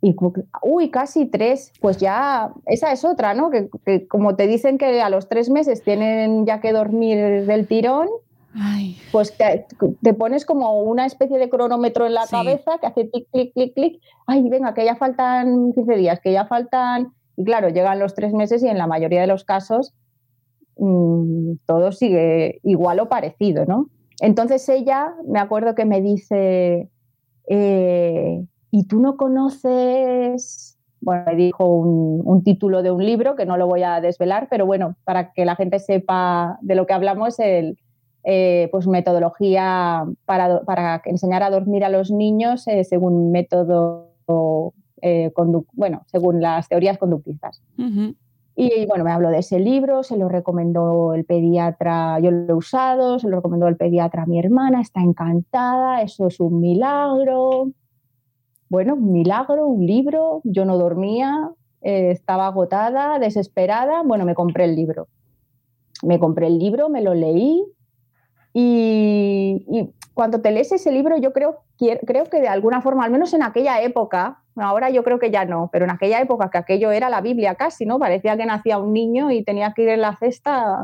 Y, 0.04 0.16
uy, 0.62 0.92
casi 0.92 1.26
tres. 1.26 1.74
Pues 1.82 1.98
ya, 1.98 2.54
esa 2.68 2.92
es 2.92 3.04
otra, 3.04 3.34
¿no? 3.34 3.50
Que, 3.50 3.68
que 3.84 4.08
como 4.08 4.36
te 4.36 4.46
dicen 4.46 4.78
que 4.78 5.02
a 5.02 5.10
los 5.10 5.28
tres 5.28 5.50
meses 5.50 5.82
tienen 5.82 6.46
ya 6.46 6.62
que 6.62 6.72
dormir 6.72 7.48
del 7.48 7.66
tirón, 7.68 8.08
Ay, 8.54 8.96
pues 9.12 9.36
te, 9.36 9.66
te 10.00 10.14
pones 10.14 10.46
como 10.46 10.84
una 10.84 11.08
especie 11.08 11.40
de 11.40 11.50
cronómetro 11.50 12.06
en 12.06 12.14
la 12.14 12.28
Sí. 12.28 12.36
cabeza 12.36 12.78
que 12.80 12.86
hace 12.86 13.10
clic, 13.10 13.28
clic, 13.32 13.54
clic, 13.54 13.74
clic. 13.74 14.02
Ay, 14.28 14.48
venga, 14.50 14.76
que 14.76 14.86
ya 14.86 14.96
faltan 14.96 15.72
15 15.74 15.96
días, 15.96 16.20
que 16.20 16.32
ya 16.32 16.46
faltan. 16.46 17.12
Y 17.38 17.44
claro, 17.44 17.70
llegan 17.70 17.98
los 17.98 18.14
tres 18.14 18.34
meses 18.34 18.62
y 18.62 18.68
en 18.68 18.78
la 18.78 18.86
mayoría 18.86 19.22
de 19.22 19.28
los 19.28 19.46
casos 19.46 19.96
mm, 20.80 21.60
todo 21.66 21.92
sigue 21.92 22.60
igual 22.64 23.00
o 23.00 23.10
parecido, 23.10 23.66
¿no? 23.66 23.90
Entonces 24.22 24.68
ella, 24.70 25.14
me 25.28 25.40
acuerdo 25.40 25.76
que 25.76 25.86
me 25.86 26.02
dice, 26.02 26.90
eh, 27.48 28.46
¿y 28.72 28.84
tú 28.88 29.00
no 29.00 29.18
conoces? 29.18 30.78
Bueno, 31.02 31.24
me 31.28 31.36
dijo 31.36 31.66
un, 31.66 32.44
título 32.44 32.84
de 32.84 32.92
un 32.92 33.06
libro 33.06 33.36
que 33.36 33.46
no 33.46 33.58
lo 33.58 33.68
voy 33.68 33.84
a 33.84 34.02
desvelar, 34.02 34.48
pero 34.50 34.66
bueno, 34.66 34.96
para 35.06 35.32
que 35.32 35.46
la 35.46 35.56
gente 35.56 35.80
sepa 35.80 36.58
de 36.62 36.76
lo 36.76 36.86
que 36.86 36.94
hablamos, 36.94 37.40
el, 37.40 37.78
eh, 38.24 38.68
pues 38.72 38.86
metodología 38.86 40.06
para, 40.26 40.62
para 40.62 41.02
enseñar 41.06 41.42
a 41.42 41.50
dormir 41.50 41.86
a 41.86 41.90
los 41.90 42.12
niños 42.12 42.68
eh, 42.68 42.84
según 42.84 43.32
método, 43.32 44.14
eh, 45.02 45.32
bueno, 45.74 46.04
según 46.08 46.42
las 46.42 46.68
teorías 46.68 46.98
conductistas. 46.98 47.62
Y 48.62 48.86
bueno, 48.88 49.06
me 49.06 49.12
habló 49.14 49.30
de 49.30 49.38
ese 49.38 49.58
libro, 49.58 50.04
se 50.04 50.18
lo 50.18 50.28
recomendó 50.28 51.14
el 51.14 51.24
pediatra, 51.24 52.20
yo 52.20 52.30
lo 52.30 52.54
he 52.54 52.58
usado, 52.58 53.18
se 53.18 53.30
lo 53.30 53.38
recomendó 53.38 53.70
el 53.70 53.78
pediatra 53.78 54.24
a 54.24 54.26
mi 54.26 54.38
hermana, 54.38 54.82
está 54.82 55.00
encantada, 55.00 56.02
eso 56.02 56.28
es 56.28 56.42
un 56.42 56.60
milagro. 56.60 57.72
Bueno, 58.68 58.96
un 58.96 59.14
milagro, 59.14 59.66
un 59.66 59.86
libro, 59.86 60.42
yo 60.44 60.66
no 60.66 60.78
dormía, 60.78 61.52
eh, 61.80 62.12
estaba 62.12 62.48
agotada, 62.48 63.18
desesperada, 63.18 64.04
bueno, 64.04 64.26
me 64.26 64.36
compré 64.36 64.66
el 64.66 64.76
libro. 64.76 65.08
Me 66.04 66.20
compré 66.20 66.48
el 66.48 66.60
libro, 66.60 66.90
me 66.90 67.02
lo 67.02 67.14
leí 67.14 67.64
y, 68.60 69.66
y 69.70 69.94
cuando 70.20 70.42
te 70.42 70.52
lees 70.52 70.70
ese 70.74 70.92
libro 70.92 71.16
yo 71.18 71.32
creo, 71.32 71.60
creo 71.78 72.26
que 72.26 72.42
de 72.42 72.50
alguna 72.50 72.82
forma, 72.82 73.06
al 73.06 73.12
menos 73.12 73.34
en 73.34 73.42
aquella 73.42 73.82
época, 73.82 74.44
ahora 74.58 74.90
yo 74.90 75.02
creo 75.02 75.18
que 75.18 75.32
ya 75.32 75.46
no, 75.46 75.70
pero 75.72 75.86
en 75.86 75.92
aquella 75.92 76.20
época 76.20 76.50
que 76.50 76.58
aquello 76.58 76.92
era 76.92 77.10
la 77.10 77.22
Biblia 77.22 77.56
casi, 77.56 77.86
¿no? 77.86 78.00
Parecía 78.00 78.36
que 78.36 78.46
nacía 78.46 78.80
un 78.80 78.92
niño 78.92 79.32
y 79.32 79.46
tenía 79.46 79.74
que 79.74 79.84
ir 79.84 79.90
en 79.90 80.02
la 80.02 80.18
cesta 80.18 80.84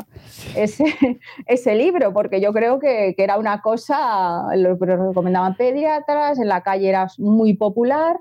ese, 0.56 1.76
libro, 1.76 2.14
porque 2.14 2.40
yo 2.40 2.54
creo 2.54 2.80
que, 2.80 3.14
era 3.18 3.38
una 3.38 3.62
cosa, 3.62 4.56
lo, 4.56 4.78
recomendaban 4.78 5.58
pediatras, 5.58 6.40
en 6.40 6.48
la 6.48 6.64
calle 6.64 6.88
era 6.88 7.08
muy 7.18 7.56
popular. 7.58 8.18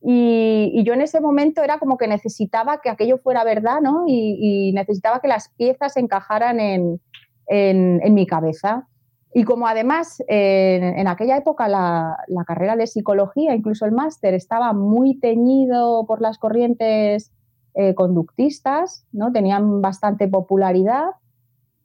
Y, 0.00 0.82
yo 0.82 0.94
en 0.94 1.02
ese 1.02 1.20
momento 1.20 1.62
era 1.62 1.78
como 1.78 1.98
que 1.98 2.08
necesitaba 2.08 2.80
que 2.80 2.88
aquello 2.88 3.18
fuera 3.18 3.44
verdad, 3.44 3.82
¿no? 3.82 4.04
Y, 4.06 4.38
y 4.40 4.72
necesitaba 4.72 5.20
que 5.20 5.28
las 5.28 5.50
piezas 5.50 5.98
encajaran 5.98 6.58
en, 6.58 7.00
en, 7.48 8.00
en 8.02 8.14
mi 8.14 8.26
cabeza. 8.26 8.88
Y 9.36 9.42
como 9.42 9.66
además 9.66 10.22
en, 10.28 10.84
en 10.84 11.08
aquella 11.08 11.36
época 11.36 11.66
la, 11.66 12.16
la 12.28 12.44
carrera 12.44 12.76
de 12.76 12.86
psicología, 12.86 13.54
incluso 13.54 13.84
el 13.84 13.90
máster, 13.90 14.32
estaba 14.32 14.72
muy 14.72 15.18
teñido 15.18 16.06
por 16.06 16.20
las 16.20 16.38
corrientes 16.38 17.32
eh, 17.74 17.96
conductistas, 17.96 19.04
¿no? 19.10 19.32
Tenían 19.32 19.82
bastante 19.82 20.28
popularidad. 20.28 21.06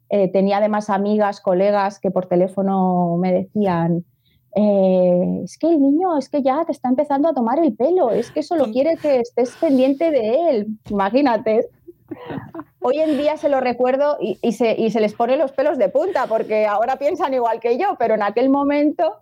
Eh, 0.08 0.30
tenía 0.30 0.58
además 0.58 0.88
amigas, 0.88 1.40
colegas 1.40 1.98
que 1.98 2.12
por 2.12 2.26
teléfono 2.26 3.16
me 3.16 3.32
decían, 3.32 4.04
eh, 4.54 5.40
es 5.42 5.58
que 5.58 5.68
el 5.68 5.80
niño, 5.80 6.16
es 6.16 6.28
que 6.28 6.42
ya 6.42 6.64
te 6.64 6.70
está 6.70 6.88
empezando 6.88 7.28
a 7.28 7.34
tomar 7.34 7.58
el 7.58 7.74
pelo, 7.74 8.10
es 8.10 8.30
que 8.30 8.44
solo 8.44 8.66
quiere 8.72 8.96
que 8.96 9.18
estés 9.18 9.56
pendiente 9.56 10.12
de 10.12 10.50
él, 10.50 10.66
imagínate. 10.88 11.68
Hoy 12.82 12.98
en 12.98 13.18
día 13.18 13.36
se 13.36 13.48
lo 13.48 13.60
recuerdo 13.60 14.16
y, 14.20 14.52
se, 14.52 14.76
les 14.76 15.14
pone 15.14 15.36
los 15.36 15.52
pelos 15.52 15.76
de 15.78 15.88
punta, 15.88 16.26
porque 16.28 16.66
ahora 16.66 16.96
piensan 16.96 17.34
igual 17.34 17.60
que 17.60 17.78
yo, 17.78 17.96
pero 17.98 18.14
en 18.14 18.22
aquel 18.22 18.48
momento, 18.48 19.16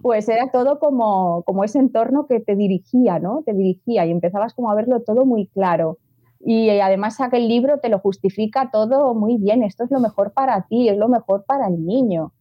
pues 0.00 0.28
era 0.28 0.50
todo 0.50 0.78
como, 0.78 1.42
como 1.42 1.64
ese 1.64 1.78
entorno 1.78 2.26
que 2.26 2.40
te 2.40 2.56
dirigía, 2.56 3.18
¿no? 3.18 3.42
Te 3.44 3.52
dirigía 3.52 4.06
y 4.06 4.10
empezabas 4.10 4.54
como 4.54 4.70
a 4.70 4.74
verlo 4.74 5.02
todo 5.02 5.26
muy 5.26 5.46
claro. 5.46 5.98
Y 6.44 6.70
además 6.80 7.20
aquel 7.20 7.48
libro 7.48 7.78
te 7.78 7.88
lo 7.88 8.00
justifica 8.00 8.70
todo 8.72 9.14
muy 9.14 9.36
bien, 9.36 9.62
esto 9.62 9.84
es 9.84 9.90
lo 9.90 10.00
mejor 10.00 10.32
para 10.32 10.62
ti, 10.62 10.88
es 10.88 10.96
lo 10.96 11.08
mejor 11.08 11.44
para 11.44 11.68
el 11.68 11.84
niño. 11.84 12.32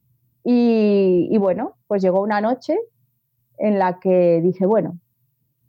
Y, 0.44 1.38
bueno, 1.38 1.76
pues 1.88 2.02
llegó 2.02 2.22
una 2.22 2.42
noche 2.42 2.76
en 3.58 3.78
la 3.78 4.00
que 4.00 4.42
dije, 4.42 4.66
bueno, 4.66 4.98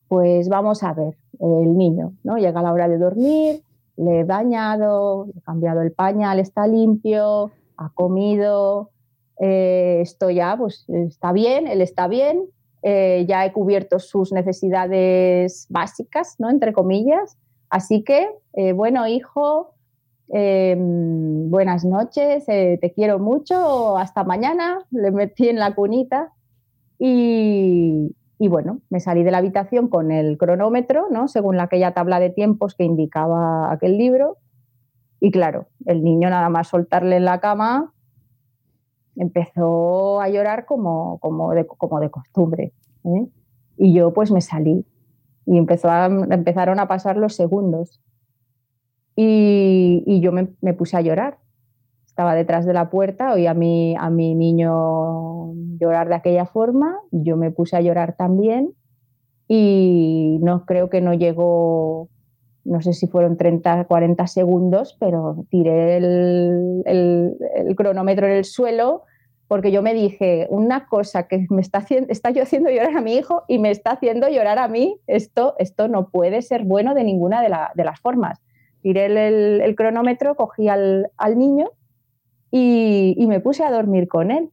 pues 0.09 0.49
vamos 0.49 0.83
a 0.83 0.95
ver 0.95 1.17
el 1.41 1.77
niño, 1.77 2.15
¿no? 2.23 2.39
Llega 2.39 2.63
la 2.63 2.73
hora 2.73 2.89
de 2.89 2.97
dormir, 2.97 3.63
le 3.97 4.21
he 4.21 4.25
bañado, 4.25 5.27
he 5.37 5.41
cambiado 5.43 5.83
el 5.83 5.93
pañal, 5.93 6.39
está 6.39 6.67
limpio, 6.67 7.51
ha 7.77 7.91
comido, 7.91 8.91
eh, 9.41 9.99
esto 10.01 10.31
ya, 10.31 10.57
pues 10.57 10.85
está 10.89 11.33
bien, 11.33 11.67
él 11.67 11.81
está 11.81 12.09
bien, 12.09 12.45
eh, 12.83 13.25
ya 13.29 13.45
he 13.45 13.53
cubierto 13.53 13.99
sus 13.99 14.33
necesidades 14.33 15.67
básicas, 15.69 16.37
¿no? 16.39 16.51
Entre 16.51 16.73
comillas. 16.73 17.39
Así 17.71 18.03
que, 18.03 18.29
eh, 18.55 18.73
bueno, 18.73 19.07
hijo, 19.07 19.73
Em, 20.35 21.51
buenas 21.51 21.85
noches, 21.85 22.45
eh, 22.49 22.79
te 22.81 22.93
quiero 22.95 23.19
mucho, 23.19 23.99
hasta 23.99 24.25
mañana, 24.25 24.79
le 24.91 25.11
metí 25.11 25.49
en 25.49 25.59
la 25.59 25.75
cunita 25.75 26.33
y, 26.99 28.15
bueno, 28.49 28.81
me 28.91 29.01
salí 29.01 29.23
de 29.23 29.31
la 29.31 29.39
habitación 29.39 29.89
con 29.89 30.11
el 30.11 30.39
cronómetro, 30.39 31.09
¿no? 31.11 31.29
según 31.29 31.61
aquella 31.61 31.93
tabla 31.93 32.21
de 32.21 32.31
tiempos 32.31 32.75
que 32.75 32.85
indicaba 32.85 33.73
aquel 33.73 33.99
libro. 33.99 34.39
Y 35.21 35.31
claro, 35.31 35.69
el 35.87 36.03
niño 36.03 36.31
nada 36.31 36.49
más 36.49 36.69
soltarle 36.69 37.17
en 37.17 37.25
la 37.25 37.41
cama 37.41 37.93
empezó 39.17 40.21
a 40.21 40.29
llorar 40.29 40.65
como, 40.65 41.19
como, 41.19 41.53
de, 41.53 41.67
como 41.67 42.01
de 42.01 42.11
costumbre. 42.11 42.73
¿eh? 43.05 43.27
Y 43.77 43.95
yo 43.95 44.13
pues 44.13 44.31
me 44.31 44.41
salí 44.41 44.87
y 45.47 45.59
empezó 45.59 45.89
empezaron 45.91 46.79
a 46.81 46.89
pasar 46.89 47.17
los 47.17 47.35
segundos. 47.35 48.01
Y, 49.15 50.21
yo 50.21 50.33
me, 50.33 50.73
puse 50.75 50.97
a 50.97 51.01
llorar. 51.03 51.39
Estaba 52.13 52.35
detrás 52.35 52.67
de 52.67 52.75
la 52.75 52.91
puerta, 52.91 53.33
oí 53.33 53.47
a 53.47 53.55
mi, 53.55 53.97
a 53.97 54.11
mi 54.11 54.35
niño 54.35 55.55
llorar 55.79 56.09
de 56.09 56.15
aquella 56.15 56.45
forma, 56.45 56.99
yo 57.11 57.39
me 57.39 57.51
puse 57.51 57.75
a 57.75 57.81
llorar 57.81 58.17
también 58.17 58.75
y 59.49 60.39
no 60.43 60.67
creo 60.67 60.91
que 60.91 61.01
no 61.01 61.15
llegó, 61.15 62.11
no 62.65 62.83
sé 62.83 62.93
si 62.93 63.07
fueron 63.07 63.39
30, 63.39 63.85
40 63.85 64.27
segundos, 64.27 64.95
pero 65.01 65.47
tiré 65.49 65.97
el, 65.97 66.83
el, 66.85 67.77
cronómetro 67.77 68.27
en 68.27 68.35
el 68.35 68.45
suelo 68.45 69.05
porque 69.49 69.73
yo 69.73 69.81
me 69.81 69.95
dije, 69.95 70.47
una 70.51 70.87
cosa 70.87 71.29
que 71.29 71.47
me 71.49 71.63
está, 71.63 71.79
haciendo, 71.79 72.13
está 72.13 72.31
yo 72.31 72.43
haciendo 72.43 72.69
llorar 72.69 72.95
a 72.95 73.01
mi 73.01 73.15
hijo 73.15 73.45
y 73.49 73.59
me 73.59 73.71
está 73.71 73.93
haciendo 73.93 74.29
llorar 74.29 74.59
a 74.59 74.69
mí, 74.69 74.99
esto, 75.07 75.55
esto 75.59 75.89
no 75.89 76.11
puede 76.11 76.43
ser 76.43 76.65
bueno 76.65 76.95
de 76.95 77.05
ninguna 77.05 77.41
de, 77.41 77.49
de 77.75 77.85
las 77.85 78.01
formas 78.01 78.39
tiré 78.83 79.07
el, 79.65 79.75
cronómetro, 79.77 80.35
cogí 80.35 80.69
al, 80.69 81.11
niño 81.37 81.71
y, 82.55 83.27
me 83.27 83.41
puse 83.41 83.65
a 83.65 83.71
dormir 83.71 84.07
con 84.07 84.31
él 84.31 84.51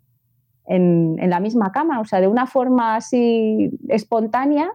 en, 0.65 1.17
la 1.29 1.39
misma 1.39 1.71
cama, 1.71 1.99
o 1.99 2.05
sea, 2.05 2.21
de 2.21 2.27
una 2.27 2.47
forma 2.47 2.95
así 2.95 3.71
espontánea, 3.89 4.71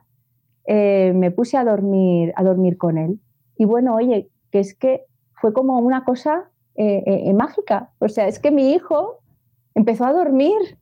eh, 0.66 1.12
me 1.14 1.30
puse 1.30 1.56
a 1.56 1.64
dormir, 1.64 2.32
a 2.36 2.42
dormir 2.42 2.76
con 2.76 2.98
él. 2.98 3.18
Y 3.56 3.64
bueno, 3.64 3.94
oye, 3.94 4.30
que 4.52 4.60
es 4.60 4.74
que 4.74 5.06
fue 5.40 5.54
como 5.54 5.78
una 5.78 6.04
cosa 6.04 6.50
eh, 6.76 7.02
eh, 7.06 7.32
mágica, 7.32 7.90
o 7.98 8.08
sea, 8.08 8.28
es 8.28 8.38
que 8.38 8.50
mi 8.50 8.72
hijo 8.72 9.20
empezó 9.74 10.04
a 10.04 10.12
dormir 10.12 10.78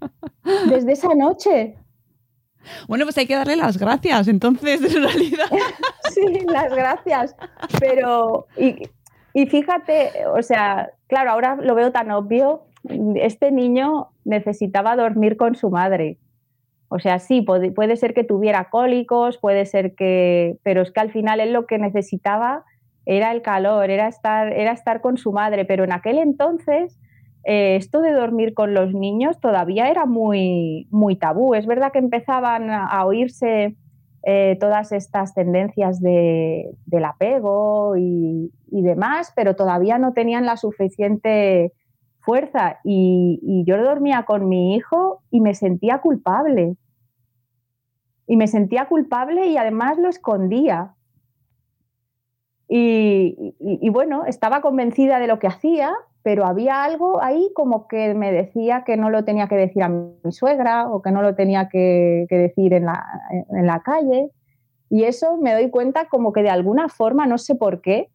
desde 0.68 0.92
esa 0.92 1.14
noche. 1.14 1.78
Bueno, 2.88 3.04
pues 3.04 3.16
hay 3.18 3.26
que 3.26 3.36
darle 3.36 3.54
las 3.54 3.78
gracias, 3.78 4.26
entonces, 4.26 4.82
en 4.82 5.02
realidad. 5.02 5.46
sí, 6.12 6.40
las 6.48 6.74
gracias. 6.74 7.36
Pero, 7.78 8.46
y, 8.56 9.46
fíjate, 9.46 10.26
o 10.34 10.42
sea, 10.42 10.90
claro, 11.06 11.30
ahora 11.30 11.56
lo 11.56 11.74
veo 11.74 11.92
tan 11.92 12.10
obvio, 12.10 12.62
este 13.16 13.50
niño 13.52 14.08
necesitaba 14.24 14.96
dormir 14.96 15.36
con 15.36 15.54
su 15.54 15.70
madre. 15.70 16.18
O 16.88 17.00
sea, 17.00 17.18
sí, 17.18 17.42
puede, 17.42 17.96
ser 17.96 18.14
que 18.14 18.22
tuviera 18.22 18.70
cólicos, 18.70 19.38
puede 19.38 19.66
ser 19.66 19.94
que, 19.94 20.56
pero 20.62 20.82
es 20.82 20.92
que 20.92 21.00
al 21.00 21.10
final 21.10 21.40
él 21.40 21.52
lo 21.52 21.66
que 21.66 21.78
necesitaba 21.78 22.64
era 23.06 23.32
el 23.32 23.42
calor, 23.42 23.90
era 23.90 24.06
estar, 24.06 24.52
era 24.52 24.72
estar 24.72 25.00
con 25.00 25.16
su 25.16 25.32
madre, 25.32 25.64
pero 25.64 25.84
en 25.84 25.92
aquel 25.92 26.18
entonces 26.18 26.98
eh, 27.48 27.76
esto 27.76 28.00
de 28.00 28.12
dormir 28.12 28.54
con 28.54 28.74
los 28.74 28.92
niños 28.92 29.38
todavía 29.40 29.88
era 29.88 30.04
muy, 30.04 30.88
muy 30.90 31.14
tabú. 31.14 31.54
Es 31.54 31.64
verdad 31.66 31.92
que 31.92 32.00
empezaban 32.00 32.70
a, 32.70 33.04
oírse 33.04 33.76
eh, 34.28 34.56
todas 34.58 34.90
estas 34.90 35.34
tendencias 35.34 36.00
de, 36.00 36.74
del 36.84 37.04
apego 37.04 37.96
y, 37.96 38.50
demás, 38.66 39.32
pero 39.36 39.54
todavía 39.54 39.98
no 39.98 40.14
tenían 40.14 40.44
la 40.44 40.56
suficiente 40.56 41.72
fuerza. 42.18 42.80
Y, 42.82 43.62
yo 43.64 43.80
dormía 43.80 44.24
con 44.24 44.48
mi 44.48 44.74
hijo 44.74 45.22
y 45.30 45.40
me 45.40 45.54
sentía 45.54 46.00
culpable. 46.00 46.76
Y 48.26 48.36
me 48.36 48.48
sentía 48.48 48.88
culpable 48.88 49.46
y 49.46 49.58
además 49.58 49.96
lo 49.96 50.08
escondía. 50.08 50.96
y, 52.68 53.88
bueno, 53.90 54.24
estaba 54.24 54.60
convencida 54.60 55.20
de 55.20 55.28
lo 55.28 55.38
que 55.38 55.46
hacía, 55.46 55.94
pero 56.26 56.44
había 56.44 56.82
algo 56.82 57.22
ahí 57.22 57.52
como 57.54 57.86
que 57.86 58.12
me 58.12 58.32
decía 58.32 58.82
que 58.84 58.96
no 58.96 59.10
lo 59.10 59.24
tenía 59.24 59.46
que 59.46 59.54
decir 59.54 59.84
a 59.84 59.88
mi 59.88 60.32
suegra 60.32 60.88
o 60.88 61.00
que 61.00 61.12
no 61.12 61.22
lo 61.22 61.36
tenía 61.36 61.68
que, 61.68 62.26
decir 62.28 62.72
en 62.72 62.86
la, 62.86 63.06
en 63.48 63.64
la, 63.64 63.80
calle. 63.84 64.32
Y 64.90 65.04
eso 65.04 65.36
me 65.36 65.54
doy 65.54 65.70
cuenta 65.70 66.08
como 66.08 66.32
que 66.32 66.42
de 66.42 66.50
alguna 66.50 66.88
forma, 66.88 67.28
no 67.28 67.38
sé 67.38 67.54
por 67.54 67.80
qué, 67.80 68.10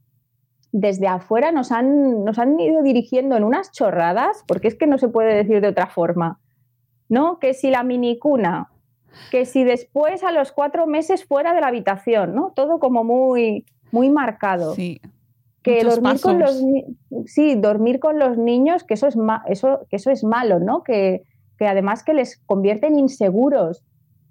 desde 0.73 1.07
afuera 1.07 1.53
nos 1.53 1.71
han, 1.71 2.25
nos 2.25 2.37
han 2.37 2.59
ido 2.59 2.83
dirigiendo 2.83 3.37
en 3.37 3.45
unas 3.45 3.71
chorradas, 3.71 4.43
porque 4.45 4.67
es 4.67 4.75
que 4.75 4.87
no 4.87 4.97
se 4.97 5.07
puede 5.07 5.33
decir 5.33 5.61
de 5.61 5.69
otra 5.69 5.87
forma, 5.87 6.41
¿no? 7.07 7.39
Que 7.39 7.53
si 7.53 7.69
la 7.69 7.83
minicuna, 7.83 8.71
que 9.31 9.45
si 9.45 9.63
después 9.63 10.25
a 10.25 10.33
los 10.33 10.51
cuatro 10.51 10.85
meses 10.85 11.23
fuera 11.23 11.53
de 11.53 11.61
la 11.61 11.67
habitación, 11.67 12.35
¿no? 12.35 12.51
Todo 12.57 12.77
como 12.77 13.05
muy, 13.05 13.65
muy 13.89 14.09
marcado. 14.09 14.75
Sí 14.75 14.99
que 15.63 15.83
dormir 15.83 16.19
con 16.21 16.39
los 16.39 16.63
sí 17.25 17.55
dormir 17.55 17.99
con 17.99 18.19
los 18.19 18.37
niños 18.37 18.83
que 18.83 18.95
eso 18.95 19.07
es 19.07 19.17
eso 19.47 19.81
que 19.89 19.97
eso 19.97 20.09
es 20.09 20.23
malo 20.23 20.59
no 20.59 20.83
que, 20.83 21.23
además 21.59 22.03
que 22.03 22.15
les 22.15 22.37
convierten 22.47 22.97
inseguros. 22.97 23.83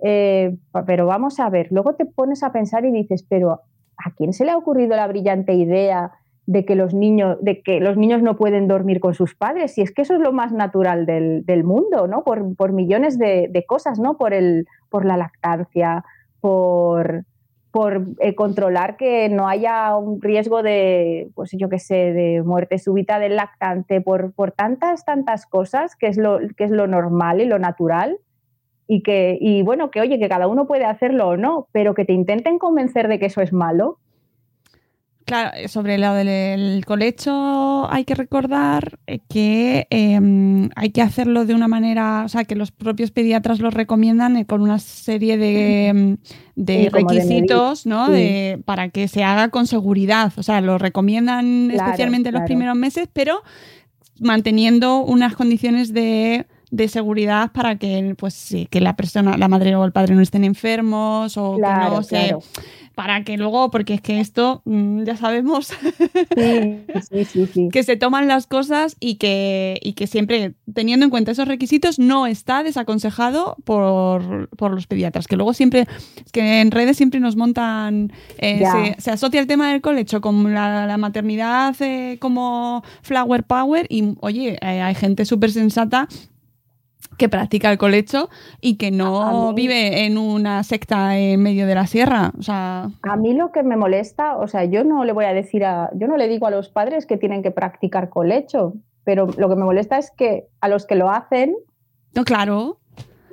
Eh, 0.02 0.56
pero 0.86 1.06
vamos 1.06 1.38
a 1.40 1.50
ver 1.50 1.68
luego 1.70 1.94
te 1.94 2.06
pones 2.06 2.42
a 2.42 2.52
pensar 2.52 2.86
y 2.86 2.90
dices 2.90 3.22
pero 3.28 3.60
a 3.98 4.10
quién 4.16 4.32
se 4.32 4.46
le 4.46 4.50
ha 4.50 4.56
ocurrido 4.56 4.96
la 4.96 5.06
brillante 5.06 5.52
idea 5.52 6.12
de 6.46 6.64
que 6.64 6.74
los 6.74 6.94
niños 6.94 7.36
de 7.42 7.60
que 7.60 7.80
los 7.80 7.98
niños 7.98 8.22
no 8.22 8.36
pueden 8.36 8.66
dormir 8.66 8.98
con 8.98 9.12
sus 9.12 9.34
padres 9.34 9.74
si 9.74 9.82
es 9.82 9.92
que 9.92 10.00
eso 10.02 10.14
es 10.14 10.20
lo 10.20 10.32
más 10.32 10.52
natural 10.52 11.04
del, 11.04 11.64
mundo 11.64 12.06
no 12.06 12.24
por, 12.24 12.56
por 12.56 12.72
millones 12.72 13.18
de, 13.18 13.48
de, 13.50 13.66
cosas 13.66 14.00
no 14.00 14.16
por 14.16 14.32
el 14.32 14.66
por 14.88 15.04
la 15.04 15.18
lactancia 15.18 16.02
por 16.40 17.26
por 17.70 18.06
eh, 18.18 18.34
controlar 18.34 18.96
que 18.96 19.28
no 19.28 19.48
haya 19.48 19.96
un 19.96 20.20
riesgo 20.20 20.62
de, 20.62 21.30
pues 21.34 21.50
yo 21.52 21.68
qué 21.68 21.78
sé, 21.78 22.12
de 22.12 22.42
muerte 22.42 22.78
súbita 22.78 23.18
del 23.18 23.36
lactante, 23.36 24.00
por, 24.00 24.32
por 24.32 24.52
tantas, 24.52 25.04
tantas 25.04 25.46
cosas, 25.46 25.94
que 25.94 26.08
es, 26.08 26.16
lo, 26.16 26.40
que 26.56 26.64
es 26.64 26.70
lo 26.70 26.86
normal 26.86 27.40
y 27.40 27.46
lo 27.46 27.58
natural. 27.58 28.18
Y 28.88 29.02
que, 29.04 29.38
y 29.40 29.62
bueno, 29.62 29.92
que 29.92 30.00
oye, 30.00 30.18
que 30.18 30.28
cada 30.28 30.48
uno 30.48 30.66
puede 30.66 30.84
hacerlo 30.84 31.28
o 31.28 31.36
no, 31.36 31.68
pero 31.70 31.94
que 31.94 32.04
te 32.04 32.12
intenten 32.12 32.58
convencer 32.58 33.06
de 33.06 33.20
que 33.20 33.26
eso 33.26 33.40
es 33.40 33.52
malo, 33.52 33.98
Claro, 35.24 35.50
eh, 35.54 35.68
sobre 35.68 35.96
lo 35.98 36.12
del 36.14 36.84
colecho 36.84 37.86
hay 37.90 38.04
que 38.04 38.14
recordar 38.14 38.98
eh, 39.06 39.20
que 39.28 39.86
em, 39.90 40.70
hay 40.74 40.90
que 40.90 41.02
hacerlo 41.02 41.44
de 41.44 41.54
una 41.54 41.68
manera, 41.68 42.24
o 42.24 42.28
sea, 42.28 42.44
que 42.44 42.56
los 42.56 42.72
propios 42.72 43.10
pediatras 43.10 43.60
lo 43.60 43.70
recomiendan 43.70 44.36
eh, 44.36 44.46
con 44.46 44.60
una 44.60 44.78
serie 44.78 45.38
de, 45.38 45.86
em, 45.86 46.16
requisitos, 46.90 47.86
¿no? 47.86 48.08
para 48.64 48.88
que 48.88 49.08
se 49.08 49.22
haga 49.22 49.50
con 49.50 49.66
seguridad. 49.66 50.32
O 50.36 50.42
sea, 50.42 50.60
lo 50.60 50.78
recomiendan 50.78 51.70
especialmente 51.70 52.30
en 52.30 52.34
los 52.34 52.44
primeros 52.44 52.76
meses, 52.76 53.08
pero 53.12 53.42
manteniendo 54.18 54.98
unas 54.98 55.34
condiciones 55.36 55.92
de 55.92 56.46
de 56.70 56.88
seguridad 56.88 57.52
para 57.52 57.76
que, 57.76 58.14
pues, 58.18 58.54
que 58.70 58.80
la 58.80 58.96
persona, 58.96 59.36
la 59.36 59.48
madre 59.48 59.74
o 59.76 59.84
el 59.84 59.92
padre 59.92 60.14
no 60.14 60.22
estén 60.22 60.44
enfermos 60.44 61.36
o 61.36 61.56
que 61.56 61.62
no 61.62 62.02
se 62.02 62.34
para 63.00 63.24
que 63.24 63.38
luego, 63.38 63.70
porque 63.70 63.94
es 63.94 64.02
que 64.02 64.20
esto 64.20 64.60
mm, 64.66 65.04
ya 65.04 65.16
sabemos 65.16 65.72
que 67.72 67.82
se 67.82 67.96
toman 67.96 68.28
las 68.28 68.46
cosas 68.46 68.94
y 69.00 69.14
que, 69.14 69.78
y 69.80 69.94
que 69.94 70.06
siempre, 70.06 70.52
teniendo 70.74 71.04
en 71.04 71.10
cuenta 71.10 71.30
esos 71.30 71.48
requisitos, 71.48 71.98
no 71.98 72.26
está 72.26 72.62
desaconsejado 72.62 73.56
por, 73.64 74.50
los 74.70 74.86
pediatras. 74.86 75.26
Que 75.28 75.36
luego 75.36 75.54
siempre, 75.54 75.86
que 76.30 76.60
en 76.60 76.70
redes 76.70 76.98
siempre 76.98 77.20
nos 77.20 77.36
montan, 77.36 78.12
eh, 78.36 78.64
se, 78.98 79.10
asocia 79.10 79.40
el 79.40 79.46
tema 79.46 79.72
del 79.72 79.80
colecho 79.80 80.20
con 80.20 80.52
la, 80.52 80.96
maternidad 80.98 81.74
eh, 81.80 82.18
como 82.20 82.82
flower 83.00 83.44
power 83.44 83.86
y, 83.88 84.14
oye, 84.20 84.58
eh, 84.60 84.82
hay 84.82 84.94
gente 84.94 85.24
súper 85.24 85.50
sensata 85.52 86.06
que 87.20 87.28
practica 87.28 87.70
el 87.70 87.76
colecho 87.76 88.30
y 88.62 88.78
que 88.78 88.90
no 88.90 89.52
vive 89.52 90.06
en 90.06 90.16
una 90.16 90.64
secta 90.64 91.18
en 91.18 91.42
medio 91.42 91.66
de 91.66 91.74
la 91.74 91.86
sierra. 91.86 92.32
O 92.38 92.42
sea... 92.42 92.88
A 93.02 93.16
mí 93.16 93.34
lo 93.34 93.52
que 93.52 93.62
me 93.62 93.76
molesta, 93.76 94.38
o 94.38 94.48
sea, 94.48 94.64
yo 94.64 94.84
no 94.84 95.04
le 95.04 95.12
voy 95.12 95.26
a 95.26 95.34
decir 95.34 95.66
a, 95.66 95.90
yo 95.92 96.08
no 96.08 96.16
le 96.16 96.28
digo 96.28 96.46
a 96.46 96.50
los 96.50 96.70
padres 96.70 97.04
que 97.04 97.18
tienen 97.18 97.42
que 97.42 97.50
practicar 97.50 98.08
colecho, 98.08 98.72
pero 99.04 99.26
lo 99.36 99.50
que 99.50 99.54
me 99.54 99.64
molesta 99.64 99.98
es 99.98 100.10
que 100.10 100.46
a 100.62 100.68
los 100.70 100.86
que 100.86 100.94
lo 100.94 101.10
hacen. 101.10 101.54
No, 102.14 102.24
claro. 102.24 102.78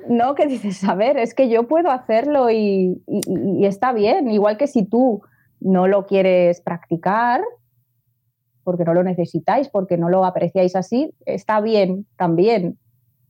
No, 0.06 0.34
que 0.34 0.46
dices, 0.46 0.84
a 0.84 0.94
ver, 0.94 1.16
es 1.16 1.32
que 1.32 1.48
yo 1.48 1.66
puedo 1.66 1.90
hacerlo 1.90 2.50
y, 2.50 3.02
y 3.06 3.64
está 3.64 3.94
bien, 3.94 4.30
igual 4.30 4.58
que 4.58 4.66
si 4.66 4.84
tú 4.84 5.22
no 5.60 5.88
lo 5.88 6.04
quieres 6.04 6.60
practicar, 6.60 7.40
porque 8.64 8.84
no 8.84 8.92
lo 8.92 9.02
necesitáis, 9.02 9.70
porque 9.70 9.96
no 9.96 10.10
lo 10.10 10.26
apreciáis 10.26 10.76
así, 10.76 11.10
está 11.24 11.62
bien 11.62 12.06
también. 12.18 12.76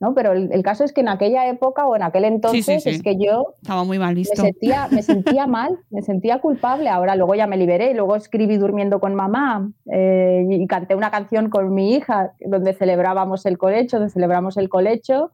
¿No? 0.01 0.15
Pero 0.15 0.33
el, 0.33 0.63
caso 0.63 0.85
es 0.85 0.93
que 0.93 1.01
en 1.01 1.09
aquella 1.09 1.49
época 1.49 1.87
o 1.87 1.97
en 1.97 2.03
aquel 2.03 2.25
entonces 2.25 2.87
es 2.87 3.03
que 3.03 3.17
yo 3.17 3.55
estaba 3.61 3.85
muy 3.85 3.99
mal 3.99 4.15
visto. 4.15 4.43
Me 4.43 4.51
sentía, 4.51 4.89
me 4.91 5.03
sentía 5.03 5.47
mal, 5.47 5.79
me 5.91 6.03
sentía 6.03 6.41
culpable. 6.41 6.89
Ahora 6.89 7.17
luego 7.17 7.35
ya 7.35 7.47
me 7.47 7.57
liberé 7.57 7.91
y 7.91 7.95
luego 7.95 8.17
escribí 8.17 8.57
durmiendo 8.57 9.01
con 9.01 9.15
mamá 9.15 9.71
eh, 9.93 10.47
y 10.49 10.67
canté 10.67 10.95
una 10.95 11.11
canción 11.11 11.51
con 11.51 11.75
mi 11.75 11.95
hija 11.95 12.33
donde 12.41 12.75
celebrábamos 12.75 13.47
el 13.47 13.59
colecho, 13.59 13.99
donde 13.99 14.13
celebramos 14.13 14.57
el 14.57 14.69
colecho 14.69 15.33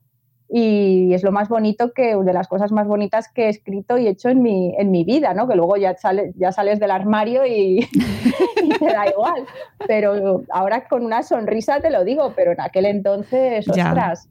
y 0.49 1.13
es 1.15 1.23
lo 1.23 1.33
más 1.33 1.49
bonito 1.49 1.93
que 1.93 2.17
de 2.17 2.33
las 2.33 2.49
cosas 2.49 2.71
más 2.71 2.87
bonitas 2.87 3.29
que 3.29 3.47
he 3.47 3.49
escrito 3.49 3.99
y 3.99 4.07
hecho 4.07 4.29
en 4.29 4.43
mi, 4.43 4.75
en 4.79 4.91
mi 4.91 5.05
vida, 5.05 5.35
¿no? 5.35 5.49
Que 5.49 5.57
luego 5.57 5.77
ya, 5.77 5.97
sale, 5.97 6.33
ya 6.37 6.53
sales 6.53 6.79
del 6.79 6.91
armario 6.91 7.47
y, 7.47 7.89
te 8.79 8.87
da 8.87 9.09
igual. 9.09 9.47
Pero 9.87 10.43
ahora 10.51 10.87
con 10.87 11.05
una 11.05 11.23
sonrisa 11.23 11.81
te 11.81 11.91
lo 11.91 12.05
digo, 12.05 12.35
pero 12.37 12.53
en 12.53 12.61
aquel 12.61 12.87
entonces, 12.87 13.67
ostras, 13.69 14.29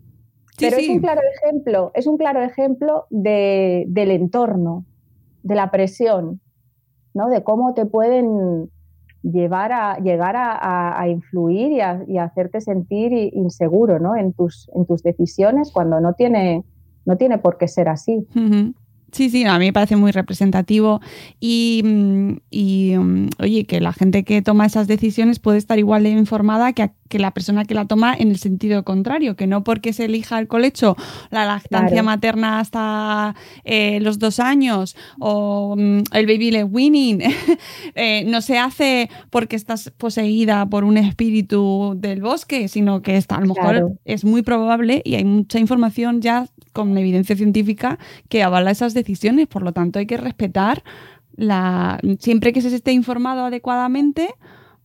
pero 0.59 0.77
es 0.77 0.89
un 0.89 0.99
claro 0.99 1.21
ejemplo, 1.35 1.91
es 1.93 2.07
un 2.07 2.17
claro 2.17 2.41
ejemplo 2.41 3.05
de, 3.09 3.85
del 3.87 4.11
entorno, 4.11 4.85
de 5.43 5.55
la 5.55 5.71
presión, 5.71 6.39
¿no? 7.13 7.29
De 7.29 7.43
cómo 7.43 7.73
te 7.73 7.85
pueden 7.85 8.69
llevar 9.23 9.71
a 9.71 9.97
llegar 9.99 10.35
a, 10.37 11.07
influir 11.07 11.71
y 11.71 11.79
a, 12.17 12.23
hacerte 12.23 12.61
sentir 12.61 13.13
inseguro, 13.33 13.99
¿no? 13.99 14.15
En 14.15 14.33
tus, 14.33 14.69
en 14.75 14.85
tus 14.85 15.01
decisiones 15.01 15.71
cuando 15.71 15.99
no 16.01 16.13
tiene, 16.13 16.63
no 17.05 17.17
tiene 17.17 17.37
por 17.37 17.57
qué 17.57 17.67
ser 17.67 17.89
así. 17.89 18.27
Sí, 19.13 19.29
sí, 19.29 19.45
a 19.45 19.59
mí 19.59 19.65
me 19.65 19.73
parece 19.73 19.95
muy 19.95 20.11
representativo 20.11 20.99
y, 21.39 21.81
mm, 21.85 22.31
mm, 22.51 23.29
oye, 23.39 23.65
que 23.65 23.79
la 23.79 23.93
gente 23.93 24.23
que 24.23 24.41
toma 24.41 24.65
esas 24.65 24.87
decisiones 24.87 25.37
puede 25.37 25.59
estar 25.59 25.77
igual 25.77 26.01
de 26.01 26.09
informada 26.09 26.73
que, 26.73 26.91
que, 27.13 27.19
la 27.19 27.31
persona 27.31 27.63
que 27.65 27.75
la 27.75 27.85
toma 27.85 28.15
en 28.17 28.29
el 28.29 28.37
sentido 28.37 28.83
contrario, 28.83 29.35
que 29.35 29.45
no 29.45 29.63
porque 29.63 29.93
se 29.93 30.05
elija 30.05 30.39
el 30.39 30.47
colecho, 30.47 30.97
la 31.29 31.45
lactancia 31.45 32.01
materna 32.01 32.59
hasta 32.59 33.35
eh, 33.63 33.99
los 33.99 34.17
dos 34.17 34.39
años 34.39 34.95
o 35.19 35.75
mm, 35.77 35.99
el 36.11 36.25
baby 36.25 36.49
led 36.49 36.65
winning, 36.69 37.21
eh, 37.95 38.23
no 38.25 38.41
se 38.41 38.57
hace 38.57 39.11
porque 39.29 39.55
estás 39.55 39.91
poseída 39.91 40.65
por 40.65 40.83
un 40.83 40.97
espíritu 40.97 41.93
del 41.95 42.19
bosque, 42.21 42.67
sino 42.67 43.03
que 43.03 43.15
está, 43.15 43.35
a 43.35 43.41
lo 43.41 43.53
mejor 43.53 43.93
es 44.05 44.25
muy 44.25 44.41
probable 44.41 45.03
y 45.05 45.13
hay 45.13 45.23
mucha 45.23 45.59
información 45.59 46.19
ya 46.19 46.47
con 46.71 46.97
evidencia 46.97 47.35
científica 47.35 47.99
que 48.27 48.41
avala 48.41 48.71
esas 48.71 48.95
decisiones. 48.95 49.47
Por 49.47 49.61
lo 49.61 49.71
tanto, 49.71 49.99
hay 49.99 50.07
que 50.07 50.17
respetar 50.17 50.83
la. 51.35 51.99
Siempre 52.17 52.53
que 52.53 52.61
se 52.61 52.75
esté 52.75 52.91
informado 52.91 53.45
adecuadamente, 53.45 54.29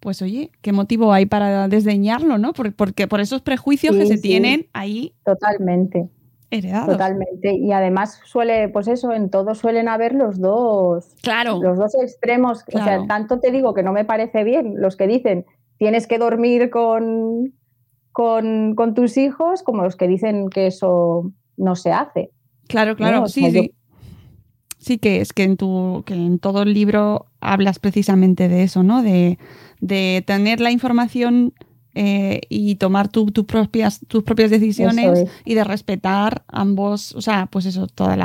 pues 0.01 0.23
oye, 0.23 0.51
¿qué 0.63 0.73
motivo 0.73 1.13
hay 1.13 1.27
para 1.27 1.69
desdeñarlo, 1.69 2.39
no? 2.39 2.53
Porque, 2.53 3.07
por 3.07 3.21
esos 3.21 3.43
prejuicios 3.43 3.97
que 3.97 4.07
se 4.07 4.19
tienen 4.19 4.67
ahí. 4.73 5.15
Totalmente. 5.25 6.09
Heredados. 6.51 6.89
Totalmente. 6.89 7.55
Y 7.55 7.73
además 7.73 8.21
suele, 8.25 8.69
pues 8.69 8.89
eso, 8.89 9.13
en 9.13 9.29
todo 9.29 9.55
suelen 9.55 9.89
haber 9.89 10.15
los 10.15 10.41
dos. 10.41 11.15
Claro. 11.23 11.61
Los 11.63 11.77
dos 11.77 11.95
extremos. 11.95 12.65
O 12.73 12.79
sea, 12.79 13.07
tanto 13.07 13.39
te 13.41 13.51
digo 13.51 13.75
que 13.75 13.83
no 13.83 13.93
me 13.93 14.05
parece 14.05 14.45
bien 14.45 14.75
los 14.81 14.97
que 14.97 15.07
dicen 15.07 15.45
tienes 15.79 16.07
que 16.07 16.19
dormir 16.19 16.71
con, 16.71 17.55
con, 18.13 18.75
con 18.75 18.95
tus 18.95 19.17
hijos, 19.17 19.63
como 19.63 19.83
los 19.83 19.97
que 19.97 20.09
dicen 20.09 20.51
que 20.51 20.67
eso 20.67 21.33
no 21.57 21.77
se 21.77 21.93
hace. 21.93 22.31
Claro, 22.67 22.97
claro, 22.97 23.29
sí, 23.29 23.51
sí. 23.51 23.73
Sí, 24.77 24.99
que 24.99 25.21
es 25.21 25.33
que 25.33 25.43
en, 25.43 25.57
tu, 25.57 26.05
que 26.07 26.15
en 26.15 26.39
todo 26.39 26.63
el 26.63 26.73
libro 26.73 27.27
hablas 27.41 27.79
precisamente 27.81 28.49
de 28.49 28.63
eso, 28.63 28.85
¿no? 28.85 29.03
De, 29.03 29.39
tener 29.81 30.61
la 30.61 30.71
información 30.71 31.53
eh, 31.95 32.41
y 32.49 32.77
tomar 32.77 33.09
tus, 33.09 33.33
propias, 33.47 34.01
tus 34.07 34.23
propias 34.23 34.51
decisiones 34.51 35.25
y 35.45 35.55
de 35.55 35.65
respetar 35.65 36.43
ambos, 36.49 37.15
o 37.15 37.21
sea, 37.21 37.47
pues 37.51 37.67
eso, 37.67 37.87
todas 37.87 38.19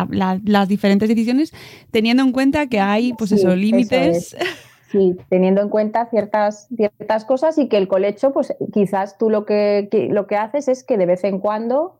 las 0.43 0.67
diferentes 0.67 1.09
decisiones, 1.09 1.53
teniendo 1.91 2.23
en 2.23 2.31
cuenta 2.31 2.67
que 2.67 2.79
hay, 2.79 3.13
pues 3.13 3.31
esos 3.31 3.57
límites. 3.57 4.35
Sí, 4.91 5.15
teniendo 5.27 5.61
en 5.61 5.69
cuenta 5.69 6.07
ciertas, 6.11 6.67
ciertas 6.75 7.25
cosas 7.25 7.57
y 7.57 7.67
que 7.67 7.77
el 7.77 7.87
colecho, 7.87 8.31
pues 8.31 8.53
quizás 8.71 9.17
tú 9.17 9.31
lo 9.31 9.43
que, 9.43 9.89
lo 10.11 10.27
que 10.27 10.35
haces 10.35 10.67
es 10.67 10.83
que 10.83 10.99
de 10.99 11.07
vez 11.07 11.23
en 11.23 11.39
cuando 11.39 11.99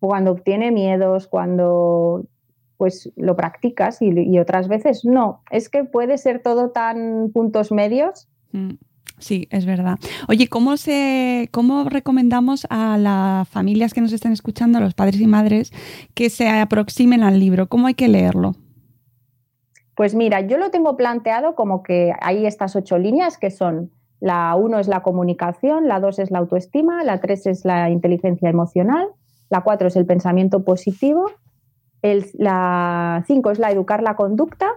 cuando 0.00 0.34
tiene 0.34 0.72
miedos, 0.72 1.28
cuando 1.28 2.24
pues 2.78 3.12
lo 3.16 3.36
practicas 3.36 4.00
y, 4.00 4.38
otras 4.38 4.66
veces 4.66 5.04
no. 5.04 5.42
Es 5.50 5.68
que 5.68 5.84
puede 5.84 6.16
ser 6.16 6.42
todo 6.42 6.70
tan 6.70 7.30
puntos 7.30 7.70
medios. 7.70 8.29
Mm, 8.52 8.74
sí, 9.18 9.48
es 9.50 9.66
verdad. 9.66 9.98
Oye, 10.28 10.48
¿cómo, 10.48 10.76
se, 10.76 11.48
¿cómo 11.52 11.84
recomendamos 11.88 12.66
a 12.70 12.98
las 12.98 13.48
familias 13.48 13.94
que 13.94 14.00
nos 14.00 14.12
están 14.12 14.32
escuchando, 14.32 14.78
a 14.78 14.80
los 14.80 14.94
padres 14.94 15.20
y 15.20 15.26
madres, 15.26 15.72
que 16.14 16.30
se 16.30 16.48
aproximen 16.48 17.22
al 17.22 17.38
libro? 17.38 17.68
¿Cómo 17.68 17.86
hay 17.86 17.94
que 17.94 18.08
leerlo? 18.08 18.54
Pues 19.94 20.14
mira, 20.14 20.40
yo 20.40 20.56
lo 20.56 20.70
tengo 20.70 20.96
planteado 20.96 21.54
como 21.54 21.82
que 21.82 22.12
hay 22.20 22.46
estas 22.46 22.74
ocho 22.76 22.98
líneas 22.98 23.36
que 23.36 23.50
son 23.50 23.90
la 24.20 24.54
uno 24.54 24.78
es 24.78 24.86
la 24.86 25.02
comunicación, 25.02 25.88
la 25.88 25.98
dos 25.98 26.18
es 26.18 26.30
la 26.30 26.38
autoestima, 26.38 27.02
la 27.04 27.20
tres 27.20 27.46
es 27.46 27.64
la 27.64 27.90
inteligencia 27.90 28.50
emocional, 28.50 29.08
la 29.48 29.62
4 29.62 29.88
es 29.88 29.96
el 29.96 30.06
pensamiento 30.06 30.62
positivo, 30.62 31.30
el, 32.02 32.26
la 32.34 33.24
5 33.26 33.50
es 33.50 33.58
la 33.58 33.70
educar 33.70 34.02
la 34.02 34.16
conducta, 34.16 34.68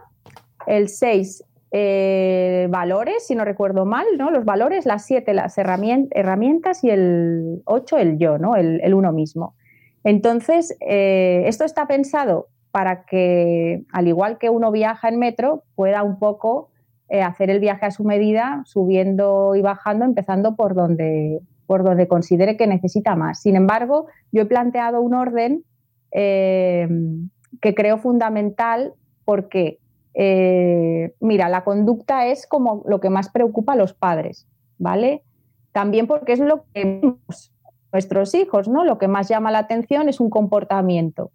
el 0.66 0.90
6 0.90 1.44
eh, 1.76 2.68
valores, 2.70 3.26
si 3.26 3.34
no 3.34 3.44
recuerdo 3.44 3.84
mal, 3.84 4.06
¿no? 4.16 4.30
los 4.30 4.46
valores, 4.46 4.86
las 4.86 5.08
7 5.08 5.34
las 5.34 5.58
herramientas 5.58 6.84
y 6.84 6.92
el 6.92 7.64
8 7.66 7.98
el 7.98 8.20
yo, 8.20 8.38
¿no? 8.38 8.56
el, 8.56 8.94
uno 8.94 9.12
mismo. 9.12 9.56
Entonces, 10.04 10.78
eh, 10.82 11.46
esto 11.48 11.66
está 11.66 11.88
pensado 11.88 12.50
para 12.70 13.06
que, 13.06 13.86
al 13.92 14.08
igual 14.08 14.38
que 14.38 14.52
uno 14.52 14.72
viaja 14.72 15.10
en 15.10 15.18
metro, 15.18 15.64
pueda 15.74 16.04
un 16.04 16.20
poco 16.20 16.70
eh, 17.10 17.24
hacer 17.24 17.50
el 17.50 17.60
viaje 17.60 17.88
a 17.88 17.92
su 17.92 18.04
medida, 18.04 18.62
subiendo 18.66 19.56
y 19.56 19.64
bajando, 19.64 20.06
empezando 20.06 20.56
por 20.56 20.76
donde, 20.76 21.40
por 21.66 21.84
donde 21.84 22.08
considere 22.08 22.56
que 22.56 22.68
necesita 22.68 23.16
más. 23.16 23.42
Sin 23.42 23.56
embargo, 23.56 24.06
yo 24.32 24.44
he 24.44 24.46
planteado 24.46 25.02
un 25.02 25.16
orden 25.16 25.64
que 26.12 27.74
creo 27.76 27.98
fundamental 27.98 28.94
porque, 29.26 29.80
eh, 30.14 31.14
mira, 31.20 31.50
la 31.50 31.64
conducta 31.64 32.28
es 32.28 32.48
como 32.48 32.84
lo 32.88 33.00
que 33.00 33.10
más 33.10 33.30
preocupa 33.30 33.74
a 33.74 33.76
los 33.76 33.94
padres, 33.94 34.48
¿vale? 34.78 35.24
También 35.72 36.08
porque 36.08 36.34
es 36.34 36.40
lo 36.40 36.66
que 36.74 37.02
nuestros 37.92 38.34
hijos, 38.36 38.68
¿no? 38.68 38.84
Lo 38.84 38.98
que 38.98 39.08
más 39.08 39.28
llama 39.28 39.52
la 39.52 39.60
atención 39.60 40.10
es 40.10 40.20
un 40.20 40.30
comportamiento. 40.30 41.32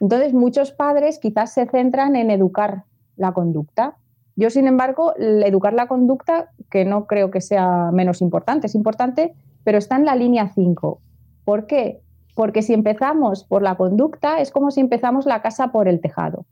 Entonces, 0.00 0.34
muchos 0.34 0.72
padres 0.72 1.18
quizás 1.18 1.52
se 1.52 1.66
centran 1.66 2.16
en 2.16 2.30
educar 2.30 2.84
la 3.16 3.32
conducta. 3.32 3.96
Yo, 4.34 4.50
sin 4.50 4.66
embargo, 4.66 5.14
educar 5.16 5.74
la 5.74 5.86
conducta, 5.86 6.50
que 6.70 6.84
no 6.84 7.06
creo 7.06 7.30
que 7.30 7.40
sea 7.40 7.90
menos 7.92 8.20
importante, 8.20 8.66
es 8.66 8.74
importante, 8.74 9.34
pero 9.62 9.78
está 9.78 9.96
en 9.96 10.06
la 10.06 10.16
línea 10.16 10.48
5. 10.48 11.00
¿Por 11.44 11.66
qué? 11.66 12.00
Porque 12.34 12.62
si 12.62 12.72
empezamos 12.72 13.44
por 13.44 13.62
la 13.62 13.76
conducta, 13.76 14.40
es 14.40 14.50
como 14.50 14.70
si 14.70 14.80
empezamos 14.80 15.26
la 15.26 15.42
casa 15.42 15.68
por 15.68 15.86
el 15.86 16.00
tejado. 16.00 16.46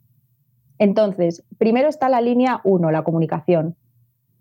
Entonces, 0.81 1.45
primero 1.59 1.91
está 1.91 2.09
la 2.09 2.23
línea 2.23 2.63
1, 2.65 2.91
la 2.91 3.05
comunicación. 3.05 3.77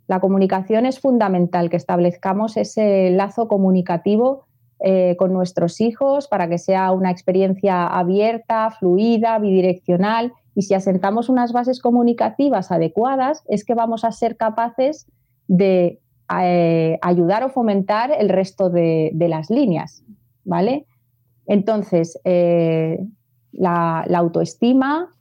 La 0.07 0.21
comunicación 0.21 0.85
es 0.85 0.97
fundamental, 1.01 1.69
que 1.69 1.75
establezcamos 1.75 2.55
ese 2.55 3.11
lazo 3.11 3.49
comunicativo 3.49 4.45
eh, 4.79 5.17
con 5.19 5.33
nuestros 5.33 5.81
hijos 5.81 6.29
para 6.29 6.47
que 6.47 6.57
sea 6.57 6.93
una 6.93 7.11
experiencia 7.11 7.85
abierta, 7.85 8.71
fluida, 8.71 9.37
bidireccional. 9.37 10.31
Y 10.55 10.61
si 10.61 10.73
asentamos 10.73 11.27
unas 11.27 11.51
bases 11.51 11.81
comunicativas 11.81 12.71
adecuadas, 12.71 13.43
es 13.49 13.65
que 13.65 13.73
vamos 13.73 14.05
a 14.05 14.13
ser 14.13 14.37
capaces 14.37 15.07
de 15.49 15.99
eh, 16.41 16.97
ayudar 17.01 17.43
o 17.43 17.49
fomentar 17.49 18.13
el 18.17 18.29
resto 18.29 18.69
de, 18.69 19.11
las 19.13 19.49
líneas. 19.49 20.05
¿Vale? 20.45 20.85
Entonces, 21.47 22.17
eh, 22.23 23.05
la, 23.51 24.05
autoestima, 24.15 25.13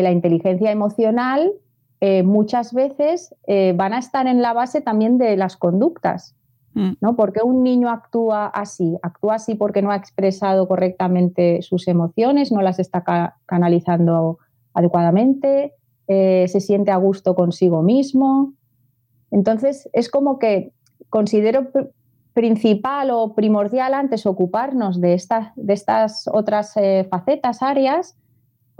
la 0.00 0.10
inteligencia 0.10 0.70
emocional, 0.70 1.52
muchas 2.24 2.72
veces 2.72 3.34
van 3.76 3.92
a 3.92 3.98
estar 3.98 4.26
en 4.26 4.42
la 4.42 4.52
base 4.52 4.80
también 4.80 5.18
de 5.18 5.36
las 5.36 5.56
conductas. 5.56 6.34
Mm. 6.74 6.92
¿no? 7.00 7.16
¿Por 7.16 7.32
qué 7.32 7.42
un 7.42 7.62
niño 7.62 7.90
actúa 7.90 8.46
así? 8.46 8.96
Actúa 9.02 9.34
así 9.34 9.54
porque 9.54 9.82
no 9.82 9.90
ha 9.90 9.96
expresado 9.96 10.66
correctamente 10.66 11.62
sus 11.62 11.86
emociones, 11.88 12.50
no 12.50 12.62
las 12.62 12.78
está 12.78 13.04
canalizando 13.46 14.38
adecuadamente, 14.74 15.74
eh, 16.08 16.46
se 16.48 16.60
siente 16.60 16.90
a 16.90 16.96
gusto 16.96 17.34
consigo 17.34 17.82
mismo. 17.82 18.54
Entonces, 19.30 19.88
es 19.92 20.10
como 20.10 20.38
que 20.38 20.72
considero 21.10 21.68
principal 22.32 23.10
o 23.10 23.34
primordial 23.34 23.92
antes 23.92 24.24
ocuparnos 24.24 25.00
de 25.00 25.14
estas, 25.14 25.52
de 25.56 25.74
estas 25.74 26.28
otras 26.32 26.74
eh, 26.76 27.06
facetas, 27.10 27.62
áreas, 27.62 28.16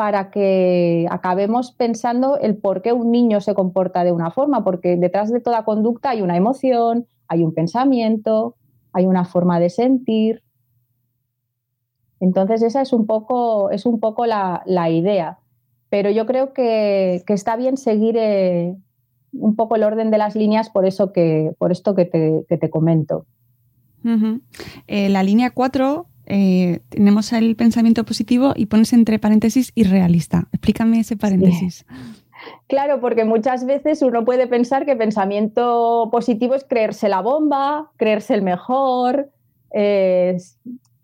para 0.02 0.32
que 0.32 1.06
acabemos 1.12 1.70
pensando 1.70 2.36
el 2.36 2.56
por 2.56 2.82
qué 2.82 2.92
un 2.92 3.12
niño 3.12 3.40
se 3.40 3.54
comporta 3.54 4.02
de 4.02 4.10
una 4.10 4.32
forma, 4.32 4.64
porque 4.64 4.96
detrás 4.96 5.30
de 5.30 5.38
toda 5.38 5.64
conducta 5.64 6.10
hay 6.10 6.22
una 6.22 6.36
emoción, 6.36 7.06
hay 7.28 7.44
un 7.44 7.54
pensamiento, 7.54 8.56
hay 8.92 9.06
una 9.06 9.24
forma 9.24 9.60
de 9.60 9.70
sentir. 9.70 10.42
Entonces 12.18 12.62
esa 12.62 12.80
es 12.82 12.92
un 12.92 13.06
poco, 13.06 13.70
es 13.70 13.86
un 13.86 14.00
poco 14.00 14.26
la, 14.26 14.64
idea. 14.90 15.38
Pero 15.88 16.10
yo 16.10 16.26
creo 16.26 16.52
que, 16.52 17.22
está 17.28 17.54
bien 17.54 17.76
seguir 17.76 18.16
eh, 18.18 18.74
un 19.32 19.54
poco 19.54 19.76
el 19.76 19.84
orden 19.84 20.10
de 20.10 20.18
las 20.18 20.34
líneas 20.34 20.68
por, 20.68 20.84
eso 20.84 21.12
que, 21.12 21.52
por 21.58 21.70
esto 21.70 21.94
que 21.94 22.06
te, 22.06 22.70
comento. 22.70 23.24
Eh, 24.88 25.08
la 25.10 25.22
línea 25.22 25.52
4 25.52 26.08
eh, 26.34 26.80
tenemos 26.88 27.30
el 27.34 27.56
pensamiento 27.56 28.04
positivo 28.04 28.54
y 28.56 28.64
pones 28.64 28.94
entre 28.94 29.18
paréntesis 29.18 29.70
irrealista. 29.74 30.48
Explícame 30.52 31.00
ese 31.00 31.14
paréntesis. 31.14 31.84
Claro, 32.68 33.02
porque 33.02 33.26
muchas 33.26 33.66
veces 33.66 34.00
uno 34.00 34.24
puede 34.24 34.46
pensar 34.46 34.86
que 34.86 34.96
pensamiento 34.96 36.08
positivo 36.10 36.54
es 36.54 36.64
creerse 36.64 37.10
la 37.10 37.20
bomba, 37.20 37.90
creerse 37.98 38.32
el 38.32 38.40
mejor 38.40 39.28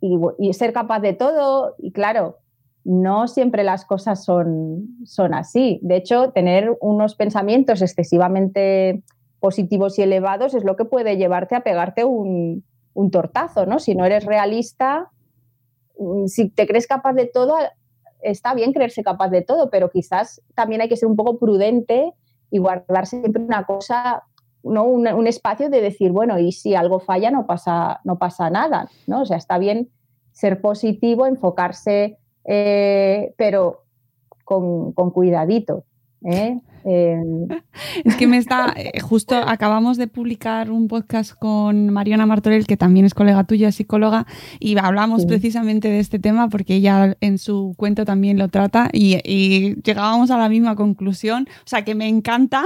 y, 0.01 0.53
ser 0.55 0.72
capaz 0.72 1.01
de 1.01 1.12
todo. 1.12 1.74
Y 1.79 1.93
claro, 1.93 2.39
no 2.85 3.29
siempre 3.29 3.64
las 3.64 3.85
cosas 3.85 4.24
son, 4.24 4.89
son 5.05 5.35
así. 5.35 5.79
De 5.83 5.97
hecho, 5.97 6.31
tener 6.31 6.74
unos 6.81 7.16
pensamientos 7.16 7.83
excesivamente 7.83 9.03
positivos 9.41 9.99
y 9.99 10.03
elevados 10.03 10.55
es 10.55 10.64
lo 10.64 10.74
que 10.74 10.87
puede 10.87 11.18
llevarte 11.18 11.55
a 11.55 11.61
pegarte 11.61 12.07
un, 12.07 12.64
un 12.95 13.11
tortazo, 13.11 13.66
¿no? 13.66 13.79
Si 13.79 13.95
no 13.95 14.07
eres 14.07 14.24
realista, 14.24 15.11
si 16.27 16.49
te 16.49 16.67
crees 16.67 16.87
capaz 16.87 17.13
de 17.15 17.27
todo, 17.27 17.57
está 18.23 18.55
bien 18.55 18.73
creerse 18.73 19.03
capaz 19.03 19.29
de 19.29 19.43
todo, 19.43 19.71
pero 19.71 19.91
quizás 19.91 20.43
también 20.55 20.81
hay 20.81 20.89
que 20.89 20.97
ser 20.97 21.09
un 21.09 21.17
poco 21.17 21.39
prudente 21.39 22.13
y 22.51 22.59
guardarse 22.59 23.21
siempre 23.21 23.43
una 23.43 23.65
cosa, 23.65 24.25
¿no? 24.63 24.85
Un, 24.85 25.27
espacio 25.27 25.71
de 25.71 25.81
decir, 25.81 26.13
bueno, 26.13 26.39
y 26.39 26.53
si 26.53 26.75
algo 26.75 27.01
falla 27.01 27.31
no 27.31 27.47
pasa, 27.47 28.01
no 28.05 28.19
pasa 28.19 28.51
nada, 28.51 28.89
¿no? 29.07 29.23
O 29.23 29.27
sea, 29.27 29.37
está 29.37 29.59
bien 29.59 29.91
ser 30.33 30.61
positivo, 30.61 31.27
enfocarse, 31.27 32.19
eh, 32.45 33.35
pero 33.37 33.85
con, 34.45 34.93
con 34.93 35.11
cuidadito. 35.11 35.85
¿eh? 36.25 36.61
Em, 36.85 37.49
es 38.05 38.16
que 38.16 38.26
me 38.26 38.39
está, 38.39 38.74
eh, 38.76 39.01
justo 39.01 39.35
acabamos 39.37 39.97
de 39.97 40.07
publicar 40.07 40.70
un 40.70 40.89
podcast 40.89 41.33
con 41.33 41.91
Mariana 41.91 42.26
Martorell, 42.26 42.66
que 42.66 42.76
también 42.76 43.07
es 43.07 43.14
colega 43.14 43.45
tuya, 43.45 43.72
psicóloga, 43.72 44.26
y 44.59 44.79
hablamos 44.79 45.26
precisamente 45.26 45.89
de 45.89 46.01
este 46.01 46.18
tema 46.18 46.49
porque 46.49 46.76
ella 46.76 47.16
en 47.20 47.39
su 47.39 47.74
cuento 47.76 48.05
también 48.05 48.39
lo 48.39 48.49
trata 48.49 48.89
y, 48.93 49.18
llegábamos 49.83 50.31
a 50.31 50.39
la 50.39 50.49
misma 50.49 50.76
conclusión. 50.76 51.49
O 51.61 51.68
sea, 51.68 51.85
que 51.85 51.95
me 51.95 52.09
encanta 52.09 52.62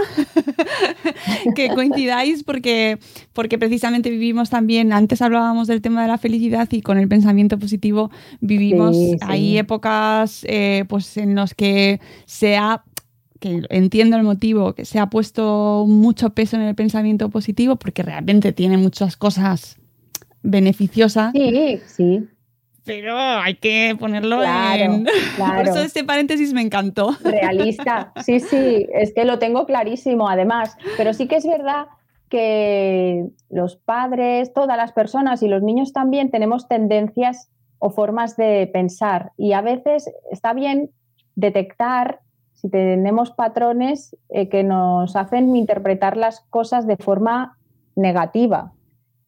que 1.54 1.68
coincidáis 1.68 2.42
porque, 2.44 2.98
porque 3.32 3.58
precisamente 3.58 4.10
vivimos 4.10 4.50
también, 4.50 4.92
antes 4.92 5.22
hablábamos 5.22 5.68
del 5.68 5.82
tema 5.82 6.02
de 6.02 6.08
la 6.08 6.18
felicidad 6.18 6.68
y 6.70 6.82
con 6.82 6.98
el 6.98 7.08
pensamiento 7.08 7.58
positivo 7.58 8.10
vivimos, 8.40 8.96
hay 9.20 9.58
épocas 9.58 10.44
eh, 10.48 10.84
pues 10.88 11.16
en 11.16 11.34
los 11.34 11.54
que 11.54 12.00
se 12.26 12.56
ha 12.56 12.82
que 13.42 13.66
entiendo 13.70 14.16
el 14.16 14.22
motivo, 14.22 14.72
que 14.72 14.84
se 14.84 15.00
ha 15.00 15.10
puesto 15.10 15.84
mucho 15.88 16.30
peso 16.30 16.56
en 16.56 16.62
el 16.62 16.76
pensamiento 16.76 17.28
positivo, 17.28 17.74
porque 17.74 18.04
realmente 18.04 18.52
tiene 18.52 18.78
muchas 18.78 19.16
cosas 19.16 19.78
beneficiosas. 20.42 21.32
Sí, 21.32 21.80
sí. 21.84 22.28
Pero 22.84 23.18
hay 23.18 23.56
que 23.56 23.96
ponerlo 23.98 24.42
en. 24.42 25.06
Por 25.38 25.68
eso 25.68 25.82
este 25.82 26.04
paréntesis 26.04 26.52
me 26.52 26.62
encantó. 26.62 27.16
Realista. 27.22 28.12
Sí, 28.24 28.38
sí, 28.38 28.86
es 28.94 29.12
que 29.12 29.24
lo 29.24 29.40
tengo 29.40 29.66
clarísimo, 29.66 30.28
además. 30.28 30.76
Pero 30.96 31.12
sí 31.12 31.26
que 31.26 31.36
es 31.36 31.46
verdad 31.46 31.86
que 32.28 33.26
los 33.50 33.76
padres, 33.76 34.52
todas 34.52 34.76
las 34.76 34.92
personas 34.92 35.42
y 35.42 35.48
los 35.48 35.62
niños 35.62 35.92
también 35.92 36.30
tenemos 36.30 36.68
tendencias 36.68 37.50
o 37.78 37.90
formas 37.90 38.36
de 38.36 38.70
pensar. 38.72 39.32
Y 39.36 39.52
a 39.52 39.62
veces 39.62 40.08
está 40.30 40.52
bien 40.52 40.90
detectar 41.34 42.20
si 42.62 42.68
tenemos 42.68 43.32
patrones 43.32 44.16
eh, 44.28 44.48
que 44.48 44.62
nos 44.62 45.16
hacen 45.16 45.56
interpretar 45.56 46.16
las 46.16 46.40
cosas 46.48 46.86
de 46.86 46.96
forma 46.96 47.58
negativa. 47.96 48.72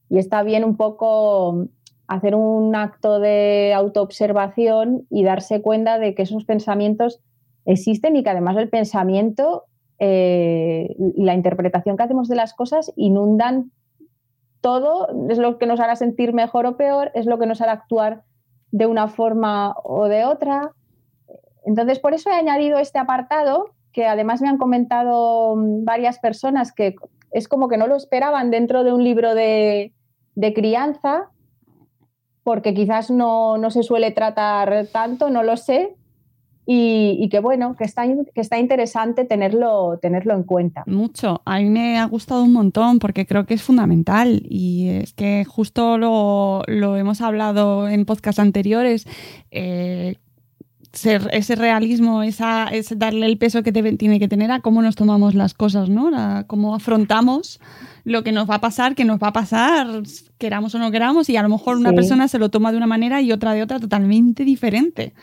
Y 0.09 0.19
está 0.19 0.45
bien 0.45 0.65
un 0.65 0.77
poco 0.77 1.67
hacer 2.07 2.37
un 2.37 2.77
acto 2.77 3.19
de 3.19 3.75
autoobservación 3.75 5.07
y 5.11 5.25
darse 5.25 5.63
cuenta 5.63 5.99
de 5.99 6.15
que 6.15 6.23
esos 6.23 6.45
pensamientos 6.45 7.21
existen 7.65 8.15
y 8.15 8.23
que 8.23 8.31
además 8.31 8.57
el 8.57 8.69
pensamiento 8.69 9.65
eh, 9.99 10.95
y 10.99 11.25
la 11.25 11.35
interpretación 11.35 11.97
que 11.97 12.05
hacemos 12.05 12.29
de 12.29 12.37
las 12.37 12.55
cosas 12.55 12.93
inundan 12.95 13.73
todo, 14.61 15.09
es 15.29 15.39
lo 15.39 15.59
que 15.59 15.67
nos 15.67 15.81
hará 15.81 15.97
sentir 15.97 16.33
mejor 16.33 16.67
o 16.67 16.77
peor, 16.77 17.11
es 17.15 17.27
lo 17.27 17.39
que 17.39 17.47
nos 17.47 17.61
hará 17.61 17.73
actuar 17.73 18.23
de 18.71 18.87
una 18.87 19.09
forma 19.09 19.75
o 19.83 20.07
de 20.07 20.25
otra, 20.25 20.73
entonces, 21.65 21.99
por 21.99 22.15
eso 22.15 22.31
he 22.31 22.35
añadido 22.35 22.79
este 22.79 22.99
apartado, 22.99 23.75
que 23.93 24.07
además 24.07 24.43
me 24.43 24.49
han 24.49 24.59
comentado 24.59 25.57
mm, 25.57 25.85
varias 25.85 26.19
personas 26.19 26.73
que 26.73 26.97
es 27.31 27.49
como 27.49 27.69
que 27.69 27.77
no 27.77 27.87
lo 27.87 27.97
esperaban 27.97 28.51
dentro 28.51 28.85
de 28.85 28.93
un 28.93 29.03
libro 29.03 29.35
de, 29.35 29.93
crianza, 30.55 31.31
porque 32.45 32.75
quizás 32.75 33.11
no, 33.11 33.59
se 33.71 33.83
suele 33.83 34.13
tratar 34.13 34.87
tanto, 34.93 35.31
no 35.31 35.43
lo 35.43 35.57
sé, 35.57 35.97
y, 36.67 37.29
que 37.29 37.41
bueno, 37.41 37.77
que 37.77 37.85
está, 37.85 38.05
que 38.07 38.41
está 38.41 38.59
interesante 38.59 39.25
tenerlo, 39.25 39.99
tenerlo 40.01 40.35
en 40.35 40.45
cuenta. 40.45 40.85
Mucho, 40.87 41.43
a 41.45 41.59
mí 41.59 41.67
me 41.67 41.99
ha 41.99 42.07
gustado 42.07 42.45
un 42.45 42.53
montón 42.53 43.01
porque 43.01 43.27
creo 43.27 43.45
que 43.45 43.55
es 43.55 43.63
fundamental 43.63 44.43
y 44.49 44.89
es 44.91 45.13
que 45.13 45.45
justo 45.45 45.99
lo, 45.99 46.63
hemos 46.97 47.21
hablado 47.21 47.89
en 47.89 48.07
podcasts 48.07 48.39
anteriores. 48.39 49.07
Eh, 49.51 50.17
ese 50.95 51.57
realismo, 51.57 52.23
esa, 52.23 52.69
es 52.69 52.97
darle 52.99 53.27
el 53.27 53.39
peso 53.39 53.63
que 53.63 53.73
tiene 53.73 54.19
que 54.19 54.29
tener 54.29 54.51
a 54.51 54.61
cómo 54.61 54.83
nos 54.83 54.95
tomamos 54.95 55.35
las 55.35 55.55
cosas, 55.55 55.89
¿no? 55.89 56.11
A 56.15 56.45
cómo 56.47 56.75
afrontamos 56.75 57.61
lo 58.05 58.23
que 58.23 58.33
nos 58.33 58.49
va 58.49 58.57
a 58.57 58.61
pasar, 58.61 58.95
que 58.95 59.05
nos 59.05 59.19
va 59.19 59.29
a 59.29 59.33
pasar, 59.33 59.87
queramos 60.39 60.75
o 60.75 60.79
no 60.79 60.91
queramos, 60.91 61.29
y 61.29 61.37
a 61.37 61.43
lo 61.43 61.49
mejor 61.49 61.77
una 61.77 61.93
persona 61.93 62.29
se 62.29 62.39
lo 62.39 62.51
toma 62.51 62.71
de 62.71 62.77
una 62.77 62.87
manera 62.87 63.21
y 63.21 63.33
otra 63.33 63.53
de 63.53 63.63
otra 63.63 63.81
totalmente 63.81 64.45
diferente, 64.45 65.15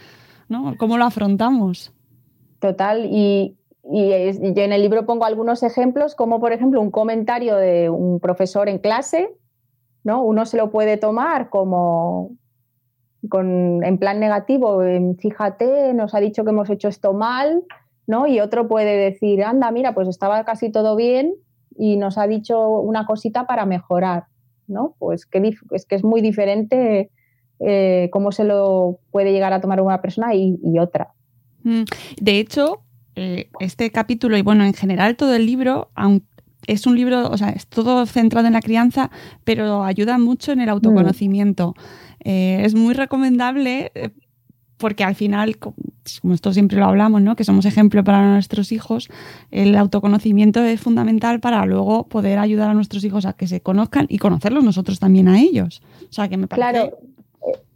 ¿no? 0.50 0.76
¿Cómo 0.78 0.98
lo 0.98 1.06
afrontamos? 1.06 1.94
Total, 2.60 3.06
y, 3.06 3.56
y 3.90 4.10
yo 4.10 4.64
en 4.64 4.74
el 4.74 4.82
libro 4.82 5.06
pongo 5.06 5.26
algunos 5.26 5.64
ejemplos, 5.64 6.16
como 6.16 6.40
por 6.40 6.54
ejemplo 6.54 6.82
un 6.82 6.92
comentario 6.92 7.56
de 7.56 7.90
un 7.90 8.20
profesor 8.20 8.68
en 8.68 8.80
clase, 8.80 9.30
¿no? 10.04 10.24
Uno 10.24 10.46
se 10.46 10.58
lo 10.58 10.72
puede 10.72 10.98
tomar 10.98 11.50
como 11.50 12.32
con, 13.30 13.84
en 13.84 13.98
plan 13.98 14.20
negativo, 14.20 14.82
fíjate, 15.20 15.94
nos 15.94 16.14
ha 16.14 16.20
dicho 16.20 16.44
que 16.44 16.50
hemos 16.50 16.70
hecho 16.70 16.88
esto 16.88 17.14
mal, 17.14 17.64
¿no? 18.08 18.28
Y 18.28 18.40
otro 18.40 18.68
puede 18.68 18.98
decir, 18.98 19.44
anda, 19.44 19.72
mira, 19.72 19.94
pues 19.94 20.08
estaba 20.08 20.44
casi 20.44 20.72
todo 20.72 20.96
bien 20.96 21.36
y 21.78 21.98
nos 21.98 22.18
ha 22.18 22.28
dicho 22.28 22.68
una 22.80 23.06
cosita 23.06 23.46
para 23.46 23.66
mejorar, 23.66 24.26
¿no? 24.68 24.96
Pues 25.00 25.26
que 25.26 25.56
es 25.72 25.86
que 25.86 25.96
es 25.96 26.04
muy 26.04 26.22
diferente 26.22 27.10
eh, 27.60 28.10
cómo 28.12 28.32
se 28.32 28.44
lo 28.44 29.00
puede 29.12 29.32
llegar 29.32 29.54
a 29.54 29.62
tomar 29.62 29.82
una 29.82 30.02
persona 30.02 30.34
y, 30.34 30.58
otra. 30.80 31.14
Mm, 31.64 31.84
de 32.20 32.40
hecho, 32.40 32.82
eh, 33.16 33.50
este 33.60 33.92
capítulo 33.92 34.36
y 34.38 34.42
bueno, 34.42 34.64
en 34.64 34.74
general 34.74 35.16
todo 35.16 35.36
el 35.36 35.46
libro, 35.46 35.90
aunque 35.94 36.26
es 36.68 36.86
un 36.86 36.96
libro, 36.96 37.30
o 37.30 37.38
sea, 37.38 37.50
es 37.50 37.68
todo 37.68 38.06
centrado 38.06 38.48
en 38.48 38.54
la 38.54 38.62
crianza, 38.62 39.10
pero 39.44 39.84
ayuda 39.84 40.18
mucho 40.18 40.52
en 40.52 40.62
el 40.62 40.70
autoconocimiento. 40.70 41.74
Eh, 42.24 42.62
es 42.64 42.76
muy 42.76 42.94
recomendable 42.94 43.92
eh, 43.96 44.10
porque 44.78 45.04
al 45.04 45.16
final, 45.16 45.58
como 45.58 46.34
esto 46.34 46.52
siempre 46.54 46.78
lo 46.78 46.86
hablamos, 46.86 47.22
¿no? 47.22 47.36
que 47.36 47.44
somos 47.44 47.66
ejemplo 47.66 48.04
para 48.04 48.34
nuestros 48.34 48.72
hijos, 48.72 49.10
el 49.52 49.76
autoconocimiento 49.76 50.64
es 50.64 50.82
fundamental 50.82 51.40
para 51.40 51.66
luego 51.66 52.08
poder 52.08 52.40
ayudar 52.40 52.72
a 52.72 52.74
nuestros 52.74 53.04
hijos 53.04 53.26
a 53.26 53.34
que 53.34 53.48
se 53.48 53.62
conozcan 53.62 54.08
y 54.10 54.18
conocerlos 54.18 54.64
nosotros 54.64 55.00
también 55.00 55.28
a 55.28 55.40
ellos. 55.40 55.84
O 56.10 56.12
sea, 56.12 56.28
que 56.28 56.38
me 56.38 56.48
parece... 56.48 56.72
Claro, 56.72 56.98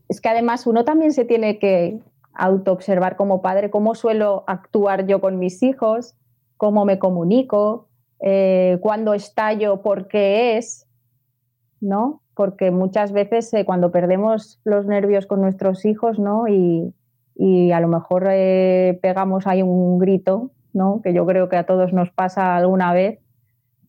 es 0.10 0.20
que 0.20 0.30
además 0.30 0.66
uno 0.68 0.84
también 0.84 1.14
se 1.14 1.26
tiene 1.26 1.60
que 1.60 2.00
autoobservar 2.34 3.16
como 3.16 3.42
padre 3.42 3.70
cómo 3.70 3.96
suelo 3.96 4.44
actuar 4.48 5.08
yo 5.08 5.22
con 5.22 5.40
mis 5.40 5.64
hijos, 5.64 6.16
cómo 6.58 6.86
me 6.86 7.00
comunico, 7.00 7.88
eh, 8.20 8.78
cuándo 8.82 9.14
estallo, 9.14 9.82
por 9.82 10.08
qué 10.08 10.58
es, 10.58 10.88
¿no? 11.80 12.22
Porque 12.36 12.72
muchas 12.72 13.12
veces 13.12 13.54
eh, 13.54 13.66
cuando 13.66 13.92
perdemos 13.92 14.60
los 14.64 14.86
nervios 14.86 15.26
con 15.26 15.42
nuestros 15.42 15.86
hijos, 15.86 16.20
¿no? 16.20 16.48
Y, 16.48 16.94
a 17.74 17.80
lo 17.82 17.90
mejor 17.90 18.28
eh, 18.30 18.98
pegamos 19.02 19.46
ahí 19.46 19.62
un 19.62 20.00
grito, 20.00 20.52
¿no? 20.74 21.02
Que 21.04 21.14
yo 21.14 21.26
creo 21.26 21.50
que 21.50 21.58
a 21.58 21.66
todos 21.66 21.92
nos 21.92 22.10
pasa 22.12 22.56
alguna 22.56 22.94
vez, 22.94 23.20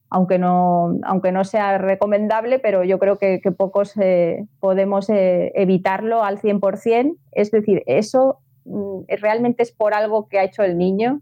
aunque 0.09 0.39
no, 0.39 0.99
aunque 1.03 1.33
no 1.33 1.45
sea 1.45 1.79
recomendable, 1.79 2.59
pero 2.59 2.85
yo 2.85 2.99
creo 2.99 3.19
que, 3.19 3.41
pocos 3.57 3.97
eh, 3.97 4.47
podemos 4.61 5.11
eh, 5.11 5.53
evitarlo 5.55 6.23
al 6.23 6.39
100%. 6.41 7.17
Es 7.33 7.51
decir, 7.51 7.83
¿eso 7.87 8.39
mm, 8.65 9.01
realmente 9.21 9.63
es 9.63 9.73
por 9.73 9.95
algo 9.95 10.29
que 10.29 10.39
ha 10.39 10.45
hecho 10.45 10.63
el 10.63 10.79
niño 10.79 11.21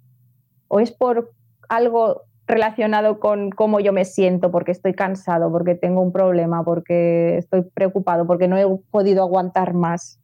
o 0.69 0.81
es 0.81 0.93
por 0.93 1.33
algo 1.69 2.23
relacionado 2.47 3.21
con 3.21 3.51
cómo 3.51 3.81
yo 3.81 3.93
me 3.93 4.05
siento, 4.05 4.51
porque 4.51 4.73
estoy 4.73 4.95
cansado, 4.95 5.51
porque 5.51 5.75
tengo 5.75 6.03
un 6.03 6.13
problema, 6.13 6.65
porque 6.65 7.39
estoy 7.39 7.63
preocupado, 7.63 8.27
porque 8.27 8.49
no 8.49 8.59
he 8.59 8.67
podido 8.91 9.23
aguantar 9.23 9.75
más? 9.75 10.21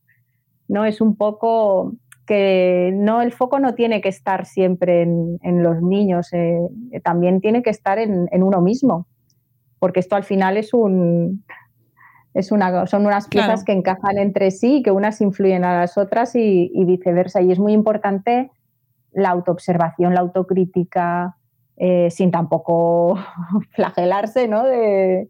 ¿No? 0.69 0.85
Es 0.85 1.01
un 1.01 1.17
poco 1.17 1.95
que 2.27 2.93
no, 2.95 3.23
el 3.23 3.33
foco 3.33 3.59
no 3.59 3.75
tiene 3.75 4.01
que 4.01 4.09
estar 4.09 4.47
siempre 4.47 5.03
en, 5.03 5.63
los 5.63 5.83
niños, 5.83 6.33
eh, 6.33 6.61
también 7.03 7.41
tiene 7.41 7.63
que 7.63 7.71
estar 7.71 7.99
en, 7.99 8.29
uno 8.43 8.61
mismo, 8.61 9.09
porque 9.81 9.99
esto 9.99 10.15
al 10.15 10.23
final 10.23 10.57
es 10.57 10.73
un, 10.73 11.43
es 12.35 12.53
una, 12.53 12.87
son 12.87 13.07
unas 13.07 13.27
piezas 13.27 13.65
que 13.65 13.73
encajan 13.73 14.19
entre 14.19 14.53
sí, 14.53 14.83
que 14.85 14.93
unas 14.93 15.21
influyen 15.21 15.65
a 15.65 15.81
las 15.81 15.99
otras 15.99 16.37
y, 16.37 16.71
viceversa. 16.85 17.43
Y 17.43 17.51
es 17.51 17.59
muy 17.59 17.73
importante 17.73 18.51
la 19.13 19.31
autoobservación, 19.31 20.15
la 20.15 20.21
autocrítica, 20.21 21.37
eh, 21.83 22.11
sin 22.11 22.31
tampoco 22.31 23.19
flagelarse, 23.73 24.47
¿no? 24.47 24.65
De, 24.65 25.29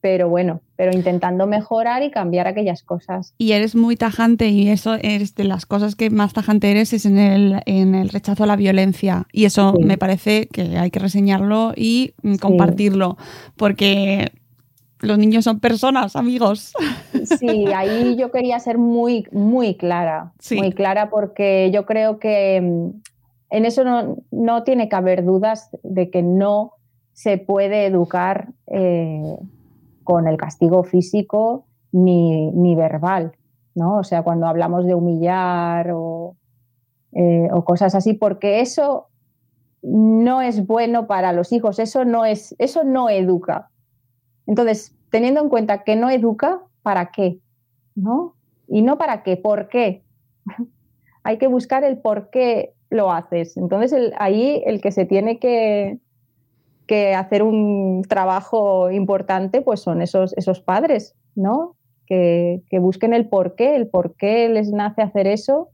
pero 0.00 0.30
bueno, 0.30 0.62
pero 0.74 0.90
intentando 0.90 1.46
mejorar 1.46 2.02
y 2.02 2.10
cambiar 2.10 2.46
aquellas 2.46 2.82
cosas. 2.82 3.34
Y 3.36 3.52
eres 3.52 3.76
muy 3.76 3.96
tajante 3.96 4.48
y 4.48 4.70
eso 4.70 4.94
es 4.94 5.34
de 5.34 5.44
las 5.44 5.66
cosas 5.66 5.94
que 5.94 6.08
más 6.08 6.32
tajante 6.32 6.70
eres 6.70 6.94
es 6.94 7.04
en 7.04 7.18
el, 7.18 7.60
en 7.66 7.94
el 7.94 8.08
rechazo 8.08 8.44
a 8.44 8.46
la 8.46 8.56
violencia 8.56 9.26
y 9.32 9.44
eso 9.44 9.74
me 9.80 9.98
parece 9.98 10.48
que 10.48 10.78
hay 10.78 10.90
que 10.90 10.98
reseñarlo 10.98 11.74
y 11.76 12.14
mm, 12.22 12.36
compartirlo 12.36 13.18
porque 13.56 14.32
los 15.00 15.18
niños 15.18 15.44
son 15.44 15.60
personas, 15.60 16.16
amigos. 16.16 16.72
Sí, 17.38 17.66
ahí 17.72 18.16
yo 18.16 18.32
quería 18.32 18.58
ser 18.58 18.78
muy, 18.78 19.26
muy 19.30 19.76
clara, 19.76 20.32
muy 20.50 20.72
clara 20.72 21.08
porque 21.08 21.70
yo 21.72 21.86
creo 21.86 22.18
que 22.18 22.60
mm, 22.60 23.11
en 23.52 23.64
eso 23.64 23.84
no, 24.30 24.64
tiene 24.64 24.88
que 24.88 24.96
haber 24.96 25.24
dudas 25.24 25.70
de 25.82 26.10
que 26.10 26.22
no 26.22 26.72
se 27.12 27.38
puede 27.38 27.86
educar. 27.86 28.48
Eh, 28.66 29.36
con 30.04 30.26
el 30.26 30.36
castigo 30.36 30.82
físico 30.84 31.66
ni, 31.92 32.74
verbal, 32.74 33.32
¿no? 33.74 33.98
O 33.98 34.04
sea, 34.04 34.22
cuando 34.22 34.46
hablamos 34.46 34.86
de 34.86 34.94
humillar 34.94 35.88
eh, 37.12 37.48
o, 37.52 37.64
cosas 37.64 37.94
así, 37.94 38.14
porque 38.14 38.60
eso 38.60 39.08
no 39.82 40.40
es 40.40 40.66
bueno 40.66 41.06
para 41.06 41.32
los 41.32 41.52
hijos, 41.52 41.78
eso 41.78 42.04
no 42.04 42.24
es, 42.24 42.54
eso 42.58 42.84
no 42.84 43.10
educa. 43.10 43.70
Entonces, 44.46 44.94
teniendo 45.10 45.40
en 45.42 45.48
cuenta 45.48 45.82
que 45.84 45.96
no 45.96 46.08
educa, 46.08 46.62
¿para 46.82 47.10
qué? 47.10 47.40
¿No? 47.94 48.34
Y 48.68 48.82
no 48.82 48.96
para 48.96 49.22
qué, 49.22 49.36
¿por 49.36 49.68
qué? 49.68 50.02
Hay 51.24 51.38
que 51.38 51.46
buscar 51.46 51.84
el 51.84 51.98
por 51.98 52.30
qué 52.30 52.74
lo 52.92 53.10
haces. 53.10 53.56
Entonces, 53.56 54.12
ahí 54.18 54.62
el 54.66 54.80
que 54.80 54.92
se 54.92 55.06
tiene 55.06 55.38
que, 55.38 55.98
que 56.86 57.14
hacer 57.14 57.42
un 57.42 58.02
trabajo 58.08 58.90
importante, 58.90 59.62
pues 59.62 59.80
son 59.80 60.02
esos, 60.02 60.34
esos 60.36 60.60
padres, 60.60 61.14
¿no? 61.34 61.76
Que, 62.06 62.60
busquen 62.72 63.14
el 63.14 63.26
por 63.26 63.54
qué, 63.54 63.74
el 63.74 63.88
por 63.88 64.14
qué 64.16 64.50
les 64.50 64.70
nace 64.70 65.00
hacer 65.00 65.26
eso 65.26 65.70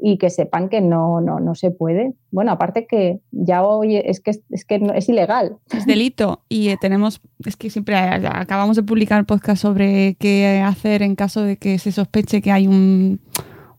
y 0.00 0.18
que 0.18 0.30
sepan 0.30 0.68
que 0.68 0.80
no, 0.80 1.20
no, 1.20 1.38
no 1.38 1.54
se 1.54 1.70
puede. 1.70 2.14
Bueno, 2.32 2.50
aparte 2.50 2.86
que 2.86 3.20
ya 3.30 3.64
hoy 3.64 3.96
es 3.96 4.20
que, 4.20 4.32
es, 4.50 4.64
que 4.64 4.80
es 4.96 5.08
ilegal. 5.08 5.56
Es 5.72 5.86
delito 5.86 6.40
y 6.48 6.70
eh, 6.70 6.78
tenemos, 6.80 7.20
es 7.44 7.56
que 7.56 7.70
siempre 7.70 7.96
acabamos 7.96 8.74
de 8.74 8.82
publicar 8.82 9.20
un 9.20 9.26
podcast 9.26 9.62
sobre 9.62 10.16
qué 10.18 10.60
hacer 10.64 11.02
en 11.02 11.14
caso 11.14 11.42
de 11.42 11.56
que 11.56 11.78
se 11.78 11.92
sospeche 11.92 12.42
que 12.42 12.50
hay 12.50 12.66
un, 12.66 13.20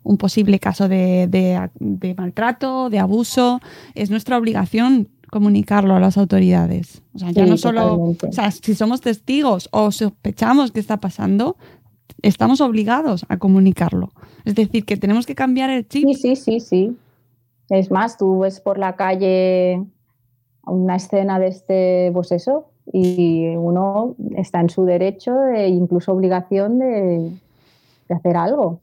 un 0.09 0.17
posible 0.17 0.57
caso 0.59 0.87
de, 0.87 1.27
de 1.27 2.15
maltrato, 2.15 2.89
de 2.89 2.97
abuso. 2.97 3.59
Es 3.93 4.09
nuestra 4.09 4.39
obligación 4.39 5.07
comunicarlo 5.29 5.95
a 5.95 5.99
las 5.99 6.17
autoridades. 6.17 7.03
O 7.13 7.19
sea, 7.19 7.29
ya 7.29 7.45
no 7.45 7.57
solo, 7.57 7.93
o 7.93 8.31
sea, 8.31 8.49
si 8.49 8.73
somos 8.73 9.01
testigos 9.01 9.69
o 9.71 9.91
sospechamos 9.91 10.71
que 10.71 10.79
está 10.79 10.97
pasando, 10.97 11.57
estamos 12.23 12.59
obligados 12.59 13.23
a 13.29 13.37
comunicarlo. 13.37 14.11
Es 14.45 14.55
decir, 14.55 14.83
que 14.83 14.97
tenemos 14.97 15.27
que 15.27 15.35
cambiar 15.35 15.69
el 15.69 15.87
chip. 15.87 16.05
Sí, 16.07 16.15
sí, 16.15 16.35
sí, 16.35 16.59
sí. 16.59 16.97
Es 17.69 17.91
más, 17.91 18.17
tú 18.17 18.39
ves 18.39 18.59
por 18.61 18.79
la 18.79 18.95
calle 18.95 19.83
una 20.65 20.95
escena 20.95 21.37
de 21.37 21.49
este, 21.49 22.09
pues 22.13 22.31
eso, 22.31 22.65
y 22.91 23.45
uno 23.57 24.15
está 24.35 24.59
en 24.59 24.71
su 24.71 24.85
derecho 24.85 25.45
e 25.45 25.67
incluso 25.67 26.13
obligación 26.13 26.79
de, 26.79 27.31
de 28.07 28.15
hacer 28.15 28.37
algo, 28.37 28.79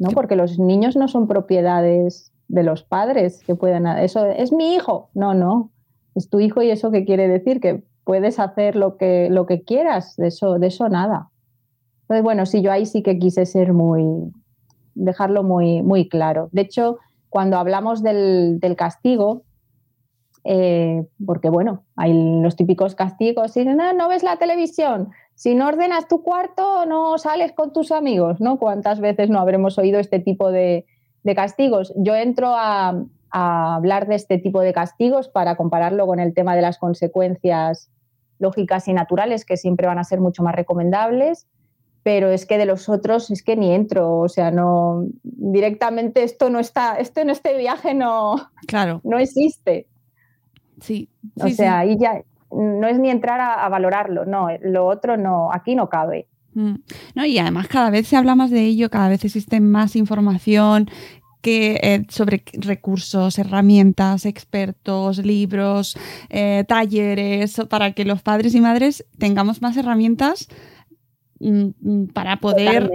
¿no? 0.00 0.10
Porque 0.10 0.34
los 0.34 0.58
niños 0.58 0.96
no 0.96 1.06
son 1.06 1.28
propiedades 1.28 2.32
de 2.48 2.64
los 2.64 2.82
padres 2.82 3.44
que 3.44 3.54
pueden 3.54 3.86
eso 3.86 4.26
es 4.26 4.50
mi 4.52 4.74
hijo. 4.74 5.10
No 5.14 5.34
no. 5.34 5.70
Es 6.16 6.28
tu 6.28 6.40
hijo 6.40 6.62
y 6.62 6.70
eso 6.70 6.90
qué 6.90 7.04
quiere 7.04 7.28
decir 7.28 7.60
que 7.60 7.84
puedes 8.02 8.40
hacer 8.40 8.74
lo 8.74 8.96
que 8.96 9.28
lo 9.30 9.46
que 9.46 9.62
quieras 9.62 10.16
de 10.16 10.28
eso 10.28 10.58
de 10.58 10.66
eso 10.66 10.88
nada. 10.88 11.28
Entonces 12.02 12.24
bueno 12.24 12.46
sí 12.46 12.62
yo 12.62 12.72
ahí 12.72 12.86
sí 12.86 13.02
que 13.02 13.18
quise 13.18 13.46
ser 13.46 13.72
muy 13.74 14.32
dejarlo 14.94 15.44
muy 15.44 15.82
muy 15.82 16.08
claro. 16.08 16.48
De 16.50 16.62
hecho 16.62 16.98
cuando 17.28 17.58
hablamos 17.58 18.02
del, 18.02 18.58
castigo 18.76 19.42
eh, 20.44 21.06
porque 21.24 21.50
bueno 21.50 21.84
hay 21.96 22.12
los 22.40 22.56
típicos 22.56 22.94
castigos 22.94 23.56
y 23.56 23.64
no, 23.64 23.92
no 23.92 24.08
ves 24.08 24.22
la 24.22 24.36
televisión 24.36 25.10
si 25.34 25.54
no 25.54 25.68
ordenas 25.68 26.08
tu 26.08 26.22
cuarto 26.22 26.86
no 26.86 27.18
sales 27.18 27.52
con 27.52 27.72
tus 27.72 27.92
amigos 27.92 28.40
no 28.40 28.58
cuántas 28.58 29.00
veces 29.00 29.28
no 29.28 29.38
habremos 29.38 29.76
oído 29.78 30.00
este 30.00 30.18
tipo 30.18 30.50
de 30.50 30.86
de 31.22 31.34
castigos. 31.34 31.92
Yo 31.96 32.14
entro 32.14 32.54
a, 32.54 33.02
hablar 33.32 34.08
de 34.08 34.16
este 34.16 34.38
tipo 34.38 34.60
de 34.60 34.72
castigos 34.72 35.28
para 35.28 35.54
compararlo 35.54 36.04
con 36.08 36.18
el 36.18 36.34
tema 36.34 36.56
de 36.56 36.62
las 36.62 36.78
consecuencias 36.78 37.88
lógicas 38.40 38.88
y 38.88 38.92
naturales, 38.92 39.44
que 39.44 39.56
siempre 39.56 39.86
van 39.86 40.00
a 40.00 40.04
ser 40.04 40.20
mucho 40.20 40.42
más 40.42 40.52
recomendables, 40.52 41.46
pero 42.02 42.30
es 42.30 42.44
que 42.44 42.58
de 42.58 42.66
los 42.66 42.88
otros 42.88 43.30
es 43.30 43.44
que 43.44 43.54
ni 43.54 43.72
entro, 43.72 44.18
o 44.18 44.28
sea, 44.28 44.50
no 44.50 45.04
directamente 45.22 46.24
esto 46.24 46.50
no 46.50 46.58
está, 46.58 46.96
esto 46.96 47.20
en 47.20 47.30
este 47.30 47.56
viaje 47.56 47.94
no, 47.94 48.34
claro. 48.66 49.00
no 49.04 49.20
existe. 49.20 49.86
Sí. 50.80 51.08
o 51.36 51.48
sea, 51.48 51.80
ahí 51.80 51.96
ya 51.98 52.22
no 52.50 52.88
es 52.88 52.98
ni 52.98 53.10
entrar 53.10 53.40
a, 53.40 53.68
valorarlo, 53.68 54.24
no, 54.24 54.48
lo 54.62 54.86
otro 54.86 55.16
no, 55.16 55.52
aquí 55.52 55.74
no 55.74 55.88
cabe. 55.88 56.26
Mm. 56.54 56.74
No, 57.14 57.24
y 57.24 57.38
además 57.38 57.68
cada 57.68 57.90
vez 57.90 58.08
se 58.08 58.16
habla 58.16 58.34
más 58.34 58.50
de 58.50 58.62
ello, 58.64 58.90
cada 58.90 59.08
vez 59.08 59.24
existe 59.24 59.60
más 59.60 59.94
información 59.94 60.90
que, 61.42 61.78
eh, 61.82 62.06
sobre 62.08 62.42
recursos, 62.52 63.38
herramientas, 63.38 64.26
expertos, 64.26 65.18
libros, 65.18 65.96
eh, 66.28 66.64
talleres, 66.66 67.62
para 67.68 67.92
que 67.92 68.04
los 68.04 68.22
padres 68.22 68.54
y 68.54 68.60
madres 68.60 69.06
tengamos 69.18 69.62
más 69.62 69.76
herramientas 69.76 70.48
para 72.12 72.36
poder 72.36 72.90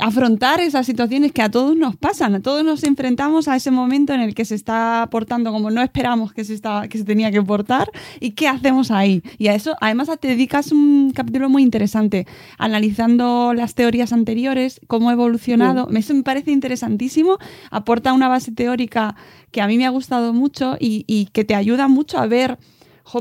afrontar 0.00 0.60
esas 0.60 0.86
situaciones 0.86 1.32
que 1.32 1.42
a 1.42 1.50
todos 1.50 1.76
nos 1.76 1.96
pasan, 1.96 2.34
a 2.34 2.40
todos 2.40 2.64
nos 2.64 2.82
enfrentamos 2.84 3.48
a 3.48 3.56
ese 3.56 3.70
momento 3.70 4.14
en 4.14 4.20
el 4.20 4.34
que 4.34 4.44
se 4.44 4.54
está 4.54 5.06
portando 5.10 5.52
como 5.52 5.70
no 5.70 5.82
esperamos 5.82 6.32
que 6.32 6.44
se, 6.44 6.54
está, 6.54 6.88
que 6.88 6.98
se 6.98 7.04
tenía 7.04 7.30
que 7.30 7.42
portar. 7.42 7.90
Y 8.20 8.30
qué 8.32 8.48
hacemos 8.48 8.90
ahí. 8.90 9.22
Y 9.38 9.48
a 9.48 9.54
eso 9.54 9.76
además 9.80 10.08
te 10.20 10.28
dedicas 10.28 10.72
un 10.72 11.12
capítulo 11.14 11.48
muy 11.48 11.62
interesante 11.62 12.26
analizando 12.58 13.52
las 13.54 13.74
teorías 13.74 14.12
anteriores, 14.12 14.80
cómo 14.86 15.10
ha 15.10 15.12
evolucionado. 15.12 15.88
Eso 15.94 16.14
me 16.14 16.22
parece 16.22 16.50
interesantísimo, 16.50 17.38
aporta 17.70 18.12
una 18.12 18.28
base 18.28 18.52
teórica 18.52 19.16
que 19.50 19.60
a 19.60 19.66
mí 19.66 19.76
me 19.76 19.86
ha 19.86 19.90
gustado 19.90 20.32
mucho 20.32 20.76
y, 20.80 21.04
y 21.06 21.26
que 21.26 21.44
te 21.44 21.54
ayuda 21.54 21.88
mucho 21.88 22.18
a 22.18 22.26
ver 22.26 22.58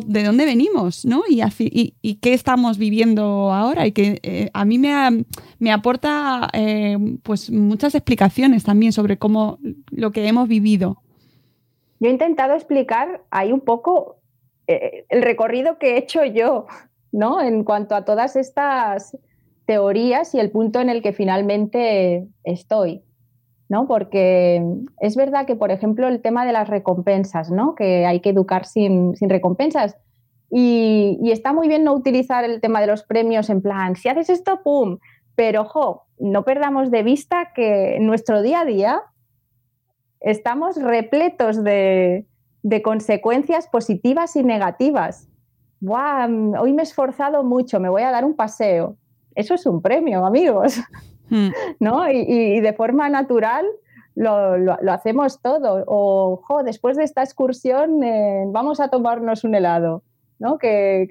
de 0.05 0.23
dónde 0.23 0.45
venimos, 0.45 1.05
¿no? 1.05 1.23
Y, 1.27 2.17
qué 2.21 2.33
estamos 2.33 2.77
viviendo 2.77 3.51
ahora 3.51 3.85
y 3.85 3.91
que 3.91 4.19
eh, 4.23 4.49
a 4.53 4.65
mí 4.65 4.77
me, 4.77 5.25
me 5.59 5.71
aporta 5.71 6.49
eh, 6.53 6.97
pues 7.23 7.51
muchas 7.51 7.93
explicaciones 7.95 8.63
también 8.63 8.93
sobre 8.93 9.17
cómo 9.17 9.59
lo 9.91 10.11
que 10.11 10.27
hemos 10.27 10.47
vivido. 10.47 10.97
Yo 11.99 12.09
he 12.09 12.11
intentado 12.11 12.53
explicar 12.53 13.23
ahí 13.29 13.51
un 13.51 13.61
poco 13.61 14.17
eh, 14.67 15.05
el 15.09 15.21
recorrido 15.21 15.77
que 15.77 15.93
he 15.93 15.97
hecho 15.97 16.23
yo, 16.23 16.65
¿no? 17.11 17.41
En 17.41 17.63
cuanto 17.63 17.95
a 17.95 18.05
todas 18.05 18.35
estas 18.35 19.17
teorías 19.65 20.33
y 20.33 20.39
el 20.39 20.51
punto 20.51 20.79
en 20.79 20.89
el 20.89 21.01
que 21.01 21.13
finalmente 21.13 22.27
estoy. 22.43 23.03
¿No? 23.73 23.87
Porque 23.87 24.63
es 24.99 25.15
verdad 25.15 25.47
que, 25.47 25.55
por 25.55 25.71
ejemplo, 25.71 26.07
el 26.07 26.21
tema 26.21 26.45
de 26.45 26.51
las 26.51 26.67
recompensas, 26.67 27.49
¿no? 27.49 27.73
Que 27.73 28.05
hay 28.05 28.19
que 28.19 28.29
educar 28.29 28.67
sin, 28.67 29.15
recompensas. 29.19 29.97
Y, 30.51 31.17
está 31.31 31.53
muy 31.53 31.67
bien 31.67 31.83
no 31.83 31.95
utilizar 31.95 32.43
el 32.43 32.61
tema 32.61 32.81
de 32.81 32.85
los 32.85 33.01
premios 33.01 33.49
en 33.49 33.63
plan, 33.63 33.95
si 33.95 34.09
haces 34.09 34.29
esto, 34.29 34.61
¡pum! 34.63 34.99
Pero, 35.33 35.61
ojo, 35.61 36.05
no 36.19 36.45
perdamos 36.45 36.91
de 36.91 37.01
vista 37.01 37.51
que 37.55 37.95
en 37.95 38.05
nuestro 38.05 38.43
día 38.43 38.59
a 38.59 38.65
día 38.65 39.01
estamos 40.19 40.79
repletos 40.79 41.63
de, 41.63 42.27
consecuencias 42.83 43.67
positivas 43.67 44.35
y 44.35 44.43
negativas. 44.43 45.27
Hoy 45.81 46.73
me 46.73 46.83
he 46.83 46.85
esforzado 46.85 47.43
mucho, 47.43 47.79
me 47.79 47.89
voy 47.89 48.03
a 48.03 48.11
dar 48.11 48.23
un 48.23 48.35
paseo. 48.35 48.97
Eso 49.33 49.55
es 49.55 49.65
un 49.65 49.81
premio, 49.81 50.27
amigos. 50.27 50.79
Hmm. 51.33 51.49
¿no? 51.79 52.11
Y, 52.11 52.59
de 52.59 52.73
forma 52.73 53.09
natural 53.09 53.65
lo, 54.13 54.91
hacemos 54.91 55.41
todo. 55.41 55.83
O, 55.87 56.61
después 56.63 56.95
de 56.95 57.03
esta 57.03 57.23
excursión 57.23 58.03
eh, 58.03 58.43
vamos 58.49 58.79
a 58.79 58.89
tomarnos 58.89 59.43
un 59.43 59.55
helado, 59.55 60.03
¿no? 60.37 60.59
Que, 60.59 61.07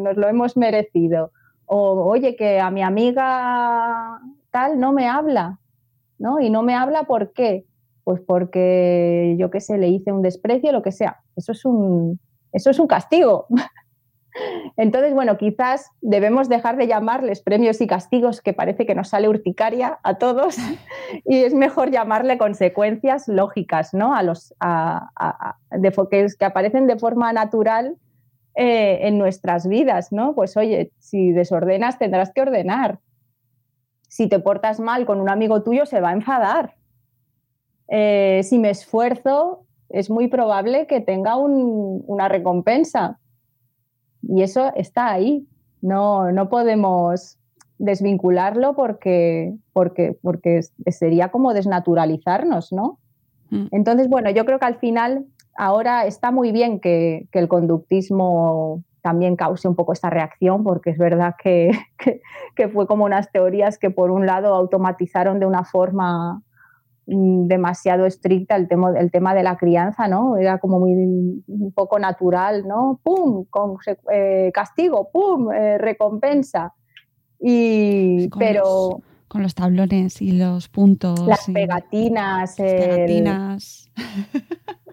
nos 0.00 0.16
lo 0.16 0.28
hemos 0.28 0.56
merecido. 0.56 1.30
O, 1.66 2.06
oye, 2.06 2.36
que 2.36 2.58
a 2.58 2.70
mi 2.70 2.82
amiga 2.82 4.18
tal 4.50 4.80
no 4.80 4.92
me 4.92 5.08
habla, 5.08 5.58
¿no? 6.18 6.40
Y 6.40 6.48
no 6.48 6.62
me 6.62 6.74
habla 6.74 7.02
¿por 7.02 7.34
qué? 7.34 7.66
Pues 8.02 8.22
porque, 8.26 9.36
yo 9.38 9.50
qué 9.50 9.60
sé, 9.60 9.76
le 9.76 9.88
hice 9.88 10.10
un 10.10 10.22
desprecio, 10.22 10.72
lo 10.72 10.80
que 10.80 10.92
sea. 10.92 11.20
Eso 11.36 11.52
es 11.52 11.66
un, 11.66 12.18
eso 12.50 12.70
es 12.70 12.78
un 12.78 12.86
castigo. 12.86 13.46
Entonces, 14.76 15.14
bueno, 15.14 15.38
quizás 15.38 15.90
debemos 16.00 16.48
dejar 16.48 16.76
de 16.76 16.86
llamarles 16.86 17.40
premios 17.40 17.80
y 17.80 17.86
castigos, 17.86 18.40
que 18.40 18.52
parece 18.52 18.86
que 18.86 18.94
nos 18.94 19.08
sale 19.08 19.28
urticaria 19.28 19.98
a 20.02 20.18
todos, 20.18 20.56
y 21.24 21.44
es 21.44 21.54
mejor 21.54 21.90
llamarle 21.90 22.38
consecuencias 22.38 23.28
lógicas, 23.28 23.94
¿no? 23.94 24.14
A 24.14 24.22
los 24.22 24.54
que, 26.10 26.44
aparecen 26.44 26.86
de 26.86 26.98
forma 26.98 27.32
natural 27.32 27.96
eh, 28.54 28.98
en 29.02 29.18
nuestras 29.18 29.66
vidas, 29.66 30.12
¿no? 30.12 30.34
Pues 30.34 30.56
oye, 30.56 30.92
si 30.98 31.32
desordenas 31.32 31.98
tendrás 31.98 32.32
que 32.32 32.42
ordenar. 32.42 33.00
Si 34.08 34.28
te 34.28 34.38
portas 34.38 34.80
mal 34.80 35.04
con 35.04 35.20
un 35.20 35.28
amigo 35.28 35.62
tuyo, 35.62 35.84
se 35.84 36.00
va 36.00 36.10
a 36.10 36.12
enfadar. 36.12 36.74
Eh, 37.88 38.40
si 38.44 38.58
me 38.58 38.70
esfuerzo, 38.70 39.64
es 39.88 40.10
muy 40.10 40.28
probable 40.28 40.86
que 40.86 41.00
tenga 41.00 41.36
una 41.36 42.28
recompensa 42.28 43.18
y 44.22 44.42
eso 44.42 44.72
está 44.74 45.10
ahí. 45.10 45.46
No, 45.82 46.32
no 46.32 46.48
podemos 46.48 47.38
desvincularlo 47.78 48.74
porque, 48.74 49.54
porque, 49.72 50.16
porque 50.22 50.62
sería 50.90 51.30
como 51.30 51.52
desnaturalizarnos, 51.52 52.72
¿no? 52.72 52.98
Mm. 53.50 53.66
Entonces, 53.70 54.08
bueno, 54.08 54.30
yo 54.30 54.44
creo 54.44 54.58
que 54.58 54.66
al 54.66 54.78
final 54.78 55.26
ahora 55.56 56.06
está 56.06 56.30
muy 56.30 56.52
bien 56.52 56.80
que, 56.80 57.28
el 57.32 57.48
conductismo 57.48 58.82
también 59.02 59.36
cause 59.36 59.68
un 59.68 59.76
poco 59.76 59.92
esta 59.92 60.10
reacción, 60.10 60.64
porque 60.64 60.90
es 60.90 60.98
verdad 60.98 61.34
que, 61.42 61.70
que, 62.54 62.68
fue 62.68 62.86
como 62.86 63.04
unas 63.04 63.30
teorías 63.30 63.78
que 63.78 63.90
por 63.90 64.10
un 64.10 64.26
lado 64.26 64.54
automatizaron 64.54 65.38
de 65.38 65.46
una 65.46 65.64
forma 65.64 66.42
demasiado 67.06 68.04
estricta 68.04 68.56
el 68.56 68.66
tema, 68.66 68.92
el 68.98 69.10
tema 69.10 69.34
de 69.34 69.44
la 69.44 69.56
crianza, 69.56 70.08
¿no? 70.08 70.36
Era 70.36 70.58
como 70.58 70.80
muy 70.80 70.92
un 70.92 71.72
poco 71.72 71.98
natural, 71.98 72.66
¿no? 72.66 73.00
¡Pum! 73.02 73.44
Con, 73.48 73.76
eh, 74.12 74.50
castigo, 74.52 75.10
¡pum! 75.12 75.52
Eh, 75.52 75.78
recompensa. 75.78 76.74
Y, 77.38 78.28
pero... 78.38 79.02
con 79.28 79.42
los 79.42 79.54
tablones 79.54 80.20
y 80.20 80.32
los 80.32 80.68
puntos. 80.68 81.20
Las 81.26 81.46
pegatinas. 81.46 82.58
Las 82.58 82.70
pegatinas. 82.72 83.90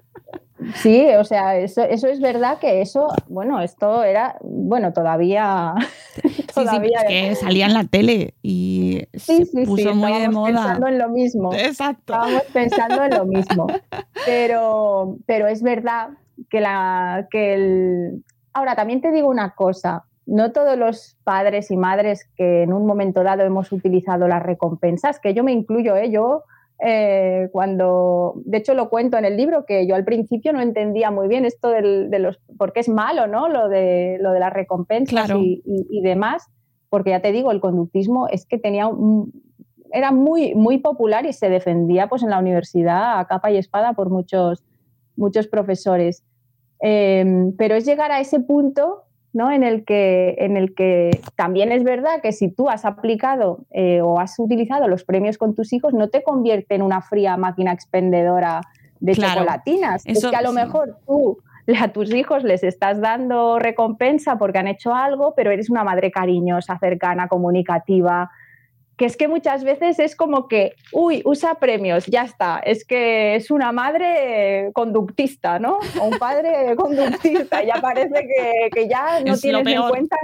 Sí, 0.76 1.07
o 1.18 1.24
sea, 1.24 1.57
eso, 1.57 1.84
eso 1.84 2.07
es 2.07 2.20
verdad 2.20 2.59
que 2.59 2.82
eso, 2.82 3.07
bueno, 3.28 3.61
esto 3.61 4.03
era, 4.03 4.38
bueno, 4.41 4.93
todavía... 4.93 5.74
todavía 6.53 6.99
sí, 7.01 7.07
que 7.07 7.36
salía 7.36 7.66
en 7.66 7.74
la 7.74 7.84
tele 7.86 8.34
y 8.41 9.07
se 9.14 9.45
puso 9.66 9.95
muy 9.95 10.14
de 10.20 10.30
moda. 10.30 10.53
pensando 10.53 10.88
en 10.88 10.97
lo 10.97 11.09
mismo. 11.09 11.53
Exacto. 11.53 12.14
Estábamos 12.14 12.43
pensando 12.53 13.03
en 13.03 13.09
lo 13.11 13.26
mismo. 13.26 13.68
Pero, 14.26 15.18
pero 15.26 15.47
es 15.47 15.61
verdad 15.61 16.09
que, 16.49 16.61
la, 16.61 17.28
que 17.30 17.53
el... 17.55 18.24
Ahora, 18.53 18.76
también 18.76 19.01
te 19.01 19.11
digo 19.11 19.28
una 19.28 19.53
cosa, 19.53 20.05
no 20.26 20.51
todos 20.51 20.78
los 20.78 21.18
padres 21.24 21.72
y 21.72 21.78
madres 21.78 22.30
que 22.38 22.64
en 22.64 22.72
un 22.72 22.86
momento 22.86 23.24
dado 23.24 23.43
hemos 23.43 23.72
utilizado 23.72 24.28
las 24.28 24.41
recompensas, 24.41 25.20
que 25.20 25.34
yo 25.34 25.43
me 25.43 25.51
incluyo, 25.51 25.95
¿eh? 25.97 26.09
yo 26.09 26.43
eh, 26.86 27.47
cuando, 27.53 28.34
de 28.43 28.57
hecho 28.57 28.73
lo 28.73 28.89
cuento 28.89 29.17
en 29.17 29.23
el 29.23 29.38
libro, 29.38 29.65
que 29.65 29.88
yo 29.88 29.95
al 29.95 30.03
principio 30.03 30.51
no 30.51 30.59
entendía 30.59 31.11
muy 31.11 31.29
bien 31.29 31.45
esto 31.45 31.69
de 31.69 32.19
los, 32.19 32.41
porque 32.57 32.81
es 32.81 32.89
malo, 32.89 33.25
¿no? 33.25 33.47
Lo 33.47 33.69
de, 33.69 34.17
lo 34.19 34.31
de 34.31 34.39
las 34.41 34.51
recompensas 34.51 35.29
y, 35.34 36.01
demás, 36.01 36.49
porque 36.89 37.11
ya 37.11 37.21
te 37.21 37.31
digo, 37.31 37.51
el 37.51 37.61
conductismo 37.61 38.27
es 38.27 38.45
que 38.45 38.57
tenía 38.57 38.89
era 39.93 40.11
muy, 40.11 40.55
muy 40.55 40.79
popular 40.79 41.25
y 41.25 41.34
se 41.34 41.49
defendía 41.49 42.07
pues 42.09 42.23
en 42.23 42.31
la 42.31 42.39
universidad 42.39 43.19
a 43.19 43.27
capa 43.27 43.51
y 43.51 43.57
espada 43.57 43.93
por 43.93 44.09
muchos, 44.09 44.63
muchos 45.15 45.47
profesores. 45.47 46.23
Eh, 46.81 47.53
pero 47.57 47.75
es 47.75 47.86
llegar 47.86 48.11
a 48.11 48.19
ese 48.19 48.39
punto 48.39 49.03
¿no? 49.34 49.51
En 49.51 49.63
el, 49.63 49.84
que, 49.84 50.36
en 50.38 50.55
el 50.55 50.73
que 50.75 51.19
también 51.36 51.71
es 51.71 51.84
verdad 51.84 52.21
que 52.21 52.31
si 52.31 52.49
tú 52.49 52.69
has 52.69 52.86
aplicado 52.86 53.65
eh, 53.71 54.01
o 54.01 54.19
has 54.19 54.38
utilizado 54.39 54.88
los 54.88 55.03
premios 55.03 55.38
con 55.38 55.55
tus 55.55 55.73
hijos, 55.73 55.93
no 55.93 56.09
te 56.09 56.23
convierte 56.23 56.75
en 56.75 56.84
una 56.84 57.01
fría 57.01 57.36
máquina 57.36 57.73
expendedora 57.73 58.61
de 58.99 59.15
chocolatinas. 59.15 60.03
es 60.05 60.25
que 60.25 60.36
a 60.36 60.41
lo 60.41 60.53
mejor 60.53 60.97
tú 61.05 61.39
a 61.79 61.88
tus 61.89 62.13
hijos 62.13 62.43
les 62.43 62.63
estás 62.63 63.01
dando 63.01 63.57
recompensa 63.57 64.38
porque 64.38 64.59
han 64.59 64.67
hecho 64.67 64.93
algo, 64.93 65.34
pero 65.36 65.51
eres 65.51 65.69
una 65.69 65.84
madre 65.84 66.11
cariñosa, 66.11 66.77
cercana, 66.77 67.27
comunicativa, 67.27 68.31
que 68.97 69.05
es 69.05 69.17
que 69.17 69.27
muchas 69.27 69.63
veces 69.63 69.99
es 69.99 70.15
como 70.15 70.47
que, 70.47 70.75
uy, 70.91 71.21
usa 71.25 71.55
premios, 71.55 72.05
ya 72.05 72.23
está, 72.23 72.59
es 72.59 72.85
que 72.85 73.35
es 73.35 73.49
una 73.49 73.71
madre 73.71 74.69
conductista, 74.73 75.59
¿no? 75.59 75.79
O 75.99 76.05
un 76.05 76.19
padre 76.19 76.75
conductista, 76.77 77.63
ya 77.63 77.81
parece 77.81 78.27
que, 78.73 78.87
ya 78.87 79.19
no 79.25 79.37
tienes 79.37 79.67
en 79.67 79.81
cuenta 79.87 80.17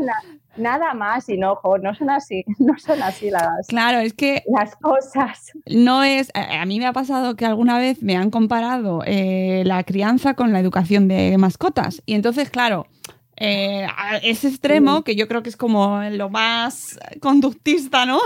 nada 0.55 0.93
más 0.93 1.29
y 1.29 1.37
no, 1.37 1.53
ojo, 1.53 1.77
no 1.77 1.95
son 1.95 2.09
así, 2.09 2.43
no 2.59 2.77
son 2.77 3.01
así 3.01 3.31
las, 3.31 3.67
claro, 3.67 3.99
es 3.99 4.13
que 4.13 4.43
las 4.47 4.75
cosas. 4.75 5.51
No 5.65 6.03
es, 6.03 6.31
a 6.33 6.65
mí 6.65 6.79
me 6.79 6.85
ha 6.85 6.93
pasado 6.93 7.35
que 7.35 7.45
alguna 7.45 7.77
vez 7.79 8.03
me 8.03 8.15
han 8.17 8.29
comparado 8.29 9.01
eh, 9.05 9.63
la 9.65 9.83
crianza 9.83 10.35
con 10.35 10.53
la 10.53 10.59
educación 10.59 11.07
de 11.07 11.37
mascotas 11.37 12.03
y 12.05 12.13
entonces, 12.13 12.49
claro, 12.49 12.85
eh, 13.41 13.87
a 13.95 14.17
ese 14.17 14.49
extremo, 14.49 15.03
que 15.05 15.15
yo 15.15 15.29
creo 15.29 15.41
que 15.41 15.49
es 15.49 15.55
como 15.55 16.01
lo 16.11 16.29
más 16.29 16.99
conductista, 17.21 18.05
¿no? 18.05 18.19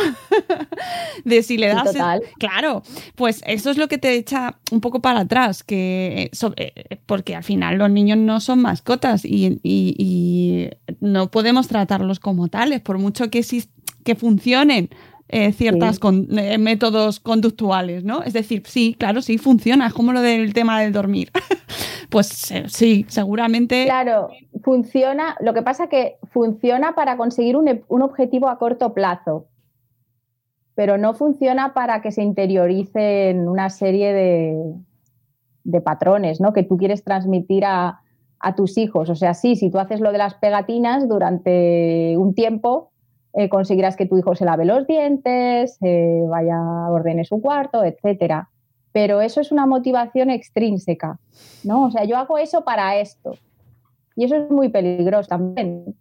de 1.24 1.43
si 1.43 1.58
le 1.58 1.67
das... 1.67 1.96
Claro, 2.39 2.82
pues 3.13 3.43
eso 3.46 3.70
es 3.70 3.78
lo 3.78 3.87
que 3.87 4.00
te 4.00 4.16
echa 4.16 4.58
un 4.71 4.82
poco 4.82 5.04
para 5.04 5.20
atrás, 5.20 5.63
que 5.63 6.32
eh, 6.55 7.00
porque 7.05 7.36
al 7.36 7.43
final 7.43 7.78
los 7.78 7.92
niños 7.92 8.17
no 8.17 8.39
son 8.39 8.62
mascotas 8.62 9.24
y, 9.24 10.70
no 11.00 11.29
podemos 11.29 11.67
tratarlos 11.67 12.20
como 12.20 12.47
tales, 12.47 12.82
por 12.82 12.97
mucho 12.97 13.29
que, 13.29 13.46
que 14.04 14.16
funcionen 14.16 14.89
eh, 15.29 15.51
ciertos 15.51 16.00
métodos 16.59 17.20
conductuales, 17.20 18.04
¿no? 18.04 18.24
Es 18.24 18.33
decir, 18.33 18.63
sí, 18.66 18.96
claro, 18.97 19.21
sí, 19.21 19.37
funciona, 19.37 19.87
es 19.87 19.93
como 19.93 20.12
lo 20.12 20.21
del 20.21 20.54
tema 20.54 20.82
del 20.82 20.92
dormir. 20.92 21.32
pues 22.13 22.27
sí, 22.67 23.07
seguramente. 23.09 23.85
Claro, 23.85 24.29
funciona, 24.61 25.35
lo 25.39 25.55
que 25.55 25.63
pasa 25.63 25.87
que 25.87 26.17
funciona 26.31 26.93
para 26.93 27.17
conseguir 27.17 27.57
un, 27.57 28.01
objetivo 28.03 28.49
a 28.49 28.59
corto 28.59 28.93
plazo, 28.93 29.47
pero 30.75 30.99
no 30.99 31.15
funciona 31.15 31.73
para 31.73 32.03
que 32.03 32.11
se 32.11 32.21
interioricen 32.21 33.49
una 33.49 33.71
serie 33.71 34.13
de, 34.13 35.81
patrones 35.81 36.39
¿no? 36.39 36.53
que 36.53 36.61
tú 36.61 36.77
quieres 36.77 37.03
transmitir 37.03 37.65
a, 37.65 37.99
tus 38.55 38.77
hijos. 38.77 39.09
O 39.09 39.15
sea, 39.15 39.33
sí, 39.33 39.55
si 39.55 39.71
tú 39.71 39.79
haces 39.79 39.99
lo 39.99 40.11
de 40.11 40.17
las 40.19 40.35
pegatinas 40.35 41.07
durante 41.07 42.15
un 42.17 42.35
tiempo, 42.35 42.91
eh, 43.33 43.49
conseguirás 43.49 43.95
que 43.95 44.05
tu 44.05 44.17
hijo 44.17 44.35
se 44.35 44.45
lave 44.45 44.65
los 44.65 44.85
dientes, 44.85 45.77
eh, 45.81 46.21
vaya 46.27 46.57
a 46.57 46.91
ordene 46.91 47.23
su 47.23 47.41
cuarto, 47.41 47.83
etcétera. 47.85 48.49
Pero 48.93 49.21
eso 49.21 49.41
es 49.41 49.51
una 49.51 49.65
motivación 49.65 50.29
extrínseca, 50.29 51.20
¿no? 51.63 51.86
O 51.86 51.91
sea, 51.91 52.05
yo 52.05 52.15
hago 52.15 52.37
eso 52.37 52.63
para 52.63 52.97
esto 52.97 53.36
Y 54.15 54.24
eso 54.25 54.36
es 54.36 54.49
muy 54.51 54.70
peligroso 54.70 55.28
también. 55.28 55.95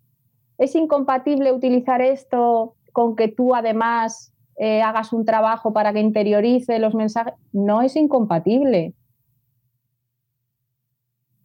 ¿Es 0.58 0.74
incompatible 0.76 1.52
utilizar 1.52 2.02
esto 2.02 2.74
con 2.92 3.16
que 3.16 3.28
tú 3.28 3.54
además 3.54 4.32
eh, 4.56 4.82
hagas 4.82 5.14
un 5.14 5.24
trabajo 5.24 5.72
para 5.72 5.92
que 5.94 6.00
interiorice 6.00 6.78
los 6.78 6.94
mensajes? 6.94 7.32
No 7.52 7.80
es 7.80 7.96
incompatible. 7.96 8.92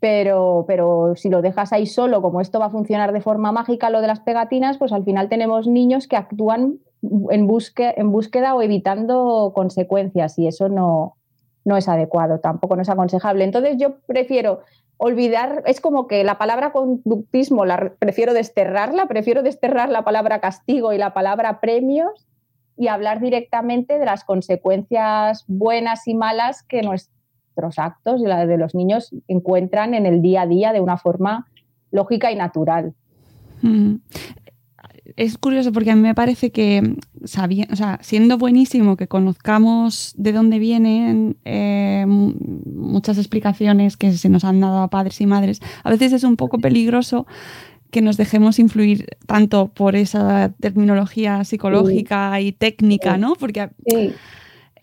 Pero, 0.02 0.66
pero 0.68 1.16
si 1.16 1.30
lo 1.30 1.42
dejas 1.42 1.72
ahí 1.72 1.88
solo, 1.88 2.22
como 2.22 2.42
esto 2.42 2.60
va 2.60 2.66
a 2.66 2.70
funcionar 2.70 3.14
de 3.14 3.22
forma 3.22 3.54
mágica, 3.54 3.90
lo 3.90 4.02
de 4.02 4.08
las 4.08 4.20
pegatinas, 4.20 4.78
pues 4.78 4.92
al 4.92 5.06
final 5.06 5.30
tenemos 5.30 5.66
niños 5.66 6.08
que 6.08 6.18
actúan 6.18 6.80
en, 7.02 7.48
en 7.50 8.12
búsqueda 8.12 8.54
o 8.54 8.62
evitando 8.62 9.54
consecuencias 9.56 10.38
y 10.38 10.48
eso 10.48 10.70
no, 10.70 11.17
no 11.68 11.76
es 11.76 11.90
adecuado, 11.90 12.40
tampoco 12.40 12.78
no 12.78 12.82
es 12.82 12.90
aconsejable. 12.90 13.44
Entonces 13.44 13.76
yo 13.78 13.98
prefiero 14.08 14.62
olvidar, 14.96 15.64
es 15.66 15.82
como 15.82 16.08
que 16.08 16.24
la 16.24 16.38
palabra 16.38 16.72
conductismo 16.72 17.66
la 17.66 17.92
prefiero 18.00 18.34
desterrarla, 18.34 19.08
prefiero 19.08 19.44
desterrar 19.44 19.90
la 19.90 20.06
palabra 20.06 20.40
castigo 20.40 20.94
y 20.94 20.98
la 20.98 21.14
palabra 21.14 21.60
premios 21.60 22.26
y 22.78 22.88
hablar 22.88 23.20
directamente 23.20 24.00
de 24.00 24.06
las 24.06 24.24
consecuencias 24.24 25.44
buenas 25.48 26.08
y 26.08 26.16
malas 26.16 26.64
que 26.64 26.84
nuestros 26.84 27.78
actos 27.78 28.22
y 28.22 28.28
la 28.28 28.46
de 28.46 28.58
los 28.58 28.74
niños 28.74 29.14
encuentran 29.28 29.94
en 29.94 30.06
el 30.06 30.22
día 30.22 30.44
a 30.44 30.48
día 30.48 30.72
de 30.72 30.80
una 30.80 30.98
forma 30.98 31.48
lógica 31.92 32.32
y 32.32 32.38
natural. 32.38 32.94
Mm 33.62 33.96
es 35.18 35.38
curioso 35.40 35.74
porque 35.74 35.92
a 35.92 35.96
mí 35.96 36.02
me 36.02 36.16
parece 36.16 36.52
que 36.52 36.96
siendo 38.02 38.38
buenísimo 38.38 38.96
que 38.96 39.08
conozcamos 39.08 40.14
de 40.16 40.32
dónde 40.32 40.60
vienen 40.60 41.38
eh, 41.44 42.06
muchas 42.08 43.18
explicaciones 43.18 43.98
que 43.98 44.14
se 44.14 44.30
nos 44.30 44.44
han 44.44 44.62
dado 44.62 44.78
a 44.78 44.90
padres 44.90 45.20
y 45.20 45.26
madres, 45.26 45.60
a 45.84 45.90
veces 45.90 46.14
es 46.14 46.24
un 46.24 46.38
poco 46.38 46.60
peligroso 46.60 47.26
que 47.90 48.02
nos 48.02 48.16
dejemos 48.18 48.60
influir 48.60 49.08
tanto 49.26 49.70
por 49.70 49.96
esa 49.96 50.54
terminología 50.60 51.44
psicológica 51.44 52.40
y 52.40 52.52
técnica, 52.52 53.18
¿no? 53.18 53.34
Porque 53.36 53.70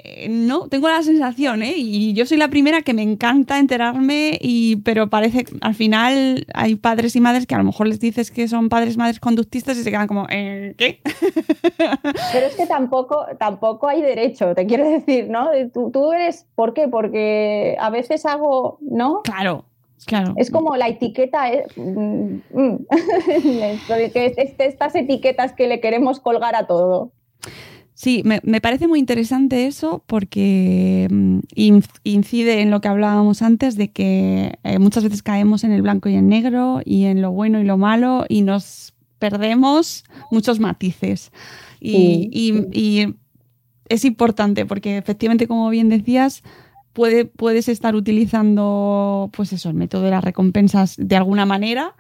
eh, 0.06 0.28
no, 0.28 0.68
tengo 0.68 0.88
la 0.88 1.02
sensación, 1.02 1.62
¿eh? 1.62 1.72
Y 1.76 2.12
yo 2.12 2.26
soy 2.26 2.36
la 2.36 2.48
primera 2.48 2.82
que 2.82 2.92
me 2.92 3.00
encanta 3.00 3.58
enterarme, 3.58 4.38
y, 4.38 4.76
pero 4.76 5.08
parece 5.08 5.44
que 5.44 5.56
al 5.62 5.74
final 5.74 6.46
hay 6.52 6.76
padres 6.76 7.16
y 7.16 7.20
madres 7.20 7.46
que 7.46 7.54
a 7.54 7.58
lo 7.58 7.64
mejor 7.64 7.88
les 7.88 8.00
dices 8.00 8.30
que 8.30 8.46
son 8.46 8.68
padres 8.68 8.96
y 8.96 8.98
madres 8.98 9.18
conductistas 9.18 9.78
y 9.78 9.82
se 9.82 9.90
quedan 9.90 10.06
como, 10.06 10.26
¿eh, 10.28 10.74
¿qué? 10.76 11.00
Pero 12.32 12.46
es 12.46 12.54
que 12.54 12.66
tampoco, 12.66 13.24
tampoco 13.38 13.88
hay 13.88 14.02
derecho, 14.02 14.54
te 14.54 14.66
quiero 14.66 14.86
decir, 14.86 15.30
¿no? 15.30 15.48
Tú, 15.72 15.90
tú 15.90 16.12
eres, 16.12 16.46
¿por 16.54 16.74
qué? 16.74 16.86
Porque 16.86 17.74
a 17.80 17.88
veces 17.88 18.26
hago, 18.26 18.76
¿no? 18.82 19.22
Claro. 19.22 19.64
Claro. 20.04 20.34
Es 20.36 20.50
como 20.50 20.76
la 20.76 20.88
etiqueta, 20.88 21.50
eh, 21.50 21.64
mm, 21.76 22.40
mm. 22.52 22.86
estas 24.58 24.94
etiquetas 24.94 25.54
que 25.54 25.66
le 25.66 25.80
queremos 25.80 26.20
colgar 26.20 26.54
a 26.56 26.66
todo. 26.66 27.12
Sí, 28.04 28.22
me, 28.22 28.60
parece 28.60 28.86
muy 28.86 28.98
interesante 28.98 29.66
eso 29.66 30.04
porque 30.06 31.08
mm, 31.10 31.38
incide 32.04 32.60
en 32.60 32.70
lo 32.70 32.82
que 32.82 32.88
hablábamos 32.88 33.40
antes 33.40 33.76
de 33.76 33.92
que 33.92 34.58
eh, 34.62 34.78
muchas 34.78 35.04
veces 35.04 35.22
caemos 35.22 35.64
en 35.64 35.72
el 35.72 35.80
blanco 35.80 36.10
y 36.10 36.14
en 36.14 36.28
negro 36.28 36.82
y 36.84 37.04
en 37.04 37.22
lo 37.22 37.30
bueno 37.30 37.60
y 37.60 37.64
lo 37.64 37.78
malo 37.78 38.26
y 38.28 38.42
nos 38.42 38.92
perdemos 39.18 40.04
muchos 40.30 40.60
matices. 40.60 41.32
Y, 41.80 43.14
es 43.88 44.04
importante 44.04 44.66
porque 44.66 44.98
efectivamente, 44.98 45.48
como 45.48 45.70
bien 45.70 45.88
decías, 45.88 46.42
puede, 46.92 47.24
puedes 47.24 47.70
estar 47.70 47.96
utilizando 47.96 49.30
pues 49.34 49.54
eso, 49.54 49.70
el 49.70 49.76
método 49.76 50.02
de 50.02 50.10
las 50.10 50.24
recompensas 50.24 50.96
de 50.98 51.16
alguna 51.16 51.46
manera 51.46 51.94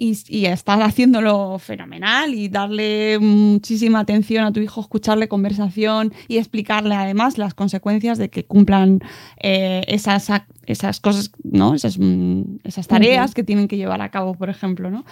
y, 0.00 0.18
y 0.28 0.46
estar 0.46 0.80
haciéndolo 0.82 1.58
fenomenal 1.58 2.32
y 2.32 2.48
darle 2.48 3.18
muchísima 3.20 4.00
atención 4.00 4.44
a 4.44 4.52
tu 4.52 4.60
hijo, 4.60 4.80
escucharle 4.80 5.28
conversación 5.28 6.14
y 6.26 6.38
explicarle 6.38 6.94
además 6.94 7.36
las 7.36 7.52
consecuencias 7.52 8.16
de 8.16 8.30
que 8.30 8.46
cumplan 8.46 9.00
eh, 9.42 9.82
esas, 9.88 10.30
esas 10.64 11.00
cosas, 11.00 11.30
¿no? 11.44 11.74
Esas, 11.74 11.98
mm, 11.98 12.60
esas 12.64 12.88
tareas 12.88 13.34
que 13.34 13.44
tienen 13.44 13.68
que 13.68 13.76
llevar 13.76 14.00
a 14.00 14.10
cabo, 14.10 14.32
por 14.32 14.48
ejemplo, 14.48 14.90
¿no? 14.90 15.04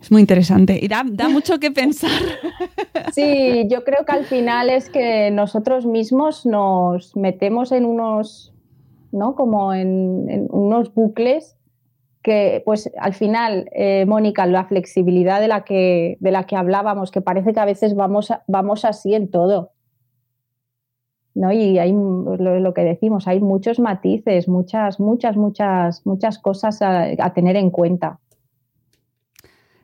Es 0.00 0.10
muy 0.10 0.22
interesante 0.22 0.78
y 0.80 0.88
da, 0.88 1.04
mucho 1.28 1.60
que 1.60 1.70
pensar. 1.70 2.10
Sí, 3.12 3.66
yo 3.68 3.84
creo 3.84 4.04
que 4.04 4.12
al 4.12 4.24
final 4.24 4.70
es 4.70 4.90
que 4.90 5.30
nosotros 5.30 5.86
mismos 5.86 6.44
nos 6.46 7.16
metemos 7.16 7.72
en 7.72 7.84
unos, 7.84 8.52
¿no? 9.12 9.34
Como 9.34 9.72
en, 9.72 10.28
en 10.28 10.46
unos 10.50 10.92
bucles 10.94 11.57
que 12.28 12.62
pues 12.66 12.90
al 12.98 13.14
final, 13.14 13.70
eh, 13.72 14.04
Mónica, 14.06 14.44
la 14.44 14.66
flexibilidad 14.66 15.40
de 15.40 15.48
la, 15.48 15.64
que, 15.64 16.18
de 16.20 16.30
la 16.30 16.44
que 16.44 16.56
hablábamos, 16.56 17.10
que 17.10 17.22
parece 17.22 17.54
que 17.54 17.60
a 17.60 17.64
veces 17.64 17.94
vamos, 17.96 18.30
vamos 18.46 18.84
así 18.84 19.14
en 19.14 19.30
todo. 19.30 19.72
¿no? 21.32 21.52
Y 21.52 21.78
hay 21.78 21.92
lo, 21.92 22.74
que 22.74 22.82
decimos, 22.82 23.26
hay 23.26 23.40
muchos 23.40 23.78
matices, 23.78 24.46
muchas, 24.46 25.00
muchas, 25.00 25.36
muchas, 25.38 26.04
muchas 26.04 26.38
cosas 26.38 26.82
a 26.82 27.32
tener 27.32 27.56
en 27.56 27.70
cuenta. 27.70 28.18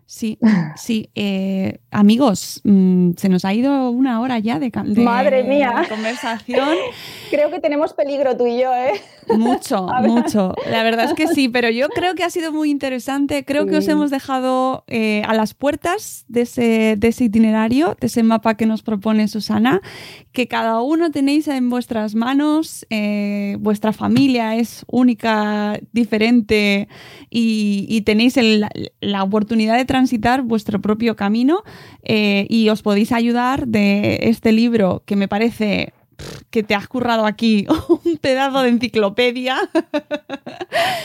Sí, 0.07 0.39
sí. 0.77 1.11
Eh, 1.15 1.79
amigos, 1.91 2.61
mm, 2.65 3.13
se 3.17 3.29
nos 3.29 3.45
ha 3.45 3.55
ido 3.55 3.91
una 3.91 4.21
hora 4.21 4.39
ya 4.39 4.59
de, 4.59 4.71
Madre 4.97 5.45
mía. 5.45 5.87
conversación. 5.89 6.69
Creo 7.31 7.51
que 7.51 7.59
tenemos 7.59 7.95
peligro 7.95 8.37
tú 8.37 8.47
y 8.47 8.61
yo, 8.61 8.73
¿eh? 8.75 8.93
Mucho, 9.29 9.87
mucho. 10.03 10.55
La 10.71 10.83
verdad 10.83 11.07
es 11.07 11.15
que 11.15 11.29
sí, 11.29 11.49
pero 11.49 11.71
yo 11.71 11.89
creo 11.89 12.15
que 12.15 12.25
ha 12.25 12.31
sido 12.31 12.53
muy 12.53 12.71
interesante. 12.71 13.45
Creo 13.45 13.67
que 13.67 13.77
os 13.77 13.89
hemos 13.89 14.11
dejado 14.11 14.85
eh, 14.87 15.23
a 15.27 15.35
las 15.35 15.55
puertas 15.55 16.25
de 16.29 16.43
ese, 16.43 16.97
de 16.97 17.09
ese 17.09 17.25
itinerario, 17.25 17.97
de 18.01 18.07
ese 18.07 18.23
mapa 18.23 18.57
que 18.57 18.67
nos 18.67 18.83
propone 18.83 19.29
Susana, 19.29 19.81
que 20.33 20.49
cada 20.49 20.81
uno 20.81 21.11
tenéis 21.11 21.49
en 21.49 21.71
vuestras 21.71 22.15
manos. 22.15 22.87
Eh, 22.91 23.57
vuestra 23.61 23.93
familia 23.93 24.57
es 24.57 24.85
única, 24.89 25.79
diferente 25.93 26.89
y, 27.31 28.03
tenéis 28.05 28.39
la 29.01 29.23
oportunidad 29.23 29.77
de 29.77 29.85
transitar 29.85 30.43
vuestro 30.43 30.81
propio 30.81 31.17
camino 31.17 31.63
eh, 32.03 32.47
y 32.51 32.69
os 32.69 32.83
podéis 32.83 33.13
ayudar 33.13 33.67
de 33.67 34.19
este 34.23 34.53
libro 34.53 35.03
que 35.07 35.17
me 35.17 35.29
parece 35.29 35.95
que 36.51 36.63
te 36.63 36.75
has 36.75 36.89
currado 36.89 37.27
aquí 37.27 37.67
un 38.05 38.17
pedazo 38.19 38.63
de 38.63 38.71
enciclopedia. 38.71 39.57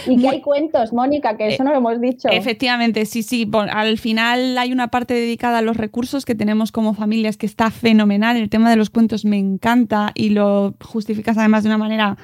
Y 0.08 0.20
que 0.22 0.28
hay 0.28 0.42
cuentos, 0.42 0.94
Mónica, 0.94 1.38
que 1.38 1.54
eso 1.54 1.64
no 1.64 1.72
lo 1.72 1.78
hemos 1.78 2.02
dicho. 2.02 2.30
Efectivamente, 2.30 3.06
sí, 3.06 3.24
sí. 3.24 3.50
al 3.54 3.98
final 3.98 4.58
hay 4.58 4.72
una 4.72 4.90
parte 4.90 5.14
dedicada 5.14 5.60
a 5.60 5.62
los 5.62 5.78
recursos 5.78 6.26
que 6.26 6.36
tenemos 6.36 6.72
como 6.72 6.94
familias 6.94 7.38
que 7.38 7.46
está 7.46 7.72
fenomenal. 7.72 8.38
El 8.38 8.50
tema 8.50 8.70
de 8.70 8.76
los 8.76 8.90
cuentos 8.90 9.26
me 9.26 9.38
encanta 9.38 10.12
y 10.16 10.30
lo 10.30 10.76
justificas 10.82 11.38
además 11.38 11.64
de 11.64 11.70
una 11.70 11.78
manera 11.78 12.18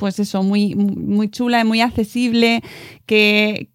pues 0.00 0.18
eso, 0.18 0.42
muy, 0.42 0.74
muy 0.74 1.28
chula 1.28 1.60
y 1.60 1.64
muy 1.64 1.82
accesible, 1.82 2.62
que, 3.04 3.68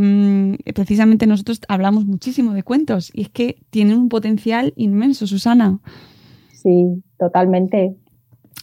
mm, 0.00 0.72
precisamente 0.72 1.26
nosotros 1.26 1.60
hablamos 1.68 2.06
muchísimo 2.06 2.54
de 2.54 2.62
cuentos 2.62 3.10
y 3.12 3.22
es 3.22 3.28
que 3.28 3.58
tienen 3.68 3.98
un 3.98 4.08
potencial 4.08 4.72
inmenso, 4.76 5.26
Susana. 5.26 5.78
Sí, 6.50 7.02
totalmente. 7.18 7.96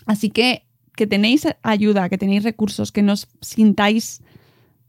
Así 0.06 0.30
que 0.30 0.64
que 0.96 1.08
tenéis 1.08 1.48
ayuda, 1.64 2.08
que 2.08 2.20
tenéis 2.20 2.44
recursos, 2.44 2.92
que 2.92 3.02
nos 3.02 3.28
sintáis, 3.42 4.22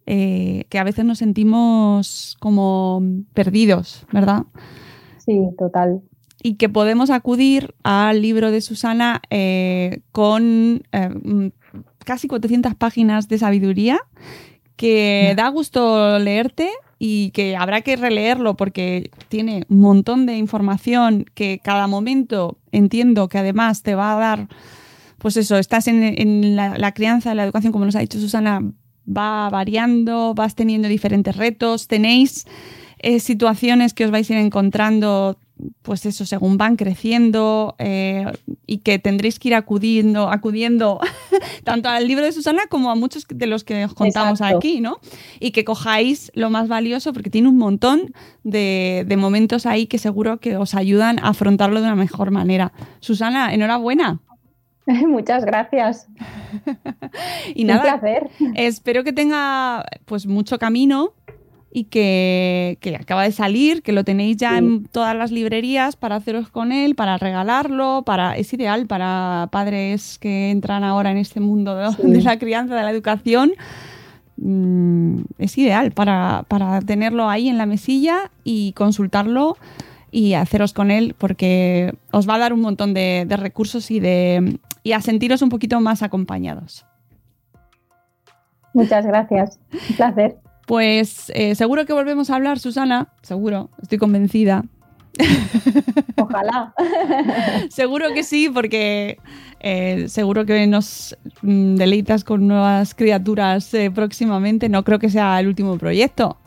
eh, 0.05 0.66
que 0.69 0.78
a 0.78 0.85
veces 0.85 1.05
nos 1.07 1.19
sentimos 1.19 2.36
como 2.41 3.03
perdidos, 3.32 4.07
¿verdad? 4.12 4.43
Sí, 5.19 5.41
total 5.57 6.03
y 6.45 6.57
que 6.57 6.69
podemos 6.69 7.09
acudir 7.09 7.74
al 7.85 8.20
libro 8.20 8.51
de 8.51 8.61
Susana 8.61 9.23
eh, 9.31 10.03
con 10.12 10.82
eh, 10.93 11.51
casi 12.05 12.28
400 12.28 12.74
páginas 12.74 13.28
de 13.28 13.39
sabiduría 13.39 13.99
que 14.77 15.32
da 15.39 15.49
gusto 15.49 16.19
leerte 16.19 16.69
y 16.99 17.31
que 17.31 17.57
habrá 17.57 17.81
que 17.81 17.97
releerlo 17.97 18.59
porque 18.59 19.11
tiene 19.28 19.65
un 19.70 19.81
montón 19.81 20.27
de 20.27 20.36
información 20.36 21.24
que 21.35 21.61
cada 21.65 21.86
momento 21.86 22.59
entiendo 22.74 23.28
que 23.28 23.38
además 23.38 23.82
te 23.82 23.94
va 23.94 24.14
a 24.14 24.18
dar, 24.18 24.48
pues 25.18 25.36
eso, 25.36 25.56
estás 25.59 25.88
en, 25.88 26.56
la, 26.56 26.92
crianza, 26.92 27.34
la 27.34 27.44
educación, 27.44 27.72
como 27.72 27.84
nos 27.84 27.96
ha 27.96 28.01
dicho 28.01 28.20
Susana, 28.20 28.60
va 29.06 29.48
variando, 29.51 30.34
vas 30.34 30.55
teniendo 30.55 30.88
diferentes 30.88 31.36
retos, 31.36 31.88
tenéis 31.88 32.46
eh, 32.98 33.20
situaciones 33.20 33.94
que 33.94 34.05
os 34.05 34.10
vais 34.10 34.30
a 34.30 34.34
ir 34.34 34.38
encontrando 34.40 35.38
pues 35.82 36.05
eso, 36.06 36.26
según 36.26 36.59
van 36.59 36.76
creciendo 36.76 37.76
eh, 37.78 38.26
y 38.66 38.78
que 38.78 38.98
tendréis 38.98 39.39
que 39.39 39.48
ir 39.48 39.55
acudiendo, 39.55 40.28
acudiendo 40.28 41.01
tanto 41.64 41.89
al 41.89 42.09
libro 42.09 42.24
de 42.24 42.32
Susana 42.32 42.62
como 42.68 42.90
a 42.90 42.94
muchos 42.94 43.26
de 43.28 43.47
los 43.47 43.62
que 43.62 43.85
os 43.85 43.94
contamos 43.94 44.40
aquí, 44.40 44.81
¿no? 44.81 44.98
Y 45.39 45.52
que 45.52 45.64
cojáis 45.64 46.32
lo 46.35 46.51
más 46.51 46.68
valioso 46.68 47.12
porque 47.12 47.31
tiene 47.31 47.48
un 47.48 47.59
montón 47.59 48.12
de, 48.43 49.06
momentos 49.16 49.64
ahí 49.64 49.86
que 49.86 49.98
seguro 49.98 50.39
que 50.39 50.56
os 50.56 50.74
ayudan 50.74 51.18
a 51.20 51.28
afrontarlo 51.28 51.81
de 51.81 51.86
una 51.86 51.97
mejor 51.97 52.31
manera. 52.31 52.72
Susana, 53.01 53.55
enhorabuena. 53.55 54.20
Muchas 55.06 55.44
gracias. 55.44 56.09
y 57.55 57.64
nada, 57.64 57.94
Un 57.94 58.01
placer. 58.01 58.31
espero 58.55 59.05
que 59.05 59.12
tenga 59.12 59.85
pues 60.05 60.26
mucho 60.26 60.59
camino 60.59 61.14
y 61.76 61.84
que, 61.84 62.78
que, 62.80 62.94
acaba 62.94 63.24
de 63.24 63.32
salir, 63.32 63.82
que 63.82 63.90
lo 63.90 64.05
tenéis 64.05 64.36
ya 64.36 64.56
en 64.59 64.84
todas 64.84 65.16
las 65.16 65.32
librerías 65.32 65.96
para 65.96 66.14
haceros 66.14 66.48
con 66.48 66.70
él, 66.70 66.94
para 66.94 67.18
regalarlo, 67.18 68.05
para 68.06 68.36
es 68.36 68.55
ideal 68.55 68.86
para 68.86 69.48
padres 69.51 70.20
que 70.20 70.52
entran 70.52 70.84
ahora 70.84 71.10
en 71.10 71.16
este 71.16 71.40
mundo 71.40 71.74
de, 71.74 72.22
la 72.22 72.38
crianza, 72.38 72.76
de 72.76 72.82
la 72.82 72.92
educación. 72.92 73.55
Mm, 74.36 75.22
es 75.38 75.59
ideal 75.59 75.90
para, 75.90 76.44
para 76.46 76.80
tenerlo 76.80 77.28
ahí 77.28 77.48
en 77.48 77.59
la 77.59 77.66
mesilla 77.66 78.30
y 78.44 78.72
consultarlo 78.74 79.56
y 80.12 80.34
haceros 80.34 80.74
con 80.74 80.92
él 80.92 81.16
porque 81.18 81.92
os 82.12 82.28
va 82.28 82.36
a 82.36 82.38
dar 82.38 82.52
un 82.52 82.60
montón 82.60 82.94
de, 82.94 83.24
de 83.26 83.36
recursos 83.36 83.90
y, 83.90 83.98
de, 83.98 84.60
y 84.84 84.92
a 84.92 85.01
sentiros 85.01 85.42
un 85.42 85.48
poquito 85.48 85.80
más 85.80 86.05
acompañados. 86.05 86.86
Muchas 88.74 89.05
gracias. 89.05 89.59
Un 89.72 89.96
placer. 89.96 90.44
Pues 90.66 91.31
eh, 91.35 91.55
seguro 91.55 91.85
que 91.85 91.93
volvemos 91.93 92.31
a 92.31 92.36
hablar, 92.36 92.59
Susana. 92.59 93.09
Seguro, 93.23 93.70
estoy 93.82 93.99
convencida. 93.99 94.65
Ojalá. 96.16 96.74
seguro 97.70 98.09
que 98.15 98.23
sí, 98.23 98.49
porque 98.53 99.19
eh, 99.61 100.09
seguro 100.09 100.45
que 100.45 100.66
nos 100.66 101.16
mm, 101.43 101.77
deleitas 101.77 102.24
con 102.24 102.49
nuevas 102.49 102.95
criaturas 102.95 103.73
eh, 103.74 103.91
próximamente. 103.91 104.69
No 104.69 104.85
creo 104.85 104.99
que 104.99 105.11
sea 105.11 105.39
el 105.41 105.49
último 105.49 105.78
proyecto. 105.78 106.39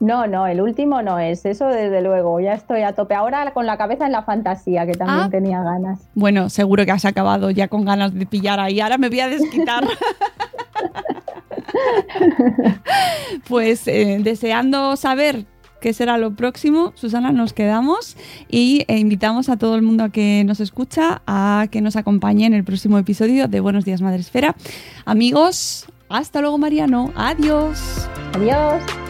No, 0.00 0.26
no, 0.26 0.46
el 0.46 0.62
último 0.62 1.02
no 1.02 1.18
es, 1.18 1.44
eso 1.44 1.66
desde 1.66 2.00
luego, 2.00 2.40
ya 2.40 2.54
estoy 2.54 2.80
a 2.80 2.94
tope 2.94 3.14
ahora 3.14 3.52
con 3.52 3.66
la 3.66 3.76
cabeza 3.76 4.06
en 4.06 4.12
la 4.12 4.22
fantasía, 4.22 4.86
que 4.86 4.92
también 4.92 5.24
ah. 5.26 5.28
tenía 5.30 5.62
ganas. 5.62 6.00
Bueno, 6.14 6.48
seguro 6.48 6.86
que 6.86 6.92
has 6.92 7.04
acabado 7.04 7.50
ya 7.50 7.68
con 7.68 7.84
ganas 7.84 8.14
de 8.14 8.24
pillar 8.24 8.60
ahí, 8.60 8.80
ahora 8.80 8.96
me 8.96 9.10
voy 9.10 9.20
a 9.20 9.28
desquitar. 9.28 9.84
pues 13.48 13.86
eh, 13.88 14.18
deseando 14.22 14.96
saber 14.96 15.46
qué 15.80 15.92
será 15.92 16.18
lo 16.18 16.34
próximo, 16.34 16.92
Susana, 16.94 17.32
nos 17.32 17.52
quedamos 17.52 18.16
y 18.48 18.84
e 18.86 18.98
invitamos 18.98 19.48
a 19.48 19.56
todo 19.56 19.74
el 19.74 19.82
mundo 19.82 20.04
a 20.04 20.10
que 20.10 20.44
nos 20.44 20.60
escucha 20.60 21.22
a 21.26 21.68
que 21.70 21.80
nos 21.80 21.96
acompañe 21.96 22.46
en 22.46 22.54
el 22.54 22.64
próximo 22.64 22.98
episodio 22.98 23.48
de 23.48 23.60
Buenos 23.60 23.84
Días 23.84 24.02
Madre 24.02 24.20
Esfera. 24.20 24.54
Amigos, 25.04 25.86
hasta 26.08 26.40
luego 26.40 26.58
Mariano, 26.58 27.12
adiós. 27.16 28.08
Adiós. 28.34 29.09